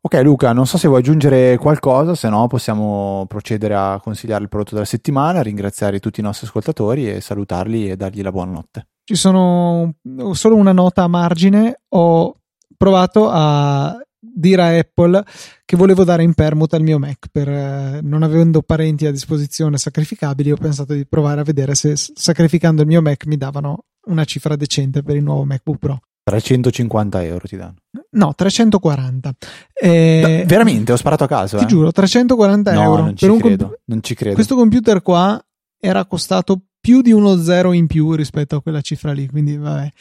Ok 0.01 0.21
Luca, 0.21 0.53
non 0.53 0.67
so 0.67 0.78
se 0.78 0.88
vuoi 0.88 0.99
aggiungere 0.99 1.57
qualcosa, 1.57 2.13
se 2.13 2.30
no 2.30 2.45
possiamo 2.45 3.26
procedere 3.28 3.73
a 3.73 3.99
consigliare 3.99 4.43
il 4.43 4.49
prodotto 4.49 4.76
della 4.76 4.86
settimana, 4.86 5.41
ringraziare 5.41 5.99
tutti 5.99 6.19
i 6.19 6.23
nostri 6.23 6.45
ascoltatori 6.45 7.09
e 7.09 7.21
salutarli 7.21 7.89
e 7.89 7.95
dargli 7.95 8.21
la 8.21 8.32
buonanotte. 8.32 8.88
Ci 9.03 9.15
sono 9.15 9.95
solo 10.34 10.55
una 10.57 10.73
nota 10.73 11.01
a 11.01 11.07
margine, 11.07 11.82
ho 11.89 12.36
provato 12.78 13.30
a 13.32 13.97
dire 14.34 14.61
a 14.61 14.78
Apple 14.78 15.23
che 15.63 15.76
volevo 15.76 16.03
dare 16.03 16.23
in 16.23 16.34
permuta 16.34 16.78
il 16.78 16.84
mio 16.84 16.99
Mac 16.99 17.28
per 17.32 17.47
eh, 17.47 17.99
non 18.01 18.23
avendo 18.23 18.61
parenti 18.61 19.05
a 19.05 19.11
disposizione 19.11 19.78
sacrificabili 19.78 20.51
ho 20.51 20.57
pensato 20.57 20.93
di 20.93 21.05
provare 21.05 21.41
a 21.41 21.43
vedere 21.43 21.76
se 21.76 21.95
sacrificando 21.95 22.82
il 22.82 22.88
mio 22.88 23.01
Mac 23.01 23.26
mi 23.26 23.38
davano 23.38 23.86
una 24.07 24.23
cifra 24.26 24.55
decente 24.55 25.03
per 25.03 25.15
il 25.15 25.23
nuovo 25.23 25.45
MacBook 25.45 25.78
Pro 25.78 25.99
350 26.23 27.23
euro 27.23 27.47
ti 27.47 27.55
danno 27.55 27.76
no 28.11 28.34
340 28.34 29.36
eh, 29.73 30.39
no, 30.41 30.47
veramente 30.47 30.91
ho 30.91 30.97
sparato 30.97 31.23
a 31.23 31.28
caso 31.28 31.57
ti 31.57 31.63
eh? 31.63 31.67
giuro 31.67 31.91
340 31.91 32.73
no, 32.73 32.82
euro 32.82 33.01
non 33.03 33.15
ci, 33.15 33.26
credo, 33.26 33.39
comp- 33.39 33.80
non 33.86 34.03
ci 34.03 34.15
credo 34.15 34.36
questo 34.36 34.55
computer 34.55 35.01
qua 35.01 35.43
era 35.80 36.05
costato 36.05 36.61
più 36.86 37.01
di 37.01 37.11
uno 37.11 37.36
zero 37.41 37.73
in 37.73 37.88
più 37.88 38.13
rispetto 38.13 38.57
a 38.57 38.61
quella 38.61 38.82
cifra 38.82 39.11
lì, 39.11 39.28
quindi 39.28 39.57
vabbè. 39.57 39.91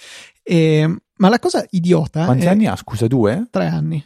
E, 0.43 0.97
ma 1.17 1.29
la 1.31 1.39
cosa 1.39 1.65
idiota. 1.71 2.27
Quanti 2.27 2.47
anni 2.47 2.67
ha? 2.67 2.77
Scusa, 2.77 3.07
due? 3.07 3.47
Tre 3.51 3.67
anni. 3.67 4.05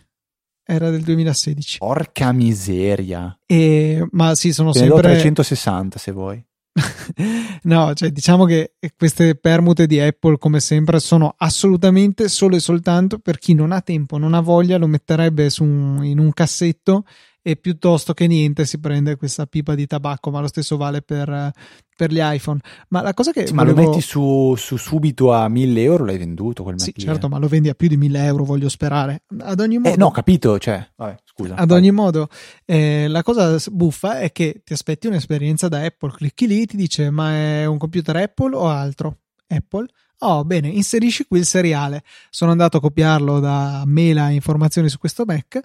Era 0.71 0.91
del 0.91 1.01
2016. 1.03 1.79
Porca 1.79 2.31
miseria. 2.33 3.39
E, 3.47 4.07
ma 4.11 4.35
sì, 4.35 4.53
sono 4.53 4.73
Te 4.73 4.81
sempre. 4.81 5.01
360 5.01 5.99
se 5.99 6.13
vuoi. 6.13 6.45
no, 7.63 7.95
cioè 7.95 8.11
diciamo 8.11 8.45
che 8.45 8.75
queste 8.95 9.35
permute 9.35 9.87
di 9.87 9.99
Apple, 9.99 10.37
come 10.37 10.61
sempre, 10.61 11.01
sono 11.01 11.35
assolutamente 11.39 12.29
solo 12.29 12.57
e 12.57 12.61
soltanto 12.61 13.19
per 13.19 13.39
chi 13.39 13.55
non 13.55 13.73
ha 13.73 13.81
tempo, 13.81 14.19
non 14.19 14.35
ha 14.35 14.41
voglia, 14.41 14.77
lo 14.77 14.87
metterebbe 14.87 15.49
su 15.49 15.65
un- 15.65 16.05
in 16.05 16.19
un 16.19 16.33
cassetto 16.35 17.05
e 17.49 17.57
piuttosto 17.57 18.13
che 18.13 18.27
niente 18.27 18.67
si 18.67 18.79
prende 18.79 19.17
questa 19.17 19.47
pipa 19.47 19.75
di 19.75 19.87
tabacco, 19.87 20.31
ma 20.31 20.41
lo 20.41 20.49
stesso 20.49 20.77
vale 20.77 21.01
per, 21.01 21.31
eh, 21.31 21.51
per 21.97 22.13
gli 22.13 22.19
iPhone. 22.21 22.61
Ma 22.89 23.01
la 23.01 23.15
cosa 23.15 23.33
che 23.33 23.47
Sì, 23.47 23.55
ma 23.55 23.63
lo 23.63 23.73
volevo- 23.73 23.93
metti 23.93 24.03
su, 24.03 24.55
su 24.59 24.77
subito 24.77 25.33
a 25.33 25.49
1000 25.49 25.83
euro, 25.83 26.05
l'hai 26.05 26.19
venduto 26.19 26.63
quel 26.63 26.79
Sì, 26.79 26.93
lì, 26.95 27.03
certo, 27.03 27.25
eh. 27.25 27.29
ma 27.31 27.39
lo 27.39 27.49
vendi 27.49 27.71
a 27.71 27.75
più 27.75 27.89
di 27.89 27.97
1000 27.97 28.23
euro, 28.23 28.45
voglio 28.45 28.69
sperare. 28.69 29.23
Ad 29.39 29.61
ogni 29.61 29.79
modo, 29.79 29.95
Eh, 29.95 29.97
no, 29.97 30.11
capito, 30.11 30.59
cioè, 30.59 30.87
vabbè, 30.95 31.17
scusa. 31.25 31.55
Ad 31.55 31.71
ogni 31.71 31.91
modo, 31.91 32.29
eh, 32.67 33.09
la 33.09 33.23
cosa 33.23 33.57
buffa 33.71 34.21
è 34.21 34.31
che 34.31 34.61
ti 34.63 34.75
aspetti 34.75 35.07
un'esperienza 35.07 35.69
da 35.69 35.83
Apple, 35.83 36.13
clicchi 36.13 36.47
lì, 36.47 36.67
ti 36.67 36.77
dice 36.77 37.09
ma 37.11 37.33
è 37.33 37.65
un 37.65 37.79
computer 37.79 38.15
Apple 38.17 38.55
o 38.55 38.69
altro? 38.69 39.21
Apple? 39.47 39.87
Oh, 40.21 40.45
bene, 40.45 40.69
inserisci 40.69 41.27
qui 41.29 41.39
il 41.39 41.47
seriale. 41.47 42.03
Sono 42.29 42.51
andato 42.51 42.77
a 42.77 42.81
copiarlo 42.81 43.39
da 43.39 43.85
Mela 43.87 44.31
informazioni 44.31 44.89
su 44.89 44.99
questo 44.99 45.23
Mac 45.25 45.61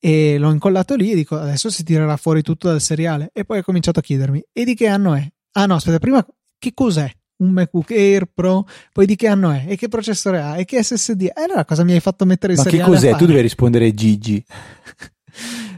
e 0.00 0.38
l'ho 0.38 0.50
incollato 0.50 0.94
lì 0.94 1.10
e 1.10 1.14
dico 1.14 1.36
adesso 1.38 1.70
si 1.70 1.82
tirerà 1.82 2.16
fuori 2.16 2.42
tutto 2.42 2.68
dal 2.68 2.80
seriale. 2.80 3.30
E 3.32 3.44
poi 3.44 3.58
ho 3.58 3.62
cominciato 3.62 3.98
a 3.98 4.02
chiedermi 4.02 4.42
e 4.52 4.64
di 4.64 4.74
che 4.74 4.86
anno 4.86 5.14
è? 5.14 5.26
Ah 5.52 5.66
no, 5.66 5.74
aspetta, 5.74 5.98
prima 5.98 6.24
che 6.58 6.72
cos'è? 6.74 7.10
Un 7.38 7.50
MacBook 7.50 7.92
Air 7.92 8.26
Pro, 8.34 8.66
poi 8.92 9.06
di 9.06 9.14
che 9.14 9.28
anno 9.28 9.50
è? 9.50 9.64
E 9.68 9.76
che 9.76 9.86
processore 9.88 10.40
ha? 10.40 10.56
E 10.56 10.64
che 10.64 10.82
SSD? 10.82 11.22
E 11.22 11.32
allora 11.34 11.64
cosa 11.64 11.84
mi 11.84 11.92
hai 11.92 12.00
fatto 12.00 12.24
mettere 12.24 12.52
il 12.54 12.58
Ma 12.58 12.64
che 12.64 12.70
seriale? 12.70 12.90
a 12.90 12.94
cos'è? 12.94 13.10
fare? 13.10 13.22
Tu 13.22 13.28
devi 13.28 13.40
rispondere 13.42 13.94
Gigi. 13.94 14.44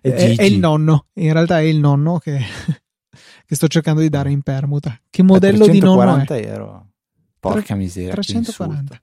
È 0.01 0.09
è, 0.11 0.29
Gigi. 0.29 0.41
è 0.41 0.45
il 0.45 0.59
nonno, 0.59 1.09
in 1.15 1.31
realtà 1.35 1.59
è 1.59 1.65
il 1.65 1.77
nonno 1.77 2.17
che, 2.19 2.39
che 3.45 3.55
sto 3.55 3.69
cercando 3.69 4.01
di 4.01 4.09
dare 4.09 4.31
in 4.31 4.41
permuta. 4.41 4.99
Che 5.11 5.23
modello 5.23 5.67
di 5.67 5.79
nonno 5.81 6.17
è? 6.17 6.25
340 6.25 6.39
euro. 6.55 6.87
Porca 7.39 7.75
miseria. 7.75 8.15
che 8.15 8.23
340. 8.23 9.03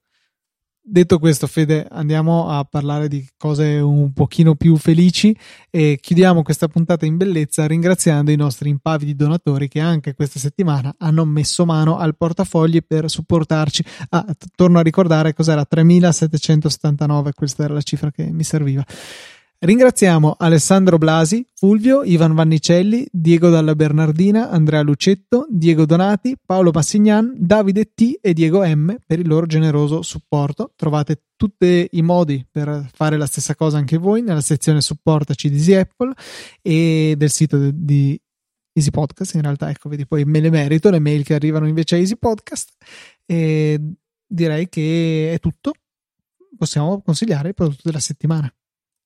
Detto 0.89 1.19
questo, 1.19 1.47
Fede, 1.47 1.85
andiamo 1.89 2.47
a 2.47 2.63
parlare 2.63 3.09
di 3.09 3.27
cose 3.37 3.77
un 3.79 4.13
pochino 4.13 4.55
più 4.55 4.77
felici 4.77 5.35
e 5.69 5.97
chiudiamo 5.99 6.43
questa 6.43 6.69
puntata 6.69 7.05
in 7.05 7.17
bellezza 7.17 7.67
ringraziando 7.67 8.31
i 8.31 8.37
nostri 8.37 8.69
impavidi 8.69 9.13
donatori 9.13 9.67
che 9.67 9.81
anche 9.81 10.13
questa 10.13 10.39
settimana 10.39 10.95
hanno 10.99 11.25
messo 11.25 11.65
mano 11.65 11.97
al 11.97 12.15
portafogli 12.15 12.81
per 12.87 13.09
supportarci. 13.09 13.83
Ah, 14.11 14.23
t- 14.23 14.45
torno 14.55 14.79
a 14.79 14.81
ricordare 14.81 15.33
cos'era 15.33 15.65
3779, 15.65 17.33
questa 17.33 17.65
era 17.65 17.73
la 17.73 17.81
cifra 17.81 18.09
che 18.09 18.23
mi 18.31 18.45
serviva. 18.45 18.85
Ringraziamo 19.59 20.35
Alessandro 20.37 20.99
Blasi, 20.99 21.43
Fulvio, 21.55 22.03
Ivan 22.03 22.35
Vannicelli, 22.35 23.07
Diego 23.11 23.49
Dalla 23.49 23.73
Bernardina, 23.73 24.51
Andrea 24.51 24.81
Lucetto, 24.81 25.47
Diego 25.49 25.87
Donati, 25.87 26.37
Paolo 26.45 26.69
Massignan, 26.71 27.33
Davide 27.35 27.91
T 27.95 28.19
e 28.21 28.33
Diego 28.33 28.63
M 28.63 28.95
per 29.03 29.17
il 29.17 29.27
loro 29.27 29.47
generoso 29.47 30.03
supporto. 30.03 30.73
Trovate 30.75 31.23
tutti 31.35 31.87
i 31.89 32.03
modi 32.03 32.45
per 32.47 32.87
fare 32.93 33.17
la 33.17 33.25
stessa 33.25 33.55
cosa 33.55 33.79
anche 33.79 33.97
voi 33.97 34.21
nella 34.21 34.41
sezione 34.41 34.79
supportaci 34.79 35.49
di 35.49 35.73
Apple 35.73 36.13
e 36.61 37.15
del 37.17 37.31
sito 37.31 37.71
di 37.71 38.15
Easy 38.73 38.91
Podcast. 38.91 39.33
In 39.33 39.41
realtà, 39.41 39.71
ecco, 39.71 39.89
vedi, 39.89 40.05
poi 40.05 40.23
me 40.23 40.39
le 40.39 40.51
merito 40.51 40.91
le 40.91 40.99
mail 40.99 41.23
che 41.23 41.33
arrivano 41.33 41.67
invece 41.67 41.95
a 41.95 41.97
Easy 41.97 42.15
Podcast. 42.15 42.73
E 43.25 43.81
direi 44.23 44.69
che 44.69 45.33
è 45.33 45.39
tutto. 45.39 45.73
Possiamo 46.55 47.01
consigliare 47.01 47.47
il 47.47 47.53
prodotto 47.55 47.81
della 47.83 47.99
settimana. 47.99 48.53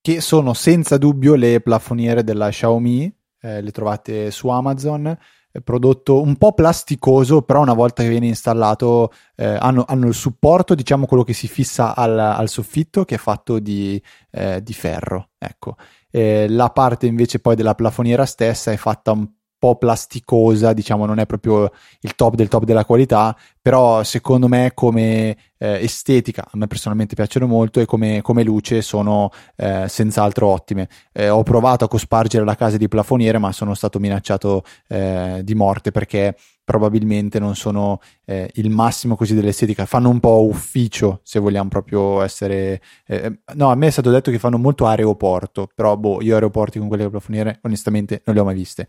Che 0.01 0.19
sono 0.19 0.53
senza 0.53 0.97
dubbio 0.97 1.35
le 1.35 1.61
plafoniere 1.61 2.23
della 2.23 2.49
Xiaomi. 2.49 3.15
eh, 3.41 3.61
le 3.61 3.71
trovate 3.71 4.31
su 4.31 4.47
Amazon. 4.47 5.17
È 5.51 5.59
prodotto 5.59 6.21
un 6.21 6.37
po' 6.37 6.53
plasticoso, 6.53 7.41
però 7.41 7.61
una 7.61 7.73
volta 7.73 8.03
che 8.03 8.09
viene 8.09 8.27
installato 8.27 9.11
eh, 9.35 9.45
hanno, 9.45 9.83
hanno 9.85 10.07
il 10.07 10.13
supporto, 10.13 10.75
diciamo 10.75 11.05
quello 11.05 11.23
che 11.23 11.33
si 11.33 11.47
fissa 11.49 11.93
al, 11.93 12.17
al 12.17 12.47
soffitto, 12.47 13.03
che 13.03 13.15
è 13.15 13.17
fatto 13.17 13.59
di, 13.59 14.01
eh, 14.31 14.63
di 14.63 14.73
ferro. 14.73 15.31
Ecco. 15.37 15.75
Eh, 16.09 16.47
la 16.47 16.69
parte 16.69 17.05
invece 17.07 17.39
poi 17.39 17.55
della 17.55 17.75
plafoniera 17.75 18.25
stessa 18.25 18.71
è 18.71 18.77
fatta 18.77 19.11
un 19.11 19.29
po' 19.61 19.75
plasticosa, 19.75 20.73
diciamo 20.73 21.05
non 21.05 21.19
è 21.19 21.27
proprio 21.27 21.71
il 21.99 22.15
top 22.15 22.33
del 22.33 22.47
top 22.47 22.63
della 22.63 22.83
qualità, 22.83 23.37
però 23.61 24.01
secondo 24.01 24.47
me 24.47 24.71
come 24.73 25.37
eh, 25.59 25.83
estetica, 25.83 26.47
a 26.49 26.57
me 26.57 26.65
personalmente 26.65 27.13
piacciono 27.13 27.45
molto 27.45 27.79
e 27.79 27.85
come, 27.85 28.21
come 28.23 28.41
luce 28.41 28.81
sono 28.81 29.29
eh, 29.57 29.85
senz'altro 29.87 30.47
ottime. 30.47 30.89
Eh, 31.11 31.29
ho 31.29 31.43
provato 31.43 31.85
a 31.85 31.87
cospargere 31.87 32.43
la 32.43 32.55
casa 32.55 32.77
di 32.77 32.87
plafoniere, 32.87 33.37
ma 33.37 33.51
sono 33.51 33.75
stato 33.75 33.99
minacciato 33.99 34.63
eh, 34.87 35.41
di 35.43 35.53
morte 35.53 35.91
perché 35.91 36.35
probabilmente 36.63 37.37
non 37.37 37.55
sono 37.55 37.99
eh, 38.25 38.49
il 38.55 38.71
massimo 38.71 39.15
così 39.15 39.35
dell'estetica, 39.35 39.85
fanno 39.85 40.09
un 40.09 40.19
po' 40.19 40.43
ufficio 40.43 41.19
se 41.21 41.39
vogliamo 41.39 41.69
proprio 41.69 42.21
essere... 42.21 42.81
eh, 43.05 43.41
no, 43.53 43.69
a 43.69 43.75
me 43.75 43.87
è 43.87 43.91
stato 43.91 44.09
detto 44.09 44.31
che 44.31 44.39
fanno 44.39 44.57
molto 44.57 44.87
aeroporto, 44.87 45.69
però 45.75 45.95
boh, 45.97 46.23
io 46.23 46.33
aeroporti 46.33 46.79
con 46.79 46.87
quelle 46.87 47.09
plafoniere 47.09 47.59
onestamente 47.61 48.23
non 48.25 48.35
le 48.35 48.41
ho 48.41 48.45
mai 48.45 48.55
viste. 48.55 48.87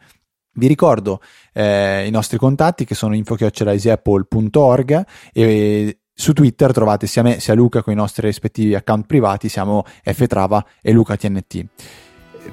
Vi 0.54 0.66
ricordo 0.66 1.20
eh, 1.52 2.06
i 2.06 2.10
nostri 2.10 2.36
contatti 2.36 2.84
che 2.84 2.94
sono 2.94 3.14
info.easyapple.org 3.14 5.06
e 5.32 5.98
su 6.14 6.34
Twitter 6.34 6.72
trovate 6.72 7.06
sia 7.06 7.22
me 7.22 7.40
sia 7.40 7.54
Luca 7.54 7.82
con 7.82 7.92
i 7.92 7.96
nostri 7.96 8.26
rispettivi 8.26 8.74
account 8.74 9.06
privati, 9.06 9.48
siamo 9.48 9.84
ftrava 10.02 10.64
e 10.82 10.92
LucaTNT. 10.92 11.66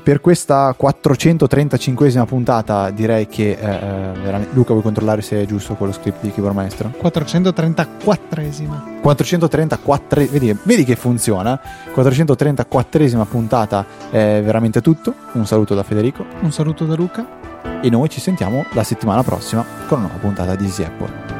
Per 0.01 0.21
questa 0.21 0.75
435esima 0.79 2.25
puntata 2.25 2.89
direi 2.89 3.27
che 3.27 3.51
eh, 3.51 3.57
veramente... 3.57 4.53
Luca 4.53 4.71
vuoi 4.71 4.83
controllare 4.83 5.21
se 5.21 5.41
è 5.41 5.45
giusto 5.45 5.75
quello 5.75 5.91
script 5.91 6.21
di 6.21 6.31
Keyboard 6.31 6.55
Maestro? 6.55 6.91
434esima. 7.01 8.99
434 9.01 10.27
vedi, 10.29 10.57
vedi 10.63 10.83
che 10.83 10.95
funziona 10.95 11.59
434esima 11.95 13.25
puntata 13.25 13.85
è 14.09 14.41
veramente 14.43 14.81
tutto 14.81 15.13
un 15.33 15.45
saluto 15.45 15.75
da 15.75 15.83
Federico 15.83 16.25
Un 16.41 16.51
saluto 16.51 16.85
da 16.85 16.95
Luca. 16.95 17.25
e 17.81 17.89
noi 17.89 18.09
ci 18.09 18.19
sentiamo 18.19 18.65
la 18.73 18.83
settimana 18.83 19.23
prossima 19.23 19.65
con 19.87 19.99
una 19.99 20.07
nuova 20.07 20.21
puntata 20.21 20.55
di 20.55 20.65
Easy 20.65 20.83
Apple 20.83 21.38